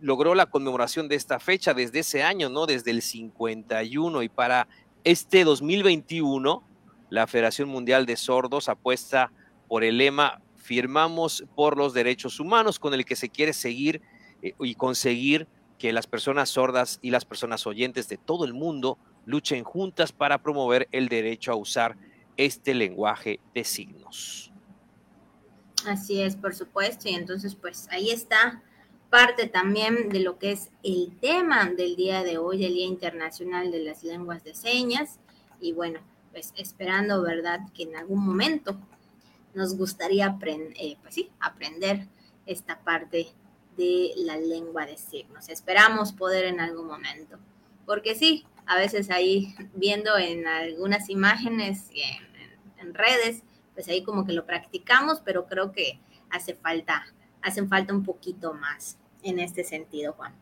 logró 0.00 0.34
la 0.34 0.46
conmemoración 0.46 1.08
de 1.08 1.16
esta 1.16 1.38
fecha 1.40 1.74
desde 1.74 2.00
ese 2.00 2.22
año, 2.22 2.48
¿no? 2.48 2.66
Desde 2.66 2.90
el 2.90 3.02
51 3.02 4.22
y 4.22 4.28
para 4.28 4.68
este 5.04 5.44
2021 5.44 6.62
la 7.10 7.26
Federación 7.26 7.68
Mundial 7.68 8.06
de 8.06 8.16
Sordos 8.16 8.68
apuesta 8.68 9.32
por 9.68 9.84
el 9.84 9.98
lema 9.98 10.42
Firmamos 10.56 11.44
por 11.54 11.78
los 11.78 11.94
derechos 11.94 12.40
humanos 12.40 12.78
con 12.78 12.92
el 12.92 13.06
que 13.06 13.16
se 13.16 13.30
quiere 13.30 13.54
seguir 13.54 14.02
eh, 14.42 14.52
y 14.60 14.74
conseguir 14.74 15.48
que 15.78 15.92
las 15.92 16.06
personas 16.06 16.50
sordas 16.50 16.98
y 17.00 17.10
las 17.10 17.24
personas 17.24 17.66
oyentes 17.66 18.08
de 18.08 18.18
todo 18.18 18.44
el 18.44 18.52
mundo 18.52 18.98
luchen 19.28 19.62
juntas 19.62 20.10
para 20.10 20.42
promover 20.42 20.88
el 20.90 21.08
derecho 21.08 21.52
a 21.52 21.54
usar 21.54 21.96
este 22.38 22.72
lenguaje 22.72 23.40
de 23.54 23.62
signos. 23.62 24.50
Así 25.86 26.22
es, 26.22 26.34
por 26.34 26.54
supuesto, 26.54 27.10
y 27.10 27.14
entonces 27.14 27.54
pues 27.54 27.88
ahí 27.90 28.10
está 28.10 28.62
parte 29.10 29.46
también 29.46 30.08
de 30.08 30.20
lo 30.20 30.38
que 30.38 30.52
es 30.52 30.70
el 30.82 31.14
tema 31.20 31.66
del 31.66 31.94
día 31.94 32.22
de 32.22 32.38
hoy, 32.38 32.64
el 32.64 32.72
Día 32.72 32.86
Internacional 32.86 33.70
de 33.70 33.80
las 33.80 34.02
Lenguas 34.02 34.44
de 34.44 34.54
Señas. 34.54 35.18
Y 35.60 35.72
bueno, 35.72 36.00
pues 36.32 36.54
esperando, 36.56 37.22
¿verdad?, 37.22 37.60
que 37.74 37.82
en 37.82 37.96
algún 37.96 38.24
momento 38.24 38.78
nos 39.52 39.76
gustaría 39.76 40.38
eh, 40.46 40.96
pues 41.02 41.14
sí, 41.14 41.30
aprender 41.38 42.06
esta 42.46 42.80
parte 42.80 43.28
de 43.76 44.12
la 44.16 44.38
lengua 44.38 44.86
de 44.86 44.96
signos. 44.96 45.50
Esperamos 45.50 46.12
poder 46.12 46.46
en 46.46 46.60
algún 46.60 46.86
momento. 46.86 47.38
Porque 47.86 48.14
sí, 48.14 48.44
a 48.68 48.76
veces 48.76 49.10
ahí 49.10 49.54
viendo 49.74 50.16
en 50.16 50.46
algunas 50.46 51.10
imágenes 51.10 51.90
y 51.92 52.02
en 52.78 52.94
redes, 52.94 53.42
pues 53.74 53.88
ahí 53.88 54.04
como 54.04 54.24
que 54.24 54.32
lo 54.32 54.46
practicamos, 54.46 55.20
pero 55.24 55.46
creo 55.46 55.72
que 55.72 55.98
hace 56.30 56.54
falta 56.54 57.04
hacen 57.42 57.68
falta 57.68 57.92
un 57.92 58.04
poquito 58.04 58.54
más 58.54 58.98
en 59.22 59.38
este 59.38 59.64
sentido, 59.64 60.12
Juan. 60.12 60.34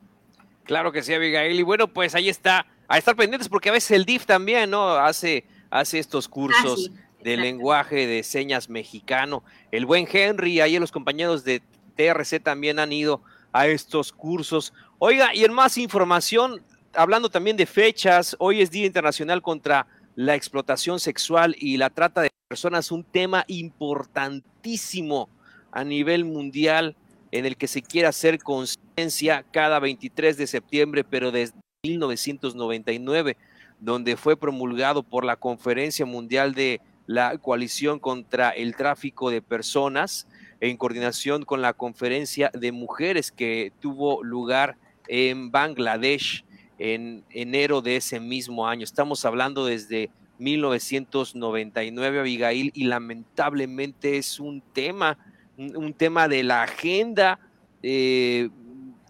Claro 0.64 0.92
que 0.92 1.02
sí, 1.02 1.14
Abigail. 1.14 1.58
Y 1.58 1.62
bueno, 1.62 1.88
pues 1.88 2.14
ahí 2.14 2.28
está, 2.28 2.66
a 2.88 2.98
estar 2.98 3.14
pendientes 3.16 3.48
porque 3.48 3.68
a 3.68 3.72
veces 3.72 3.92
el 3.92 4.04
DIF 4.04 4.26
también, 4.26 4.70
¿no? 4.70 4.90
Hace, 4.90 5.44
hace 5.70 5.98
estos 5.98 6.28
cursos 6.28 6.90
ah, 6.92 7.00
de 7.22 7.36
lenguaje 7.36 8.06
de 8.06 8.22
señas 8.22 8.68
mexicano. 8.68 9.44
El 9.70 9.86
buen 9.86 10.08
Henry, 10.10 10.60
ahí 10.60 10.78
los 10.78 10.92
compañeros 10.92 11.44
de 11.44 11.62
TRC 11.96 12.42
también 12.42 12.78
han 12.78 12.92
ido 12.92 13.22
a 13.52 13.68
estos 13.68 14.12
cursos. 14.12 14.72
Oiga, 14.98 15.34
y 15.34 15.44
en 15.44 15.52
más 15.52 15.78
información, 15.78 16.62
hablando 16.96 17.28
también 17.28 17.56
de 17.56 17.66
fechas, 17.66 18.36
hoy 18.38 18.60
es 18.60 18.70
Día 18.70 18.86
Internacional 18.86 19.42
contra 19.42 19.86
la 20.14 20.34
Explotación 20.34 20.98
Sexual 20.98 21.54
y 21.58 21.76
la 21.76 21.90
Trata 21.90 22.22
de 22.22 22.30
Personas, 22.48 22.90
un 22.90 23.04
tema 23.04 23.44
importantísimo 23.48 25.28
a 25.72 25.84
nivel 25.84 26.24
mundial 26.24 26.96
en 27.32 27.44
el 27.44 27.56
que 27.56 27.68
se 27.68 27.82
quiere 27.82 28.08
hacer 28.08 28.38
conciencia 28.38 29.44
cada 29.50 29.78
23 29.78 30.36
de 30.36 30.46
septiembre, 30.46 31.04
pero 31.04 31.32
desde 31.32 31.54
1999, 31.84 33.36
donde 33.80 34.16
fue 34.16 34.36
promulgado 34.36 35.02
por 35.02 35.24
la 35.24 35.36
Conferencia 35.36 36.06
Mundial 36.06 36.54
de 36.54 36.80
la 37.06 37.36
Coalición 37.38 37.98
contra 37.98 38.50
el 38.50 38.74
Tráfico 38.74 39.30
de 39.30 39.42
Personas, 39.42 40.26
en 40.60 40.78
coordinación 40.78 41.44
con 41.44 41.60
la 41.60 41.74
Conferencia 41.74 42.50
de 42.54 42.72
Mujeres 42.72 43.30
que 43.30 43.72
tuvo 43.80 44.22
lugar 44.24 44.78
en 45.08 45.50
Bangladesh 45.50 46.46
en 46.78 47.24
enero 47.30 47.82
de 47.82 47.96
ese 47.96 48.20
mismo 48.20 48.66
año. 48.66 48.84
Estamos 48.84 49.24
hablando 49.24 49.64
desde 49.64 50.10
1999, 50.38 52.20
Abigail, 52.20 52.70
y 52.74 52.84
lamentablemente 52.84 54.18
es 54.18 54.38
un 54.38 54.60
tema 54.60 55.18
un 55.58 55.94
tema 55.94 56.28
de 56.28 56.42
la 56.42 56.62
agenda 56.62 57.38
eh, 57.82 58.50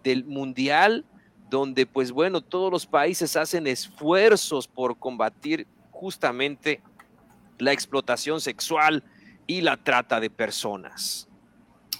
del 0.02 0.24
mundial, 0.24 1.04
donde 1.50 1.86
pues 1.86 2.12
bueno, 2.12 2.40
todos 2.40 2.70
los 2.70 2.86
países 2.86 3.36
hacen 3.36 3.66
esfuerzos 3.66 4.68
por 4.68 4.98
combatir 4.98 5.66
justamente 5.90 6.80
la 7.58 7.72
explotación 7.72 8.40
sexual 8.40 9.02
y 9.46 9.60
la 9.60 9.76
trata 9.76 10.20
de 10.20 10.30
personas. 10.30 11.28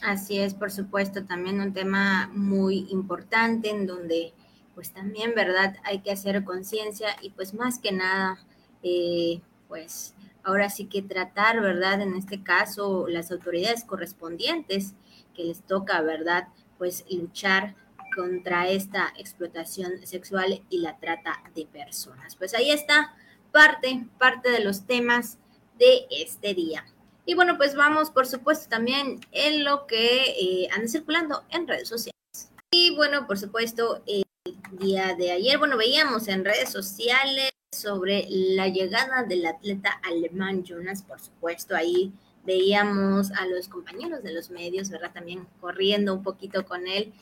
Así 0.03 0.39
es, 0.39 0.55
por 0.55 0.71
supuesto, 0.71 1.25
también 1.25 1.61
un 1.61 1.73
tema 1.73 2.31
muy 2.35 2.87
importante 2.91 3.71
en 3.71 3.87
donde 3.87 4.35
pues 4.77 4.93
también, 4.93 5.35
¿verdad? 5.35 5.74
Hay 5.85 6.01
que 6.01 6.12
hacer 6.12 6.45
conciencia 6.45 7.16
y 7.22 7.31
pues 7.31 7.55
más 7.55 7.79
que 7.79 7.93
nada, 7.93 8.39
eh, 8.83 9.41
pues 9.68 10.14
ahora 10.45 10.68
sí 10.68 10.85
que 10.85 11.01
tratar, 11.01 11.62
¿verdad? 11.62 12.03
En 12.03 12.14
este 12.14 12.43
caso, 12.43 13.09
las 13.09 13.33
autoridades 13.33 13.85
correspondientes 13.85 14.95
que 15.35 15.45
les 15.45 15.62
toca, 15.62 16.03
¿verdad? 16.03 16.49
Pues 16.77 17.07
luchar 17.11 17.74
contra 18.14 18.68
esta 18.68 19.14
explotación 19.18 20.07
sexual 20.07 20.62
y 20.68 20.79
la 20.79 20.99
trata 20.99 21.43
de 21.55 21.64
personas. 21.64 22.37
Pues 22.37 22.53
ahí 22.53 22.70
está 22.70 23.14
parte, 23.53 24.07
parte 24.18 24.51
de 24.51 24.61
los 24.61 24.87
temas 24.87 25.39
de 25.79 26.07
este 26.11 26.53
día. 26.53 26.85
Y 27.24 27.35
bueno, 27.35 27.57
pues 27.57 27.74
vamos, 27.74 28.11
por 28.11 28.27
supuesto, 28.27 28.68
también 28.68 29.20
en 29.33 29.64
lo 29.64 29.87
que 29.87 30.35
eh, 30.39 30.68
anda 30.70 30.87
circulando 30.87 31.45
en 31.49 31.66
redes 31.66 31.89
sociales. 31.89 32.12
Y 32.70 32.95
bueno, 32.95 33.27
por 33.27 33.39
supuesto, 33.39 34.03
el 34.07 34.26
día 34.73 35.14
de 35.14 35.31
ayer, 35.33 35.59
bueno, 35.59 35.77
veíamos 35.77 36.29
en 36.29 36.45
redes 36.45 36.71
sociales 36.71 37.51
sobre 37.73 38.27
la 38.29 38.69
llegada 38.69 39.23
del 39.25 39.47
atleta 39.47 40.01
alemán 40.03 40.64
Jonas, 40.64 41.03
por 41.03 41.21
supuesto, 41.21 41.77
ahí 41.77 42.12
veíamos 42.45 43.33
a 43.33 43.47
los 43.47 43.69
compañeros 43.69 44.23
de 44.23 44.33
los 44.33 44.51
medios, 44.51 44.91
¿verdad? 44.91 45.12
También 45.12 45.47
corriendo 45.61 46.14
un 46.14 46.23
poquito 46.23 46.64
con 46.64 46.87
él, 46.87 47.12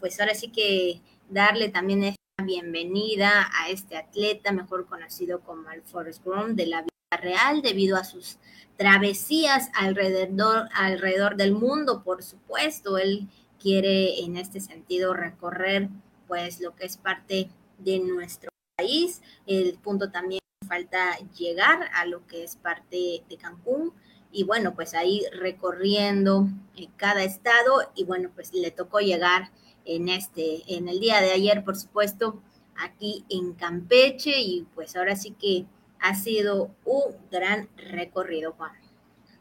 pues 0.00 0.20
ahora 0.20 0.34
sí 0.34 0.48
que 0.48 1.00
darle 1.30 1.68
también 1.68 2.02
esta 2.04 2.44
bienvenida 2.44 3.50
a 3.54 3.70
este 3.70 3.96
atleta, 3.96 4.52
mejor 4.52 4.86
conocido 4.86 5.40
como 5.40 5.70
el 5.70 5.82
Forrest 5.82 6.24
Gump 6.24 6.50
de 6.50 6.66
la 6.66 6.82
vida 6.82 7.20
real, 7.20 7.62
debido 7.62 7.96
a 7.96 8.04
sus 8.04 8.38
travesías 8.76 9.70
alrededor, 9.74 10.68
alrededor 10.74 11.36
del 11.36 11.52
mundo, 11.52 12.02
por 12.02 12.22
supuesto. 12.22 12.98
Él 12.98 13.28
quiere 13.60 14.20
en 14.20 14.36
este 14.36 14.60
sentido 14.60 15.14
recorrer 15.14 15.88
pues 16.26 16.60
lo 16.60 16.74
que 16.74 16.86
es 16.86 16.96
parte 16.96 17.48
de 17.78 18.00
nuestro 18.00 18.50
país. 18.76 19.22
El 19.46 19.74
punto 19.78 20.10
también 20.10 20.40
falta 20.66 21.18
llegar 21.36 21.90
a 21.94 22.06
lo 22.06 22.26
que 22.26 22.44
es 22.44 22.56
parte 22.56 23.22
de 23.28 23.36
Cancún 23.36 23.92
y 24.32 24.44
bueno, 24.44 24.74
pues 24.74 24.94
ahí 24.94 25.22
recorriendo 25.32 26.48
en 26.76 26.90
cada 26.96 27.22
estado 27.22 27.92
y 27.94 28.04
bueno, 28.04 28.30
pues 28.34 28.52
le 28.54 28.70
tocó 28.70 29.00
llegar 29.00 29.50
en 29.84 30.08
este, 30.08 30.62
en 30.74 30.88
el 30.88 31.00
día 31.00 31.20
de 31.20 31.32
ayer, 31.32 31.64
por 31.64 31.76
supuesto, 31.76 32.42
aquí 32.76 33.24
en 33.28 33.52
Campeche 33.52 34.40
y 34.40 34.66
pues 34.74 34.96
ahora 34.96 35.16
sí 35.16 35.32
que 35.32 35.66
ha 36.00 36.14
sido 36.14 36.70
un 36.84 37.16
gran 37.30 37.68
recorrido, 37.76 38.52
Juan. 38.52 38.72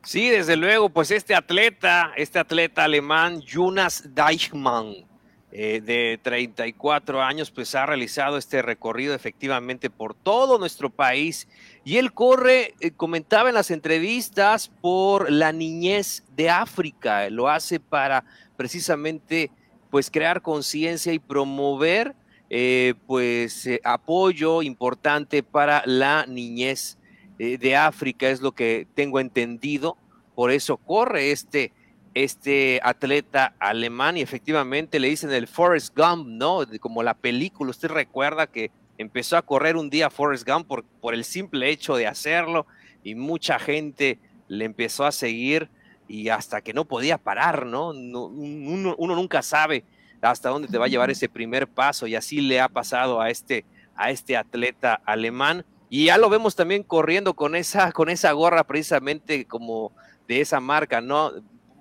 Sí, 0.03 0.29
desde 0.29 0.55
luego, 0.55 0.89
pues 0.89 1.11
este 1.11 1.35
atleta, 1.35 2.11
este 2.17 2.39
atleta 2.39 2.83
alemán, 2.83 3.41
Jonas 3.41 4.03
Deichmann, 4.15 5.05
eh, 5.53 5.81
de 5.81 6.17
34 6.23 7.21
años, 7.21 7.51
pues 7.51 7.75
ha 7.75 7.85
realizado 7.85 8.37
este 8.37 8.61
recorrido 8.61 9.13
efectivamente 9.13 9.89
por 9.89 10.13
todo 10.13 10.57
nuestro 10.57 10.89
país. 10.89 11.49
Y 11.83 11.97
él 11.97 12.13
corre, 12.13 12.73
eh, 12.79 12.91
comentaba 12.91 13.49
en 13.49 13.55
las 13.55 13.69
entrevistas, 13.69 14.71
por 14.79 15.29
la 15.29 15.51
niñez 15.51 16.23
de 16.37 16.49
África. 16.49 17.29
Lo 17.29 17.49
hace 17.49 17.81
para 17.81 18.23
precisamente 18.55 19.51
pues 19.89 20.09
crear 20.09 20.41
conciencia 20.41 21.11
y 21.11 21.19
promover 21.19 22.15
eh, 22.49 22.93
pues 23.05 23.67
apoyo 23.83 24.61
importante 24.61 25.43
para 25.43 25.83
la 25.85 26.25
niñez 26.27 26.97
de 27.37 27.75
África, 27.75 28.29
es 28.29 28.39
lo 28.39 28.51
que 28.51 28.87
tengo 28.93 29.19
entendido. 29.19 29.97
Por 30.35 30.51
eso 30.51 30.77
corre 30.77 31.31
este 31.31 31.73
este 32.13 32.79
atleta 32.83 33.53
alemán 33.59 34.17
y 34.17 34.21
efectivamente 34.21 34.99
le 34.99 35.09
dicen 35.09 35.31
el 35.31 35.47
Forrest 35.47 35.95
Gump, 35.95 36.27
¿no? 36.27 36.61
Como 36.79 37.03
la 37.03 37.13
película, 37.13 37.71
usted 37.71 37.89
recuerda 37.89 38.47
que 38.47 38.71
empezó 38.97 39.37
a 39.37 39.41
correr 39.41 39.77
un 39.77 39.89
día 39.89 40.09
Forrest 40.09 40.47
Gump 40.47 40.67
por, 40.67 40.83
por 40.83 41.13
el 41.13 41.23
simple 41.23 41.69
hecho 41.69 41.95
de 41.95 42.07
hacerlo 42.07 42.65
y 43.03 43.15
mucha 43.15 43.59
gente 43.59 44.19
le 44.47 44.65
empezó 44.65 45.05
a 45.05 45.11
seguir 45.11 45.69
y 46.07 46.27
hasta 46.27 46.61
que 46.61 46.73
no 46.73 46.85
podía 46.85 47.17
parar, 47.17 47.65
¿no? 47.65 47.91
uno, 47.91 48.95
uno, 48.97 49.15
nunca 49.15 49.41
sabe 49.41 49.85
hasta 50.21 50.49
dónde 50.49 50.67
te 50.67 50.77
va 50.77 50.85
a 50.85 50.89
llevar 50.89 51.09
ese 51.09 51.29
primer 51.29 51.67
paso 51.67 52.05
y 52.05 52.15
así 52.15 52.41
le 52.41 52.59
ha 52.59 52.67
pasado 52.67 53.21
a 53.21 53.29
este, 53.29 53.65
a 53.95 54.11
este 54.11 54.35
atleta 54.35 55.01
alemán. 55.05 55.65
Y 55.89 56.05
ya 56.05 56.17
lo 56.17 56.29
vemos 56.29 56.55
también 56.55 56.83
corriendo 56.83 57.33
con 57.33 57.55
esa, 57.55 57.91
con 57.93 58.09
esa 58.09 58.31
gorra 58.33 58.65
precisamente 58.65 59.45
como 59.45 59.93
de 60.27 60.41
esa 60.41 60.59
marca, 60.59 61.01
¿no? 61.01 61.31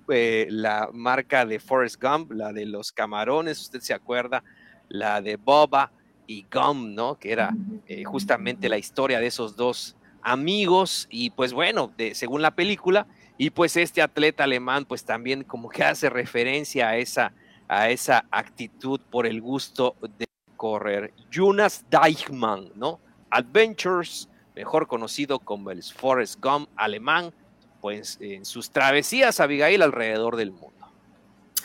Eh, 0.09 0.47
la 0.49 0.89
marca 0.93 1.45
de 1.45 1.59
Forrest 1.59 2.01
Gump, 2.01 2.31
la 2.31 2.51
de 2.53 2.65
los 2.65 2.91
camarones, 2.91 3.59
usted 3.61 3.79
se 3.81 3.93
acuerda, 3.93 4.43
la 4.89 5.21
de 5.21 5.37
Boba 5.37 5.91
y 6.27 6.45
Gump, 6.51 6.89
¿no? 6.89 7.15
Que 7.15 7.31
era 7.31 7.53
eh, 7.87 8.03
justamente 8.03 8.69
la 8.69 8.77
historia 8.77 9.19
de 9.19 9.27
esos 9.27 9.55
dos 9.55 9.95
amigos 10.21 11.07
y 11.09 11.29
pues 11.31 11.53
bueno, 11.53 11.91
de, 11.97 12.15
según 12.15 12.41
la 12.41 12.51
película, 12.51 13.07
y 13.37 13.49
pues 13.49 13.75
este 13.77 14.01
atleta 14.01 14.43
alemán 14.43 14.85
pues 14.85 15.03
también 15.03 15.43
como 15.43 15.69
que 15.69 15.83
hace 15.83 16.09
referencia 16.09 16.89
a 16.89 16.97
esa, 16.97 17.33
a 17.67 17.89
esa 17.89 18.25
actitud 18.31 18.99
por 19.09 19.25
el 19.25 19.41
gusto 19.41 19.95
de 20.17 20.27
correr. 20.57 21.13
Jonas 21.31 21.85
Deichmann, 21.89 22.71
¿no? 22.75 22.99
Adventures, 23.29 24.29
mejor 24.55 24.87
conocido 24.87 25.39
como 25.39 25.71
el 25.71 25.81
Forrest 25.81 26.39
Gump 26.39 26.69
alemán, 26.75 27.33
pues 27.81 28.17
en 28.21 28.45
sus 28.45 28.69
travesías 28.71 29.39
Abigail 29.39 29.81
alrededor 29.81 30.37
del 30.37 30.51
mundo. 30.51 30.69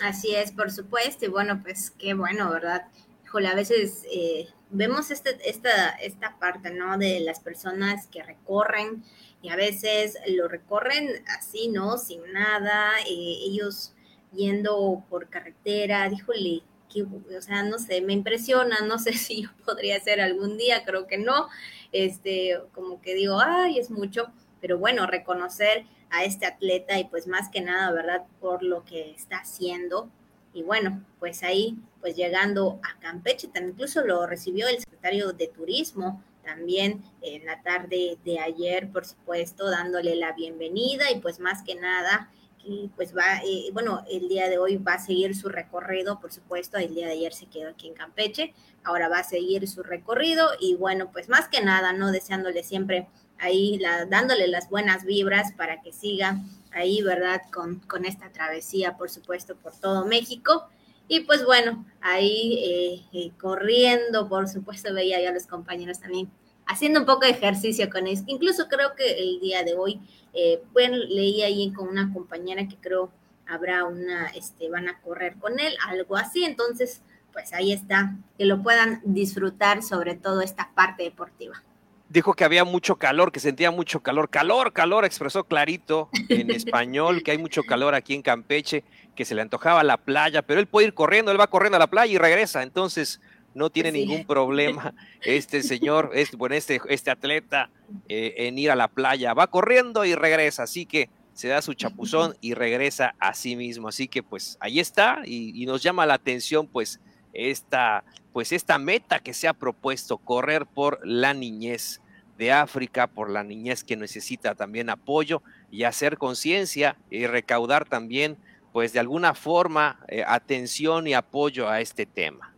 Así 0.02 0.34
es, 0.34 0.52
por 0.52 0.70
supuesto, 0.70 1.24
y 1.24 1.28
bueno, 1.28 1.60
pues 1.62 1.90
qué 1.90 2.14
bueno, 2.14 2.50
¿verdad? 2.50 2.88
Híjole, 3.24 3.48
a 3.48 3.54
veces 3.54 4.04
eh, 4.12 4.48
vemos 4.70 5.10
este, 5.10 5.38
esta, 5.48 5.90
esta 5.90 6.38
parte, 6.38 6.70
¿no? 6.70 6.98
De 6.98 7.20
las 7.20 7.40
personas 7.40 8.06
que 8.08 8.22
recorren 8.22 9.04
y 9.42 9.50
a 9.50 9.56
veces 9.56 10.18
lo 10.28 10.48
recorren 10.48 11.24
así, 11.38 11.68
¿no? 11.68 11.98
Sin 11.98 12.20
nada, 12.32 12.92
eh, 13.00 13.36
ellos 13.46 13.94
yendo 14.32 15.04
por 15.08 15.28
carretera, 15.28 16.08
díjole, 16.08 16.62
que, 16.92 17.02
o 17.02 17.42
sea, 17.42 17.62
no 17.62 17.78
sé, 17.78 18.00
me 18.00 18.12
impresiona, 18.12 18.80
no 18.80 18.98
sé 18.98 19.12
si 19.14 19.42
yo 19.42 19.50
podría 19.64 19.96
hacer 19.96 20.20
algún 20.20 20.56
día, 20.58 20.84
creo 20.84 21.06
que 21.06 21.18
no, 21.18 21.48
este, 21.92 22.58
como 22.74 23.00
que 23.00 23.14
digo, 23.14 23.40
ay, 23.40 23.78
es 23.78 23.90
mucho, 23.90 24.32
pero 24.60 24.78
bueno, 24.78 25.06
reconocer 25.06 25.86
a 26.10 26.24
este 26.24 26.46
atleta 26.46 26.98
y 26.98 27.04
pues 27.04 27.26
más 27.26 27.48
que 27.48 27.60
nada, 27.60 27.92
¿verdad? 27.92 28.24
Por 28.40 28.62
lo 28.62 28.84
que 28.84 29.10
está 29.10 29.38
haciendo. 29.38 30.10
Y 30.52 30.62
bueno, 30.62 31.04
pues 31.18 31.42
ahí, 31.42 31.76
pues 32.00 32.16
llegando 32.16 32.80
a 32.82 32.98
Campeche, 33.00 33.48
también 33.48 33.72
incluso 33.74 34.02
lo 34.02 34.26
recibió 34.26 34.68
el 34.68 34.78
secretario 34.78 35.32
de 35.32 35.48
Turismo 35.48 36.22
también 36.46 37.02
en 37.22 37.44
la 37.44 37.60
tarde 37.60 38.18
de 38.24 38.38
ayer, 38.38 38.90
por 38.90 39.04
supuesto, 39.04 39.68
dándole 39.68 40.14
la 40.14 40.32
bienvenida 40.32 41.10
y 41.10 41.20
pues 41.20 41.40
más 41.40 41.62
que 41.62 41.74
nada, 41.74 42.30
y 42.64 42.90
pues 42.96 43.16
va, 43.16 43.40
eh, 43.44 43.70
bueno, 43.72 44.04
el 44.10 44.28
día 44.28 44.48
de 44.48 44.58
hoy 44.58 44.76
va 44.76 44.94
a 44.94 44.98
seguir 44.98 45.36
su 45.36 45.48
recorrido, 45.48 46.18
por 46.20 46.32
supuesto, 46.32 46.78
el 46.78 46.94
día 46.94 47.06
de 47.06 47.12
ayer 47.12 47.32
se 47.32 47.46
quedó 47.46 47.70
aquí 47.70 47.88
en 47.88 47.94
Campeche, 47.94 48.54
ahora 48.82 49.08
va 49.08 49.18
a 49.18 49.24
seguir 49.24 49.68
su 49.68 49.82
recorrido 49.82 50.48
y 50.58 50.74
bueno, 50.74 51.10
pues 51.12 51.28
más 51.28 51.48
que 51.48 51.60
nada, 51.60 51.92
¿no? 51.92 52.10
Deseándole 52.10 52.62
siempre 52.62 53.08
ahí 53.38 53.80
dándole 54.08 54.48
las 54.48 54.70
buenas 54.70 55.04
vibras 55.04 55.52
para 55.52 55.80
que 55.82 55.92
siga 55.92 56.40
ahí, 56.72 57.02
¿verdad? 57.02 57.42
Con, 57.52 57.80
con, 57.80 58.04
esta 58.04 58.30
travesía, 58.30 58.96
por 58.96 59.10
supuesto, 59.10 59.56
por 59.56 59.74
todo 59.76 60.04
México. 60.06 60.68
Y 61.08 61.20
pues 61.20 61.44
bueno, 61.44 61.84
ahí 62.00 62.58
eh, 62.64 63.04
eh, 63.12 63.32
corriendo, 63.40 64.28
por 64.28 64.48
supuesto, 64.48 64.92
veía 64.92 65.20
ya 65.20 65.30
a 65.30 65.34
los 65.34 65.46
compañeros 65.46 66.00
también 66.00 66.30
haciendo 66.66 67.00
un 67.00 67.06
poco 67.06 67.26
de 67.26 67.30
ejercicio 67.30 67.88
con 67.90 68.06
ellos. 68.06 68.24
Incluso 68.26 68.68
creo 68.68 68.94
que 68.96 69.18
el 69.18 69.40
día 69.40 69.62
de 69.62 69.74
hoy, 69.74 70.00
eh, 70.34 70.62
bueno, 70.72 70.96
leí 70.96 71.42
ahí 71.42 71.72
con 71.72 71.88
una 71.88 72.12
compañera 72.12 72.66
que 72.66 72.76
creo 72.76 73.10
habrá 73.46 73.84
una, 73.84 74.26
este, 74.28 74.68
van 74.68 74.88
a 74.88 75.00
correr 75.00 75.36
con 75.36 75.60
él, 75.60 75.74
algo 75.86 76.16
así. 76.16 76.44
Entonces, 76.44 77.02
pues 77.32 77.52
ahí 77.52 77.72
está, 77.72 78.16
que 78.36 78.44
lo 78.44 78.62
puedan 78.62 79.00
disfrutar 79.04 79.82
sobre 79.84 80.16
todo 80.16 80.40
esta 80.40 80.72
parte 80.74 81.04
deportiva 81.04 81.62
dijo 82.08 82.34
que 82.34 82.44
había 82.44 82.64
mucho 82.64 82.96
calor, 82.96 83.32
que 83.32 83.40
sentía 83.40 83.70
mucho 83.70 84.00
calor. 84.00 84.28
Calor, 84.30 84.72
calor, 84.72 85.04
expresó 85.04 85.44
clarito 85.44 86.08
en 86.28 86.50
español 86.52 87.22
que 87.22 87.32
hay 87.32 87.38
mucho 87.38 87.62
calor 87.62 87.94
aquí 87.94 88.14
en 88.14 88.22
Campeche, 88.22 88.84
que 89.14 89.24
se 89.24 89.34
le 89.34 89.42
antojaba 89.42 89.82
la 89.82 89.96
playa, 89.96 90.42
pero 90.42 90.60
él 90.60 90.66
puede 90.66 90.88
ir 90.88 90.94
corriendo, 90.94 91.32
él 91.32 91.40
va 91.40 91.48
corriendo 91.48 91.76
a 91.76 91.80
la 91.80 91.88
playa 91.88 92.12
y 92.12 92.18
regresa. 92.18 92.62
Entonces 92.62 93.20
no 93.54 93.70
tiene 93.70 93.90
ningún 93.90 94.24
problema 94.26 94.94
este 95.22 95.62
señor, 95.62 96.10
este, 96.14 96.36
bueno, 96.36 96.54
este, 96.54 96.80
este 96.88 97.10
atleta 97.10 97.70
eh, 98.08 98.34
en 98.36 98.58
ir 98.58 98.70
a 98.70 98.76
la 98.76 98.88
playa. 98.88 99.34
Va 99.34 99.46
corriendo 99.48 100.04
y 100.04 100.14
regresa, 100.14 100.64
así 100.64 100.86
que 100.86 101.08
se 101.32 101.48
da 101.48 101.60
su 101.62 101.74
chapuzón 101.74 102.36
y 102.40 102.54
regresa 102.54 103.14
a 103.18 103.34
sí 103.34 103.56
mismo. 103.56 103.88
Así 103.88 104.08
que 104.08 104.22
pues 104.22 104.56
ahí 104.60 104.78
está 104.78 105.22
y, 105.24 105.60
y 105.60 105.66
nos 105.66 105.82
llama 105.82 106.06
la 106.06 106.14
atención 106.14 106.66
pues 106.66 107.00
esta, 107.36 108.04
pues 108.32 108.52
esta 108.52 108.78
meta 108.78 109.20
que 109.20 109.34
se 109.34 109.48
ha 109.48 109.52
propuesto, 109.52 110.18
correr 110.18 110.66
por 110.66 111.00
la 111.06 111.34
niñez 111.34 112.00
de 112.38 112.52
África, 112.52 113.06
por 113.06 113.30
la 113.30 113.44
niñez 113.44 113.84
que 113.84 113.96
necesita 113.96 114.54
también 114.54 114.90
apoyo 114.90 115.42
y 115.70 115.84
hacer 115.84 116.18
conciencia 116.18 116.96
y 117.10 117.26
recaudar 117.26 117.88
también, 117.88 118.36
pues 118.72 118.92
de 118.92 119.00
alguna 119.00 119.34
forma, 119.34 120.00
eh, 120.08 120.22
atención 120.26 121.06
y 121.06 121.14
apoyo 121.14 121.68
a 121.68 121.80
este 121.80 122.06
tema. 122.06 122.52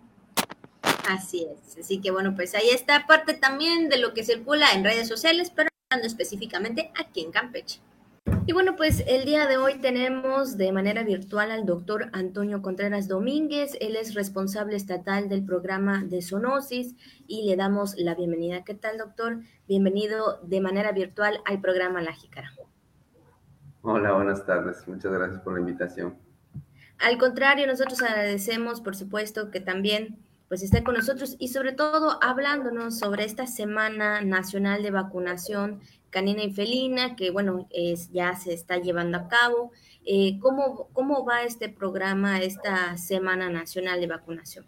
Así 1.09 1.47
es, 1.47 1.79
así 1.79 2.01
que 2.01 2.11
bueno, 2.11 2.35
pues 2.35 2.55
ahí 2.55 2.69
está 2.71 3.07
parte 3.07 3.35
también 3.35 3.89
de 3.89 3.99
lo 3.99 4.13
que 4.15 4.25
circula 4.25 4.73
en 4.73 4.85
redes 4.85 5.09
sociales, 5.09 5.51
pero 5.55 5.69
hablando 5.91 6.07
específicamente 6.07 6.91
aquí 7.01 7.23
en 7.23 7.31
Campeche. 7.31 7.81
Y 8.47 8.53
bueno, 8.53 8.77
pues 8.77 9.05
el 9.07 9.25
día 9.25 9.47
de 9.47 9.59
hoy 9.59 9.79
tenemos 9.79 10.57
de 10.57 10.73
manera 10.73 11.03
virtual 11.03 11.51
al 11.51 11.67
doctor 11.67 12.09
Antonio 12.13 12.63
Contreras 12.63 13.07
Domínguez. 13.07 13.77
Él 13.81 13.95
es 13.95 14.15
responsable 14.15 14.77
estatal 14.77 15.29
del 15.29 15.45
programa 15.45 16.03
de 16.05 16.23
Sonosis 16.23 16.95
y 17.27 17.47
le 17.47 17.57
damos 17.57 17.95
la 17.99 18.15
bienvenida. 18.15 18.65
¿Qué 18.65 18.75
tal, 18.75 18.97
doctor? 18.99 19.41
Bienvenido 19.67 20.41
de 20.43 20.61
manera 20.61 20.93
virtual 20.93 21.41
al 21.45 21.61
programa 21.61 22.01
La 22.01 22.13
Jícara. 22.13 22.53
Hola, 23.83 24.13
buenas 24.13 24.45
tardes. 24.47 24.87
Muchas 24.89 25.13
gracias 25.13 25.41
por 25.41 25.55
la 25.55 25.61
invitación. 25.61 26.17
Al 26.99 27.17
contrario, 27.19 27.67
nosotros 27.67 28.03
agradecemos, 28.03 28.81
por 28.81 28.97
supuesto, 28.97 29.51
que 29.51 29.61
también 29.61 30.19
pues 30.49 30.63
esté 30.63 30.83
con 30.83 30.95
nosotros 30.95 31.37
y 31.39 31.49
sobre 31.49 31.73
todo 31.73 32.19
hablándonos 32.23 32.99
sobre 32.99 33.25
esta 33.25 33.47
Semana 33.47 34.23
Nacional 34.23 34.83
de 34.83 34.91
Vacunación 34.91 35.81
canina 36.11 36.43
y 36.43 36.53
felina, 36.53 37.17
que 37.17 37.31
bueno, 37.31 37.69
es, 37.71 38.11
ya 38.11 38.35
se 38.35 38.55
está 38.55 38.79
llevando 38.79 39.19
a 39.19 39.29
cabo. 39.29 39.73
Eh, 40.07 40.39
¿cómo, 40.41 40.89
¿Cómo 40.95 41.25
va 41.27 41.43
este 41.43 41.69
programa, 41.69 42.41
esta 42.41 42.97
Semana 42.97 43.51
Nacional 43.51 44.01
de 44.01 44.07
Vacunación? 44.07 44.65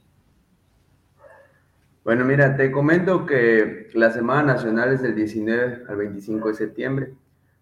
Bueno, 2.05 2.25
mira, 2.25 2.57
te 2.57 2.71
comento 2.71 3.25
que 3.25 3.89
la 3.95 4.11
Semana 4.11 4.55
Nacional 4.55 4.93
es 4.93 5.03
del 5.03 5.15
19 5.15 5.85
al 5.89 5.97
25 5.97 6.49
de 6.49 6.55
septiembre. 6.55 7.15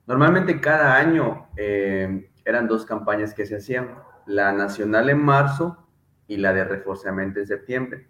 Normalmente 0.07 0.61
cada 0.61 0.97
año 0.97 1.49
eh, 1.57 2.31
eran 2.45 2.67
dos 2.67 2.85
campañas 2.85 3.35
que 3.35 3.47
se 3.47 3.57
hacían, 3.57 3.91
la 4.27 4.53
nacional 4.53 5.09
en 5.11 5.19
marzo 5.19 5.88
y 6.29 6.37
la 6.37 6.53
de 6.53 6.63
reforzamiento 6.63 7.41
en 7.41 7.47
septiembre. 7.47 8.07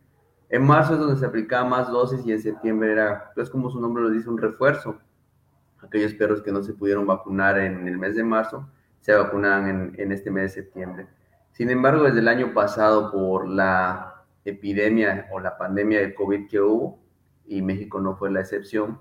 En 0.51 0.67
marzo 0.67 0.95
es 0.95 0.99
donde 0.99 1.17
se 1.17 1.25
aplicaba 1.25 1.67
más 1.67 1.89
dosis 1.91 2.27
y 2.27 2.33
en 2.33 2.43
septiembre 2.43 2.93
era, 2.93 3.33
pues 3.35 3.49
como 3.49 3.71
su 3.71 3.81
nombre 3.81 4.03
lo 4.03 4.11
dice, 4.11 4.29
un 4.29 4.39
refuerzo. 4.39 4.99
Aquellos 5.81 6.13
perros 6.15 6.43
que 6.43 6.53
no 6.53 6.63
se 6.63 6.75
pudieron 6.75 7.07
vacunar 7.07 7.59
en 7.59 7.87
el 7.87 7.97
mes 7.97 8.17
de 8.17 8.25
marzo 8.25 8.69
se 9.01 9.15
vacunaban 9.15 9.69
en, 9.69 9.95
en 9.97 10.13
este 10.13 10.31
mes 10.31 10.55
de 10.55 10.63
septiembre. 10.63 11.07
Sin 11.53 11.71
embargo, 11.71 12.05
desde 12.05 12.19
el 12.19 12.29
año 12.29 12.53
pasado, 12.53 13.11
por 13.13 13.49
la 13.49 14.25
epidemia 14.45 15.29
o 15.31 15.41
la 15.41 15.57
pandemia 15.57 16.01
de 16.01 16.15
COVID 16.15 16.49
que 16.49 16.61
hubo, 16.61 16.99
y 17.47 17.63
México 17.63 18.01
no 18.01 18.17
fue 18.17 18.31
la 18.31 18.41
excepción, 18.41 19.01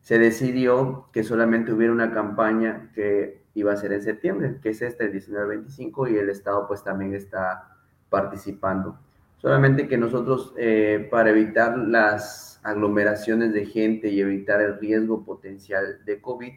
se 0.00 0.18
decidió 0.18 1.08
que 1.12 1.24
solamente 1.24 1.72
hubiera 1.72 1.92
una 1.92 2.12
campaña 2.12 2.90
que 2.94 3.46
iba 3.54 3.72
a 3.72 3.76
ser 3.76 3.92
en 3.92 4.02
septiembre, 4.02 4.58
que 4.62 4.70
es 4.70 4.82
esta, 4.82 5.04
el 5.04 5.12
19-25, 5.12 6.10
y 6.10 6.16
el 6.16 6.30
Estado 6.30 6.66
pues 6.66 6.84
también 6.84 7.14
está 7.14 7.77
participando. 8.10 8.98
Solamente 9.38 9.86
que 9.88 9.98
nosotros, 9.98 10.52
eh, 10.56 11.08
para 11.10 11.30
evitar 11.30 11.78
las 11.78 12.60
aglomeraciones 12.64 13.52
de 13.52 13.66
gente 13.66 14.08
y 14.08 14.20
evitar 14.20 14.60
el 14.60 14.78
riesgo 14.78 15.24
potencial 15.24 16.04
de 16.04 16.20
COVID, 16.20 16.52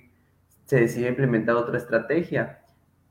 se 0.66 0.80
decidió 0.80 1.10
implementar 1.10 1.56
otra 1.56 1.78
estrategia, 1.78 2.62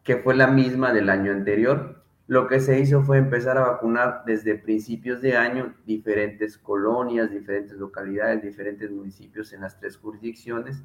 que 0.02 0.16
fue 0.16 0.34
la 0.34 0.46
misma 0.46 0.92
del 0.92 1.08
año 1.10 1.32
anterior, 1.32 2.02
lo 2.26 2.46
que 2.46 2.60
se 2.60 2.78
hizo 2.78 3.02
fue 3.02 3.18
empezar 3.18 3.58
a 3.58 3.66
vacunar 3.66 4.22
desde 4.24 4.54
principios 4.54 5.20
de 5.20 5.36
año 5.36 5.74
diferentes 5.84 6.56
colonias, 6.58 7.30
diferentes 7.30 7.76
localidades, 7.76 8.42
diferentes 8.42 8.90
municipios 8.90 9.52
en 9.52 9.62
las 9.62 9.78
tres 9.78 9.96
jurisdicciones 9.96 10.82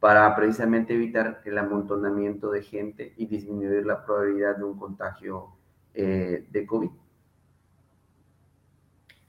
para 0.00 0.34
precisamente 0.34 0.94
evitar 0.94 1.42
el 1.44 1.58
amontonamiento 1.58 2.50
de 2.50 2.62
gente 2.62 3.12
y 3.16 3.26
disminuir 3.26 3.84
la 3.84 4.04
probabilidad 4.04 4.56
de 4.56 4.64
un 4.64 4.78
contagio 4.78 5.48
eh, 5.96 6.46
de 6.50 6.66
COVID. 6.66 6.90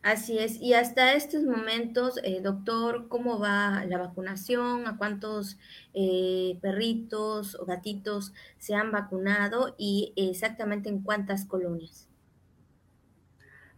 Así 0.08 0.40
es. 0.40 0.62
Y 0.62 0.74
hasta 0.74 1.16
estos 1.16 1.44
momentos, 1.44 2.18
eh, 2.24 2.40
doctor, 2.42 3.10
¿cómo 3.10 3.40
va 3.40 3.84
la 3.86 3.98
vacunación? 3.98 4.88
¿A 4.88 4.98
cuántos 4.98 5.60
eh, 5.94 6.58
perritos 6.62 7.56
o 7.56 7.66
gatitos 7.66 8.34
se 8.58 8.74
han 8.74 8.94
vacunado 8.94 9.76
y 9.78 10.14
exactamente 10.16 10.88
en 10.88 11.04
cuántas 11.04 11.46
colonias? 11.46 12.08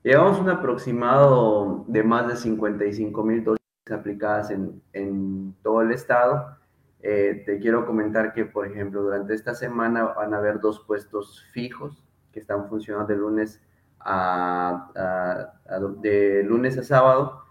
Llevamos 0.04 0.40
un 0.40 0.50
aproximado 0.50 1.84
de 1.88 2.04
más 2.04 2.28
de 2.28 2.36
55 2.36 3.24
mil 3.24 3.44
dosis 3.44 3.60
aplicadas 3.92 4.52
en, 4.52 4.84
en, 4.94 5.56
todo 5.64 5.82
el 5.82 5.92
estado. 5.92 6.58
Eh, 7.02 7.42
te 7.44 7.58
quiero 7.58 7.88
comentar 7.88 8.34
que, 8.34 8.46
por 8.46 8.68
ejemplo, 8.68 9.02
durante 9.02 9.34
esta 9.34 9.56
semana 9.56 10.04
van 10.04 10.36
a 10.36 10.38
haber 10.38 10.60
dos 10.60 10.80
puestos 10.86 11.44
fijos 11.54 12.06
están 12.40 12.68
funcionando 12.70 13.08
de 13.08 13.16
lunes 13.16 13.62
de 16.02 16.44
lunes 16.44 16.78
a 16.78 16.84
sábado, 16.84 17.44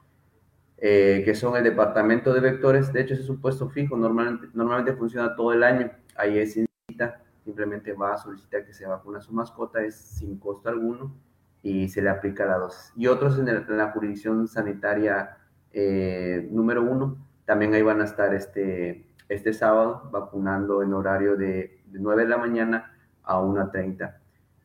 eh, 0.78 1.22
que 1.24 1.34
son 1.34 1.56
el 1.56 1.64
departamento 1.64 2.32
de 2.32 2.40
vectores. 2.40 2.92
De 2.92 3.00
hecho, 3.00 3.14
es 3.14 3.28
un 3.28 3.40
puesto 3.40 3.68
fijo, 3.68 3.96
normalmente, 3.96 4.48
normalmente 4.54 4.92
funciona 4.94 5.34
todo 5.34 5.52
el 5.52 5.62
año. 5.62 5.90
Ahí 6.16 6.38
es 6.38 6.54
sin 6.54 6.66
cita, 6.88 7.22
simplemente 7.44 7.92
va 7.92 8.14
a 8.14 8.18
solicitar 8.18 8.64
que 8.64 8.72
se 8.72 8.86
vacune 8.86 9.18
a 9.18 9.20
su 9.20 9.32
mascota, 9.32 9.82
es 9.82 9.94
sin 9.96 10.38
costo 10.38 10.68
alguno 10.68 11.14
y 11.62 11.88
se 11.88 12.02
le 12.02 12.08
aplica 12.08 12.46
la 12.46 12.58
dosis. 12.58 12.92
Y 12.96 13.06
otros 13.08 13.38
en, 13.38 13.76
la 13.76 13.90
jurisdicción 13.90 14.46
sanitaria 14.48 15.36
eh, 15.72 16.48
número 16.50 16.82
uno, 16.82 17.16
también 17.44 17.74
ahí 17.74 17.82
van 17.82 18.00
a 18.00 18.04
estar 18.04 18.34
este, 18.34 19.06
este 19.28 19.52
sábado 19.52 20.08
vacunando 20.12 20.82
en 20.82 20.92
horario 20.92 21.36
de, 21.36 21.82
de 21.86 21.98
9 21.98 22.24
de 22.24 22.28
la 22.28 22.38
mañana 22.38 22.92
a 23.22 23.40
1.30 23.40 24.14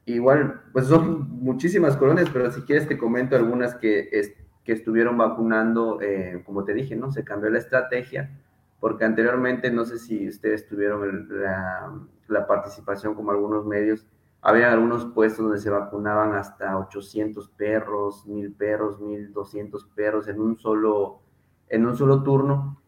Igual, 0.06 0.62
pues 0.74 0.88
son 0.88 1.30
muchísimas 1.40 1.96
colonias, 1.96 2.30
pero 2.32 2.52
si 2.52 2.62
quieres 2.64 2.88
te 2.88 2.98
comento 2.98 3.38
algunas 3.38 3.76
que, 3.76 4.10
que 4.64 4.74
estuvieron 4.74 5.18
vacunando, 5.18 6.02
eh, 6.02 6.42
como 6.46 6.66
te 6.66 6.74
dije, 6.74 6.96
¿no? 6.96 7.12
Se 7.12 7.24
cambió 7.24 7.50
la 7.50 7.60
estrategia, 7.60 8.38
porque 8.82 9.06
anteriormente, 9.06 9.72
no 9.72 9.86
sé 9.86 10.00
si 10.00 10.28
ustedes 10.28 10.68
tuvieron 10.68 11.30
la, 11.30 11.94
la, 12.28 12.48
participación 12.48 13.16
como 13.16 13.32
algunos 13.32 13.66
medios, 13.66 14.06
había 14.42 14.74
algunos 14.74 15.06
puestos 15.06 15.46
donde 15.46 15.62
se 15.62 15.70
vacunaban 15.70 16.34
hasta 16.36 16.78
800 16.78 17.48
perros, 17.52 18.28
1000 18.28 18.54
perros, 18.56 19.00
1200 19.00 19.86
perros 19.96 20.28
en 20.28 20.42
un 20.42 20.58
solo, 20.58 21.22
en 21.70 21.86
un 21.86 21.96
solo 21.96 22.24
turno. 22.24 22.82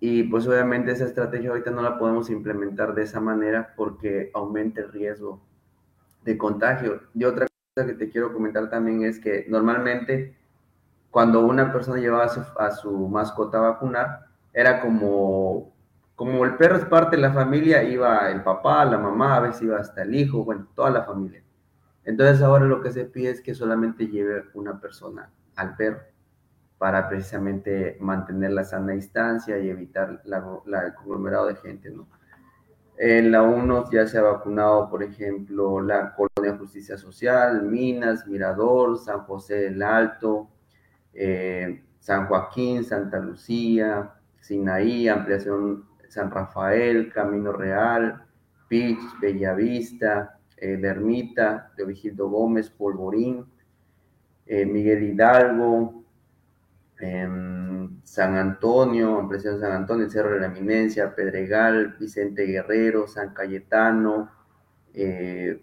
Y 0.00 0.24
pues 0.24 0.48
obviamente 0.48 0.90
esa 0.90 1.04
estrategia 1.04 1.50
ahorita 1.50 1.70
no 1.70 1.80
la 1.80 1.96
podemos 1.96 2.28
implementar 2.28 2.94
de 2.94 3.04
esa 3.04 3.20
manera 3.20 3.72
porque 3.76 4.32
aumenta 4.34 4.80
el 4.80 4.92
riesgo 4.92 5.46
de 6.26 6.38
contagio. 6.38 7.00
Y 7.14 7.24
otra 7.24 7.46
cosa 7.74 7.86
que 7.86 7.94
te 7.94 8.10
quiero 8.10 8.32
comentar 8.32 8.68
también 8.68 9.04
es 9.04 9.18
que 9.18 9.46
normalmente 9.48 10.36
cuando 11.10 11.40
una 11.40 11.72
persona 11.72 11.98
llevaba 11.98 12.24
a 12.24 12.70
su, 12.72 13.08
mascota 13.08 13.58
a 13.58 13.72
vacunar, 13.72 14.26
era 14.52 14.80
como, 14.80 15.72
como 16.14 16.44
el 16.44 16.56
perro 16.56 16.76
es 16.76 16.84
parte 16.84 17.16
de 17.16 17.22
la 17.22 17.32
familia, 17.32 17.82
iba 17.82 18.30
el 18.30 18.42
papá, 18.42 18.84
la 18.84 18.98
mamá, 18.98 19.36
a 19.36 19.40
veces 19.40 19.62
iba 19.62 19.78
hasta 19.78 20.02
el 20.02 20.14
hijo, 20.14 20.44
bueno, 20.44 20.66
toda 20.74 20.90
la 20.90 21.04
familia. 21.04 21.42
Entonces 22.04 22.42
ahora 22.42 22.66
lo 22.66 22.82
que 22.82 22.92
se 22.92 23.04
pide 23.04 23.30
es 23.30 23.40
que 23.40 23.54
solamente 23.54 24.08
lleve 24.08 24.44
una 24.54 24.78
persona 24.80 25.30
al 25.56 25.74
perro 25.76 26.00
para 26.78 27.08
precisamente 27.08 27.96
mantener 28.00 28.52
la 28.52 28.64
sana 28.64 28.92
distancia 28.92 29.58
y 29.58 29.70
evitar 29.70 30.20
la, 30.24 30.38
el 30.84 30.94
conglomerado 30.94 31.46
de 31.46 31.56
gente, 31.56 31.90
¿no? 31.90 32.06
En 32.98 33.30
la 33.30 33.42
1 33.42 33.90
ya 33.90 34.06
se 34.06 34.18
ha 34.18 34.22
vacunado, 34.22 34.88
por 34.88 35.02
ejemplo, 35.02 35.82
la 35.82 36.14
Colonia 36.14 36.58
Justicia 36.58 36.96
Social, 36.96 37.62
Minas, 37.62 38.26
Mirador, 38.26 38.98
San 38.98 39.20
José 39.20 39.56
del 39.56 39.82
Alto, 39.82 40.48
eh, 41.12 41.84
San 41.98 42.26
Joaquín, 42.26 42.84
Santa 42.84 43.18
Lucía, 43.18 44.14
Sinaí, 44.40 45.08
Ampliación 45.08 45.84
San 46.08 46.30
Rafael, 46.30 47.12
Camino 47.12 47.52
Real, 47.52 48.24
Pich, 48.68 48.98
Bellavista, 49.20 50.38
eh, 50.56 50.80
Ermita, 50.82 51.72
Vigildo 51.86 52.30
Gómez, 52.30 52.70
Polvorín, 52.70 53.44
eh, 54.46 54.64
Miguel 54.64 55.02
Hidalgo, 55.02 56.05
San 56.98 58.36
Antonio, 58.36 59.18
Ampliación 59.18 59.60
San 59.60 59.72
Antonio, 59.72 60.08
Cerro 60.08 60.34
de 60.34 60.40
la 60.40 60.46
Eminencia, 60.46 61.14
Pedregal, 61.14 61.96
Vicente 61.98 62.46
Guerrero, 62.46 63.06
San 63.06 63.34
Cayetano, 63.34 64.30
eh, 64.94 65.62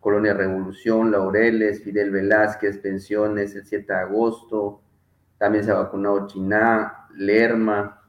Colonia 0.00 0.32
Revolución, 0.32 1.10
Laureles, 1.10 1.84
Fidel 1.84 2.10
Velázquez, 2.10 2.78
Pensiones, 2.78 3.54
el 3.54 3.66
7 3.66 3.92
de 3.92 3.98
agosto, 3.98 4.80
también 5.36 5.64
se 5.64 5.70
ha 5.70 5.74
vacunado 5.74 6.26
Chiná, 6.26 7.08
Lerma 7.14 8.00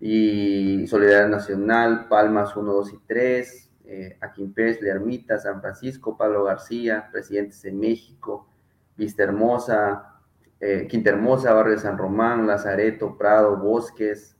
y 0.00 0.86
Solidaridad 0.86 1.28
Nacional, 1.28 2.08
Palmas 2.08 2.56
1, 2.56 2.72
2 2.72 2.92
y 2.94 2.98
3, 3.06 3.72
eh, 3.84 4.18
Aquimpés, 4.20 4.80
Lermita, 4.80 5.38
San 5.38 5.60
Francisco, 5.60 6.16
Pablo 6.16 6.44
García, 6.44 7.08
Presidentes 7.12 7.60
de 7.62 7.72
México, 7.72 8.48
Vista 8.96 9.22
Hermosa, 9.22 10.15
eh, 10.60 10.86
Quinta 10.88 11.10
Hermosa, 11.10 11.52
Barrio 11.52 11.74
de 11.74 11.80
San 11.80 11.98
Román, 11.98 12.46
Lazareto, 12.46 13.16
Prado, 13.16 13.56
Bosques, 13.56 14.36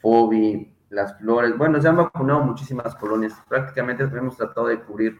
Fobi, 0.00 0.74
Las 0.90 1.18
Flores. 1.18 1.56
Bueno, 1.56 1.80
se 1.80 1.88
han 1.88 1.96
vacunado 1.96 2.40
muchísimas 2.40 2.94
colonias. 2.94 3.34
Prácticamente 3.48 4.04
hemos 4.04 4.36
tratado 4.36 4.68
de 4.68 4.80
cubrir 4.80 5.18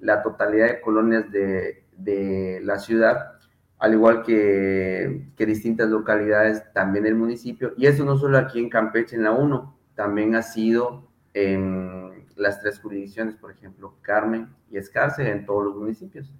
la 0.00 0.22
totalidad 0.22 0.66
de 0.66 0.80
colonias 0.80 1.30
de, 1.30 1.84
de 1.96 2.60
la 2.62 2.78
ciudad, 2.78 3.32
al 3.78 3.94
igual 3.94 4.22
que, 4.22 5.30
que, 5.36 5.46
distintas 5.46 5.88
localidades 5.88 6.62
también 6.72 7.04
del 7.04 7.14
municipio. 7.14 7.72
Y 7.76 7.86
eso 7.86 8.04
no 8.04 8.16
solo 8.16 8.38
aquí 8.38 8.58
en 8.58 8.68
Campeche, 8.68 9.16
en 9.16 9.22
la 9.22 9.32
1, 9.32 9.78
también 9.94 10.34
ha 10.34 10.42
sido 10.42 11.08
en 11.32 12.26
las 12.36 12.60
tres 12.60 12.80
jurisdicciones, 12.80 13.36
por 13.36 13.50
ejemplo, 13.50 13.94
Carmen 14.02 14.48
y 14.70 14.78
Escárcel, 14.78 15.26
en 15.26 15.46
todos 15.46 15.64
los 15.64 15.76
municipios. 15.76 16.32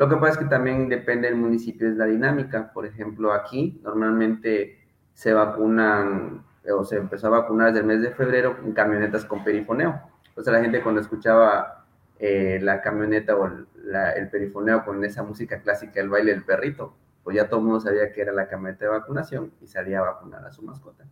Lo 0.00 0.08
que 0.08 0.16
pasa 0.16 0.32
es 0.32 0.38
que 0.38 0.44
también 0.46 0.88
depende 0.88 1.28
del 1.28 1.36
municipio, 1.36 1.86
es 1.86 1.94
la 1.94 2.06
dinámica. 2.06 2.72
Por 2.72 2.86
ejemplo, 2.86 3.34
aquí 3.34 3.78
normalmente 3.84 4.78
se 5.12 5.34
vacunan 5.34 6.42
o 6.74 6.84
se 6.86 6.96
empezó 6.96 7.26
a 7.26 7.40
vacunar 7.40 7.66
desde 7.66 7.80
el 7.80 7.86
mes 7.86 8.00
de 8.00 8.10
febrero 8.12 8.56
en 8.64 8.72
camionetas 8.72 9.26
con 9.26 9.44
perifoneo. 9.44 10.00
Sea, 10.38 10.54
la 10.54 10.62
gente 10.62 10.82
cuando 10.82 11.02
escuchaba 11.02 11.84
eh, 12.18 12.58
la 12.62 12.80
camioneta 12.80 13.36
o 13.36 13.44
el 13.44 14.30
perifoneo 14.30 14.86
con 14.86 15.04
esa 15.04 15.22
música 15.22 15.60
clásica, 15.60 16.00
el 16.00 16.08
baile 16.08 16.32
del 16.32 16.44
perrito, 16.44 16.96
pues 17.22 17.36
ya 17.36 17.50
todo 17.50 17.60
el 17.60 17.66
mundo 17.66 17.80
sabía 17.80 18.10
que 18.10 18.22
era 18.22 18.32
la 18.32 18.48
camioneta 18.48 18.86
de 18.86 18.92
vacunación 18.92 19.52
y 19.60 19.66
salía 19.66 19.98
a 19.98 20.12
vacunar 20.12 20.46
a 20.46 20.50
su 20.50 20.62
mascota. 20.62 21.04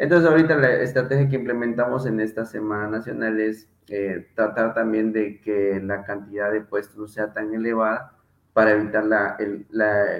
Entonces 0.00 0.30
ahorita 0.30 0.56
la 0.56 0.80
estrategia 0.80 1.28
que 1.28 1.36
implementamos 1.36 2.06
en 2.06 2.20
esta 2.20 2.46
Semana 2.46 2.88
Nacional 2.88 3.38
es 3.38 3.68
eh, 3.88 4.30
tratar 4.34 4.72
también 4.72 5.12
de 5.12 5.42
que 5.42 5.78
la 5.84 6.04
cantidad 6.04 6.50
de 6.50 6.62
puestos 6.62 6.96
no 6.96 7.06
sea 7.06 7.34
tan 7.34 7.52
elevada 7.52 8.16
para 8.54 8.70
evitar 8.70 9.04
la, 9.04 9.36
el, 9.38 9.66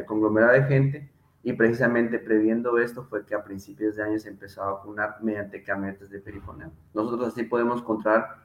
conglomerado 0.04 0.52
de 0.52 0.64
gente 0.64 1.10
Y 1.42 1.54
precisamente 1.54 2.18
previendo 2.18 2.76
esto 2.78 3.04
fue 3.04 3.24
que 3.24 3.34
a 3.34 3.42
principios 3.42 3.96
de 3.96 4.02
año 4.02 4.18
se 4.18 4.28
empezó 4.28 4.62
a 4.62 4.72
vacunar 4.72 5.16
mediante 5.22 5.62
camionetas 5.62 6.10
de 6.10 6.20
perifoneo. 6.20 6.70
Nosotros 6.92 7.28
así 7.28 7.44
podemos 7.44 7.80
controlar 7.80 8.36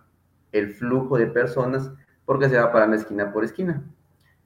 el 0.54 0.74
flujo 0.74 1.18
de 1.18 1.28
personas 1.28 1.92
porque 2.24 2.48
se 2.48 2.58
va 2.58 2.72
parando 2.72 2.96
esquina 2.96 3.34
por 3.34 3.44
esquina. 3.44 3.84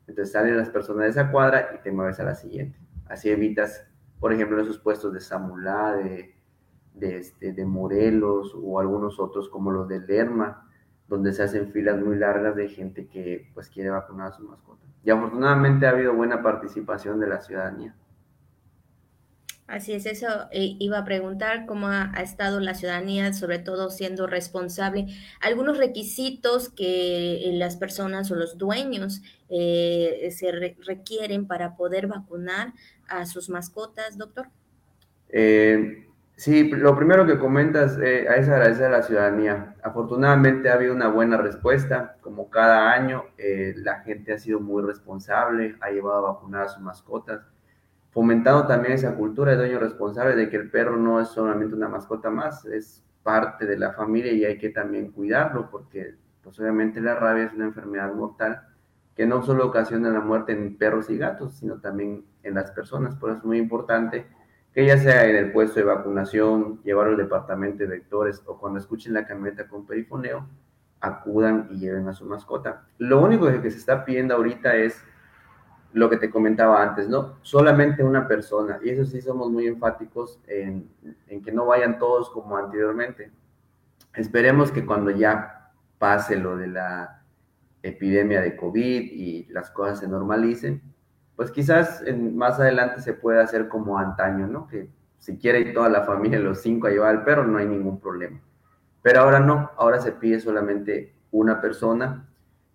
Entonces 0.07 0.33
salen 0.33 0.57
las 0.57 0.71
personas 0.71 1.03
de 1.03 1.09
esa 1.09 1.29
cuadra 1.29 1.69
y 1.75 1.83
te 1.83 1.91
mueves 1.91 2.19
a 2.19 2.23
la 2.23 2.33
siguiente. 2.33 2.79
Así 3.07 3.29
evitas, 3.29 3.85
por 4.19 4.33
ejemplo, 4.33 4.59
esos 4.59 4.79
puestos 4.79 5.13
de 5.13 5.19
Samulá, 5.19 5.93
de, 5.93 6.38
de, 6.99 7.17
este, 7.17 7.53
de 7.53 7.65
Morelos 7.65 8.55
o 8.55 8.79
algunos 8.79 9.19
otros 9.19 9.49
como 9.49 9.71
los 9.71 9.87
de 9.87 9.99
Lerma, 9.99 10.69
donde 11.07 11.33
se 11.33 11.43
hacen 11.43 11.71
filas 11.71 11.99
muy 11.99 12.17
largas 12.17 12.55
de 12.55 12.69
gente 12.69 13.07
que 13.07 13.49
pues 13.53 13.69
quiere 13.69 13.89
vacunar 13.89 14.31
a 14.31 14.35
su 14.35 14.43
mascota. 14.43 14.85
Y 15.03 15.09
afortunadamente 15.09 15.87
ha 15.87 15.91
habido 15.91 16.13
buena 16.13 16.43
participación 16.43 17.19
de 17.19 17.27
la 17.27 17.41
ciudadanía. 17.41 17.95
Así 19.69 19.93
es, 19.93 20.07
eso 20.07 20.27
eh, 20.51 20.75
iba 20.79 20.97
a 20.97 21.05
preguntar 21.05 21.67
cómo 21.67 21.87
ha, 21.87 22.11
estado 22.23 22.59
la 22.59 22.73
ciudadanía, 22.73 23.33
sobre 23.33 23.59
todo 23.59 23.91
siendo 23.91 24.25
responsable. 24.25 25.05
Algunos 25.41 25.77
requisitos 25.77 26.69
que 26.69 27.51
las 27.53 27.75
personas 27.75 28.31
o 28.31 28.35
los 28.35 28.57
dueños 28.57 29.21
eh, 29.47 30.29
se 30.35 30.51
requieren 30.51 31.45
para 31.45 31.75
poder 31.75 32.07
vacunar 32.07 32.73
a 33.07 33.27
sus 33.27 33.49
mascotas, 33.49 34.17
doctor. 34.17 34.49
Eh, 35.29 36.08
Sí, 36.39 36.69
lo 36.71 36.95
primero 36.95 37.25
que 37.25 37.37
comentas 37.37 37.97
eh, 37.97 38.25
es 38.37 38.47
agradecer 38.47 38.85
a 38.85 38.89
la 38.99 39.03
ciudadanía. 39.03 39.75
Afortunadamente 39.83 40.69
ha 40.69 40.75
habido 40.75 40.95
una 40.95 41.09
buena 41.09 41.35
respuesta. 41.35 42.15
Como 42.21 42.49
cada 42.49 42.93
año, 42.93 43.25
eh, 43.37 43.73
la 43.75 43.99
gente 44.03 44.31
ha 44.31 44.37
sido 44.37 44.61
muy 44.61 44.81
responsable, 44.81 45.75
ha 45.81 45.89
llevado 45.89 46.25
a 46.25 46.31
vacunar 46.31 46.61
a 46.61 46.69
sus 46.69 46.81
mascotas, 46.81 47.41
fomentando 48.11 48.65
también 48.67 48.93
esa 48.93 49.15
cultura 49.15 49.51
de 49.51 49.57
dueño 49.57 49.79
responsable 49.79 50.33
de 50.37 50.49
que 50.49 50.55
el 50.55 50.71
perro 50.71 50.95
no 50.95 51.19
es 51.19 51.27
solamente 51.27 51.75
una 51.75 51.89
mascota 51.89 52.29
más, 52.29 52.63
es 52.67 53.03
parte 53.21 53.65
de 53.65 53.77
la 53.77 53.91
familia 53.91 54.31
y 54.31 54.45
hay 54.45 54.57
que 54.57 54.69
también 54.69 55.11
cuidarlo 55.11 55.69
porque 55.69 56.15
pues 56.41 56.57
obviamente 56.57 57.01
la 57.01 57.15
rabia 57.15 57.47
es 57.47 57.53
una 57.53 57.65
enfermedad 57.65 58.13
mortal 58.13 58.61
que 59.13 59.25
no 59.25 59.43
solo 59.43 59.65
ocasiona 59.65 60.09
la 60.09 60.21
muerte 60.21 60.53
en 60.53 60.77
perros 60.77 61.09
y 61.09 61.17
gatos, 61.17 61.57
sino 61.57 61.81
también 61.81 62.23
en 62.43 62.53
las 62.53 62.71
personas. 62.71 63.17
Por 63.17 63.31
eso 63.31 63.39
es 63.39 63.45
muy 63.45 63.57
importante 63.57 64.38
que 64.73 64.85
ya 64.85 64.97
sea 64.97 65.25
en 65.25 65.35
el 65.35 65.51
puesto 65.51 65.79
de 65.79 65.85
vacunación, 65.85 66.81
llevarlo 66.83 67.13
al 67.13 67.17
departamento 67.17 67.79
de 67.79 67.87
vectores 67.87 68.43
o 68.45 68.57
cuando 68.57 68.79
escuchen 68.79 69.13
la 69.13 69.25
camioneta 69.25 69.67
con 69.67 69.85
perifoneo, 69.85 70.47
acudan 71.01 71.67
y 71.71 71.79
lleven 71.79 72.07
a 72.07 72.13
su 72.13 72.25
mascota. 72.25 72.85
Lo 72.97 73.21
único 73.21 73.47
que 73.61 73.71
se 73.71 73.77
está 73.77 74.05
pidiendo 74.05 74.35
ahorita 74.35 74.75
es 74.75 75.03
lo 75.93 76.09
que 76.09 76.17
te 76.17 76.29
comentaba 76.29 76.83
antes, 76.83 77.09
¿no? 77.09 77.37
Solamente 77.41 78.03
una 78.03 78.27
persona, 78.27 78.79
y 78.83 78.89
eso 78.89 79.05
sí 79.05 79.21
somos 79.21 79.49
muy 79.49 79.65
enfáticos 79.65 80.39
en, 80.45 80.87
en 81.27 81.41
que 81.41 81.51
no 81.51 81.65
vayan 81.65 81.97
todos 81.97 82.29
como 82.29 82.57
anteriormente. 82.57 83.31
Esperemos 84.13 84.71
que 84.71 84.85
cuando 84.85 85.09
ya 85.09 85.71
pase 85.97 86.37
lo 86.37 86.57
de 86.57 86.67
la 86.67 87.23
epidemia 87.81 88.41
de 88.41 88.55
COVID 88.55 89.01
y 89.01 89.45
las 89.49 89.71
cosas 89.71 89.99
se 89.99 90.07
normalicen, 90.07 90.81
pues 91.39 91.51
quizás 91.51 92.03
más 92.33 92.59
adelante 92.59 92.99
se 92.99 93.13
pueda 93.13 93.43
hacer 93.43 93.69
como 93.69 93.97
antaño, 93.97 94.45
¿no? 94.45 94.67
Que 94.67 94.89
si 95.19 95.37
quiere 95.37 95.61
ir 95.61 95.73
toda 95.73 95.87
la 95.87 96.01
familia, 96.01 96.37
los 96.37 96.59
cinco 96.59 96.87
a 96.87 96.89
llevar 96.89 97.15
al 97.15 97.23
perro, 97.23 97.45
no 97.45 97.57
hay 97.57 97.65
ningún 97.65 97.97
problema. 97.97 98.41
Pero 99.01 99.21
ahora 99.21 99.39
no, 99.39 99.71
ahora 99.77 100.01
se 100.01 100.11
pide 100.11 100.41
solamente 100.41 101.15
una 101.31 101.61
persona, 101.61 102.27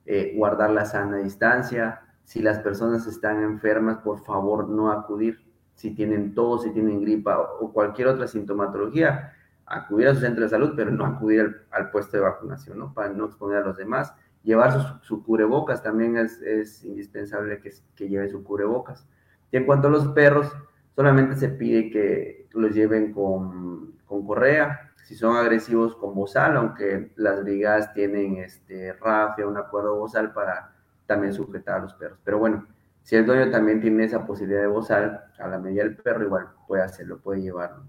eh, 0.07 0.33
guardar 0.35 0.71
la 0.71 0.87
sana 0.87 1.19
distancia. 1.19 2.01
Si 2.25 2.41
las 2.41 2.59
personas 2.61 3.07
están 3.07 3.43
enfermas, 3.43 3.99
por 3.99 4.25
favor 4.25 4.67
no 4.67 4.91
acudir. 4.91 5.45
Si 5.75 5.95
tienen 5.95 6.35
tos, 6.35 6.63
si 6.63 6.71
tienen 6.71 7.03
gripa 7.03 7.39
o 7.39 7.71
cualquier 7.71 8.09
otra 8.09 8.27
sintomatología, 8.27 9.35
acudir 9.67 10.09
a 10.09 10.15
su 10.15 10.23
centro 10.23 10.43
de 10.43 10.49
salud, 10.49 10.73
pero 10.75 10.91
no 10.91 11.05
acudir 11.05 11.41
al, 11.43 11.67
al 11.71 11.91
puesto 11.91 12.17
de 12.17 12.23
vacunación, 12.23 12.79
¿no? 12.79 12.95
Para 12.95 13.11
no 13.11 13.27
exponer 13.27 13.59
a 13.59 13.67
los 13.67 13.77
demás 13.77 14.15
llevar 14.45 15.01
su, 15.03 15.25
cubrebocas, 15.25 15.83
también 15.83 16.17
es, 16.17 16.85
indispensable 16.85 17.61
que, 17.61 17.73
que, 17.97 18.09
lleve 18.09 18.29
su 18.29 18.45
cubrebocas. 18.45 19.07
Y 19.51 19.57
en 19.57 19.67
cuanto 19.67 19.89
a 19.89 19.91
los 19.91 20.07
perros, 20.09 20.53
solamente 20.95 21.35
se 21.35 21.49
pide 21.49 21.91
que 21.91 22.49
los 22.53 22.73
lleven 22.73 23.13
con, 23.13 23.95
con 24.07 24.27
correa, 24.27 24.93
si 25.05 25.15
son 25.15 25.37
agresivos 25.37 25.97
con 25.97 26.15
bozal, 26.15 26.57
aunque 26.57 27.13
las 27.17 27.43
brigadas 27.43 27.93
tienen 27.93 28.37
este, 28.39 28.93
rafia, 28.95 29.47
un 29.47 29.57
acuerdo 29.57 29.97
bozal 29.97 30.33
para 30.33 30.73
también 31.07 31.35
sujetar 31.35 31.77
a 31.77 31.83
los 31.83 31.95
perros. 31.95 32.19
Pero 32.25 32.39
bueno, 32.39 32.67
si 33.03 33.17
el 33.17 33.27
dueño 33.27 33.51
también 33.51 33.83
tiene 33.83 34.05
esa 34.05 34.27
posibilidad 34.27 34.63
de 34.63 34.69
bozal, 34.69 35.25
a 35.39 35.49
la 35.49 35.59
medida 35.59 35.83
del 35.83 35.97
perro 35.97 36.25
igual 36.25 36.49
puede 36.67 36.83
hacerlo, 36.83 37.19
puede 37.19 37.43
llevarlo. 37.43 37.85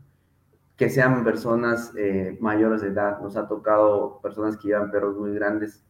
Que 0.76 0.90
sean 0.90 1.24
personas 1.24 1.94
eh, 1.98 2.38
mayores 2.42 2.82
de 2.82 2.90
edad, 2.90 3.22
nos 3.22 3.38
ha 3.38 3.48
tocado 3.48 4.20
personas 4.22 4.58
que 4.58 4.68
llevan 4.68 4.92
perros 4.92 5.16
muy 5.16 5.34
grandes, 5.34 5.85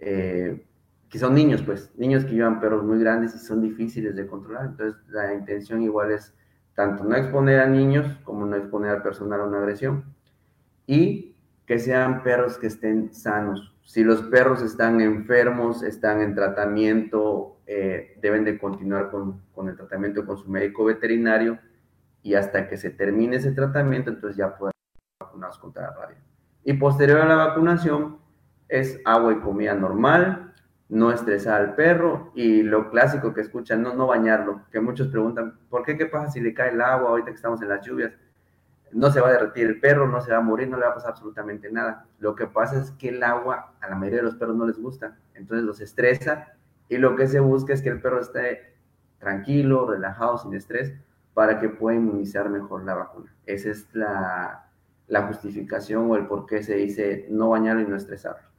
eh, 0.00 0.66
que 1.08 1.18
son 1.18 1.34
niños, 1.34 1.62
pues, 1.62 1.92
niños 1.96 2.24
que 2.24 2.32
llevan 2.32 2.60
perros 2.60 2.84
muy 2.84 2.98
grandes 2.98 3.34
y 3.34 3.38
son 3.38 3.60
difíciles 3.60 4.14
de 4.16 4.26
controlar. 4.26 4.66
Entonces, 4.66 5.00
la 5.08 5.34
intención 5.34 5.82
igual 5.82 6.12
es 6.12 6.34
tanto 6.74 7.04
no 7.04 7.16
exponer 7.16 7.60
a 7.60 7.66
niños 7.66 8.06
como 8.24 8.46
no 8.46 8.56
exponer 8.56 8.92
al 8.92 9.02
personal 9.02 9.40
a 9.40 9.44
una 9.44 9.58
agresión 9.58 10.04
y 10.86 11.36
que 11.66 11.78
sean 11.78 12.22
perros 12.22 12.58
que 12.58 12.68
estén 12.68 13.12
sanos. 13.12 13.76
Si 13.84 14.02
los 14.04 14.22
perros 14.22 14.62
están 14.62 15.00
enfermos, 15.00 15.82
están 15.82 16.20
en 16.20 16.34
tratamiento, 16.34 17.58
eh, 17.66 18.16
deben 18.22 18.44
de 18.44 18.58
continuar 18.58 19.10
con, 19.10 19.42
con, 19.52 19.68
el 19.68 19.76
tratamiento 19.76 20.24
con 20.24 20.38
su 20.38 20.48
médico 20.48 20.84
veterinario 20.84 21.58
y 22.22 22.34
hasta 22.34 22.68
que 22.68 22.76
se 22.76 22.90
termine 22.90 23.36
ese 23.36 23.52
tratamiento, 23.52 24.10
entonces 24.10 24.36
ya 24.36 24.56
pueden 24.56 24.72
ser 24.72 25.26
vacunados 25.26 25.58
contra 25.58 25.82
la 25.82 25.94
rabia. 25.94 26.18
Y 26.64 26.72
posterior 26.74 27.20
a 27.20 27.26
la 27.26 27.36
vacunación, 27.36 28.18
es 28.70 29.00
agua 29.04 29.32
y 29.32 29.40
comida 29.40 29.74
normal, 29.74 30.54
no 30.88 31.12
estresar 31.12 31.60
al 31.60 31.74
perro 31.74 32.32
y 32.34 32.62
lo 32.62 32.90
clásico 32.90 33.34
que 33.34 33.42
escuchan, 33.42 33.82
no, 33.82 33.94
no 33.94 34.06
bañarlo, 34.06 34.62
que 34.72 34.80
muchos 34.80 35.08
preguntan, 35.08 35.58
¿por 35.68 35.84
qué? 35.84 35.96
¿Qué 35.96 36.06
pasa 36.06 36.30
si 36.32 36.40
le 36.40 36.54
cae 36.54 36.70
el 36.70 36.80
agua 36.80 37.10
ahorita 37.10 37.30
que 37.30 37.36
estamos 37.36 37.60
en 37.62 37.68
las 37.68 37.84
lluvias? 37.84 38.12
No 38.92 39.10
se 39.10 39.20
va 39.20 39.28
a 39.28 39.32
derretir 39.32 39.66
el 39.66 39.78
perro, 39.78 40.08
no 40.08 40.20
se 40.20 40.32
va 40.32 40.38
a 40.38 40.40
morir, 40.40 40.68
no 40.68 40.76
le 40.76 40.84
va 40.84 40.90
a 40.90 40.94
pasar 40.94 41.10
absolutamente 41.10 41.70
nada. 41.70 42.06
Lo 42.18 42.34
que 42.34 42.46
pasa 42.46 42.80
es 42.80 42.90
que 42.92 43.10
el 43.10 43.22
agua 43.22 43.74
a 43.80 43.88
la 43.88 43.94
mayoría 43.94 44.18
de 44.18 44.24
los 44.24 44.34
perros 44.34 44.56
no 44.56 44.66
les 44.66 44.78
gusta, 44.78 45.16
entonces 45.34 45.64
los 45.64 45.80
estresa 45.80 46.48
y 46.88 46.98
lo 46.98 47.14
que 47.14 47.28
se 47.28 47.38
busca 47.38 47.72
es 47.72 47.82
que 47.82 47.88
el 47.88 48.00
perro 48.00 48.20
esté 48.20 48.74
tranquilo, 49.20 49.88
relajado, 49.88 50.38
sin 50.38 50.54
estrés, 50.54 50.92
para 51.34 51.60
que 51.60 51.68
pueda 51.68 51.96
inmunizar 51.96 52.48
mejor 52.50 52.84
la 52.84 52.94
vacuna. 52.94 53.32
Esa 53.46 53.70
es 53.70 53.86
la, 53.94 54.66
la 55.06 55.22
justificación 55.22 56.10
o 56.10 56.16
el 56.16 56.26
por 56.26 56.46
qué 56.46 56.64
se 56.64 56.74
dice 56.74 57.26
no 57.30 57.50
bañarlo 57.50 57.82
y 57.82 57.86
no 57.86 57.94
estresarlo. 57.94 58.49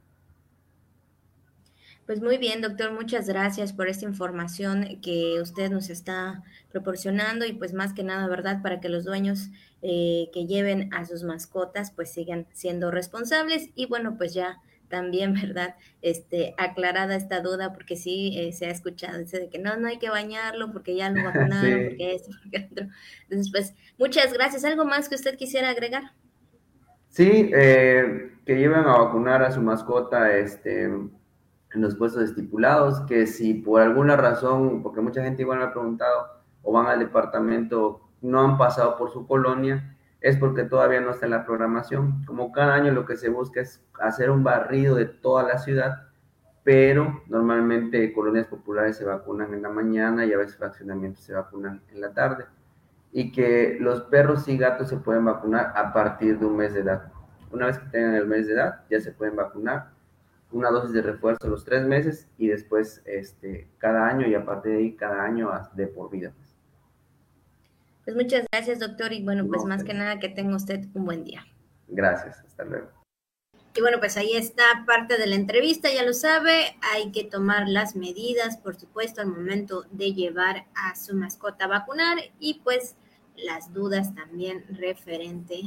Pues 2.06 2.20
muy 2.20 2.36
bien, 2.36 2.60
doctor, 2.60 2.92
muchas 2.92 3.28
gracias 3.28 3.72
por 3.72 3.88
esta 3.88 4.04
información 4.04 5.00
que 5.00 5.40
usted 5.40 5.70
nos 5.70 5.88
está 5.88 6.42
proporcionando 6.70 7.46
y 7.46 7.52
pues 7.52 7.74
más 7.74 7.92
que 7.92 8.02
nada, 8.02 8.26
¿verdad? 8.26 8.60
Para 8.60 8.80
que 8.80 8.88
los 8.88 9.04
dueños 9.04 9.50
eh, 9.82 10.28
que 10.32 10.46
lleven 10.46 10.92
a 10.92 11.04
sus 11.04 11.22
mascotas 11.22 11.92
pues 11.92 12.12
sigan 12.12 12.46
siendo 12.52 12.90
responsables 12.90 13.70
y 13.76 13.86
bueno, 13.86 14.16
pues 14.18 14.34
ya 14.34 14.60
también, 14.92 15.34
¿verdad? 15.42 15.74
Este, 16.02 16.54
aclarada 16.58 17.16
esta 17.16 17.40
duda, 17.40 17.72
porque 17.72 17.96
sí 17.96 18.36
eh, 18.38 18.52
se 18.52 18.66
ha 18.66 18.70
escuchado 18.70 19.18
ese 19.18 19.40
de 19.40 19.48
que 19.48 19.58
no, 19.58 19.76
no 19.76 19.88
hay 19.88 19.98
que 19.98 20.10
bañarlo 20.10 20.70
porque 20.70 20.94
ya 20.94 21.10
lo 21.10 21.24
vacunaron, 21.24 21.88
porque 21.88 22.14
esto, 22.14 22.30
porque 22.42 22.68
otro. 22.70 22.86
Entonces, 23.22 23.50
pues, 23.50 23.74
muchas 23.98 24.32
gracias. 24.32 24.64
¿Algo 24.64 24.84
más 24.84 25.08
que 25.08 25.16
usted 25.16 25.36
quisiera 25.36 25.70
agregar? 25.70 26.12
Sí, 27.08 27.50
eh, 27.54 28.32
que 28.46 28.56
lleven 28.56 28.80
a 28.80 28.98
vacunar 28.98 29.42
a 29.42 29.50
su 29.50 29.60
mascota, 29.60 30.36
este, 30.36 30.88
en 31.74 31.80
los 31.80 31.94
puestos 31.96 32.22
estipulados, 32.22 33.00
que 33.02 33.26
si 33.26 33.54
por 33.54 33.80
alguna 33.80 34.16
razón, 34.16 34.82
porque 34.82 35.00
mucha 35.00 35.22
gente 35.22 35.42
igual 35.42 35.58
me 35.58 35.64
ha 35.64 35.72
preguntado, 35.72 36.42
o 36.62 36.72
van 36.72 36.86
al 36.86 36.98
departamento, 36.98 38.00
no 38.20 38.40
han 38.40 38.58
pasado 38.58 38.96
por 38.96 39.10
su 39.10 39.26
colonia, 39.26 39.96
es 40.20 40.36
porque 40.36 40.64
todavía 40.64 41.00
no 41.00 41.10
está 41.10 41.26
en 41.26 41.32
la 41.32 41.44
programación. 41.44 42.24
Como 42.24 42.52
cada 42.52 42.74
año 42.74 42.92
lo 42.92 43.04
que 43.04 43.16
se 43.16 43.28
busca 43.28 43.60
es 43.60 43.84
hacer 44.00 44.30
un 44.30 44.44
barrido 44.44 44.94
de 44.94 45.06
toda 45.06 45.42
la 45.42 45.58
ciudad, 45.58 46.08
pero 46.62 47.22
normalmente 47.26 48.12
colonias 48.12 48.46
populares 48.46 48.96
se 48.96 49.04
vacunan 49.04 49.52
en 49.52 49.62
la 49.62 49.68
mañana 49.68 50.24
y 50.24 50.32
a 50.32 50.38
veces 50.38 50.56
fraccionamientos 50.56 51.24
se 51.24 51.32
vacunan 51.32 51.82
en 51.92 52.00
la 52.00 52.12
tarde. 52.12 52.44
Y 53.10 53.32
que 53.32 53.76
los 53.80 54.02
perros 54.02 54.46
y 54.46 54.56
gatos 54.56 54.88
se 54.88 54.96
pueden 54.96 55.24
vacunar 55.24 55.72
a 55.76 55.92
partir 55.92 56.38
de 56.38 56.46
un 56.46 56.56
mes 56.56 56.72
de 56.72 56.80
edad. 56.80 57.12
Una 57.50 57.66
vez 57.66 57.78
que 57.78 57.90
tengan 57.90 58.14
el 58.14 58.26
mes 58.26 58.46
de 58.46 58.54
edad, 58.54 58.84
ya 58.88 59.00
se 59.00 59.12
pueden 59.12 59.36
vacunar 59.36 59.90
una 60.52 60.70
dosis 60.70 60.92
de 60.92 61.02
refuerzo 61.02 61.48
los 61.48 61.64
tres 61.64 61.84
meses 61.84 62.28
y 62.38 62.48
después 62.48 63.02
este, 63.04 63.68
cada 63.78 64.06
año 64.06 64.26
y 64.26 64.34
a 64.34 64.44
partir 64.44 64.72
de 64.72 64.78
ahí 64.78 64.96
cada 64.96 65.24
año 65.24 65.50
de 65.74 65.86
por 65.86 66.10
vida. 66.10 66.32
Pues 68.04 68.16
muchas 68.16 68.44
gracias, 68.50 68.80
doctor, 68.80 69.12
y 69.12 69.22
bueno, 69.22 69.46
pues 69.46 69.64
más 69.64 69.84
que 69.84 69.94
nada 69.94 70.18
que 70.18 70.28
tenga 70.28 70.56
usted 70.56 70.86
un 70.94 71.04
buen 71.04 71.24
día. 71.24 71.44
Gracias, 71.88 72.40
hasta 72.40 72.64
luego. 72.64 72.88
Y 73.74 73.80
bueno, 73.80 73.98
pues 74.00 74.16
ahí 74.16 74.36
está 74.36 74.64
parte 74.86 75.16
de 75.16 75.26
la 75.26 75.36
entrevista, 75.36 75.88
ya 75.90 76.04
lo 76.04 76.12
sabe, 76.12 76.76
hay 76.92 77.10
que 77.10 77.24
tomar 77.24 77.68
las 77.68 77.96
medidas, 77.96 78.58
por 78.58 78.76
supuesto, 78.76 79.22
al 79.22 79.28
momento 79.28 79.86
de 79.90 80.12
llevar 80.12 80.66
a 80.74 80.94
su 80.94 81.14
mascota 81.14 81.64
a 81.64 81.68
vacunar 81.68 82.18
y 82.38 82.60
pues 82.62 82.96
las 83.36 83.72
dudas 83.72 84.14
también 84.14 84.64
referente 84.68 85.62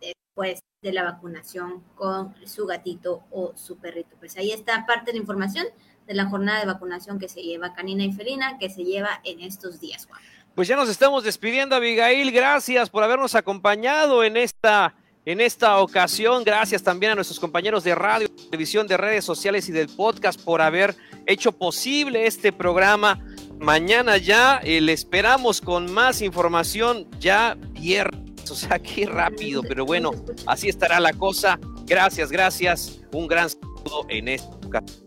después 0.00 0.60
de 0.82 0.92
la 0.92 1.02
vacunación 1.02 1.82
con 1.94 2.34
su 2.46 2.66
gatito 2.66 3.24
o 3.30 3.52
su 3.56 3.78
perrito. 3.78 4.16
Pues 4.18 4.36
ahí 4.36 4.52
está 4.52 4.84
parte 4.86 5.06
de 5.06 5.12
la 5.14 5.20
información 5.20 5.66
de 6.06 6.14
la 6.14 6.26
jornada 6.26 6.60
de 6.60 6.66
vacunación 6.66 7.18
que 7.18 7.28
se 7.28 7.42
lleva 7.42 7.74
canina 7.74 8.04
y 8.04 8.12
felina, 8.12 8.58
que 8.58 8.70
se 8.70 8.84
lleva 8.84 9.20
en 9.24 9.40
estos 9.40 9.80
días, 9.80 10.06
Juan. 10.06 10.20
Pues 10.54 10.68
ya 10.68 10.76
nos 10.76 10.88
estamos 10.88 11.24
despidiendo, 11.24 11.76
Abigail. 11.76 12.30
Gracias 12.30 12.88
por 12.88 13.02
habernos 13.02 13.34
acompañado 13.34 14.24
en 14.24 14.36
esta 14.36 14.94
en 15.26 15.40
esta 15.40 15.80
ocasión. 15.80 16.44
Gracias 16.44 16.82
también 16.82 17.12
a 17.12 17.14
nuestros 17.16 17.40
compañeros 17.40 17.82
de 17.82 17.94
radio, 17.94 18.28
televisión, 18.30 18.86
de 18.86 18.96
redes 18.96 19.24
sociales 19.24 19.68
y 19.68 19.72
del 19.72 19.88
podcast 19.88 20.40
por 20.40 20.62
haber 20.62 20.94
hecho 21.26 21.52
posible 21.52 22.26
este 22.26 22.52
programa. 22.52 23.20
Mañana 23.58 24.16
ya 24.18 24.58
eh, 24.62 24.80
le 24.80 24.92
esperamos 24.92 25.60
con 25.60 25.92
más 25.92 26.22
información 26.22 27.08
ya 27.18 27.56
viernes. 27.72 28.25
O 28.50 28.54
sea, 28.54 28.78
qué 28.78 29.06
rápido, 29.06 29.62
pero 29.62 29.84
bueno, 29.84 30.10
así 30.46 30.68
estará 30.68 31.00
la 31.00 31.12
cosa. 31.12 31.58
Gracias, 31.84 32.30
gracias. 32.30 33.00
Un 33.12 33.26
gran 33.26 33.50
saludo 33.50 34.06
en 34.08 34.28
esta 34.28 34.56
ocasión. 34.66 35.05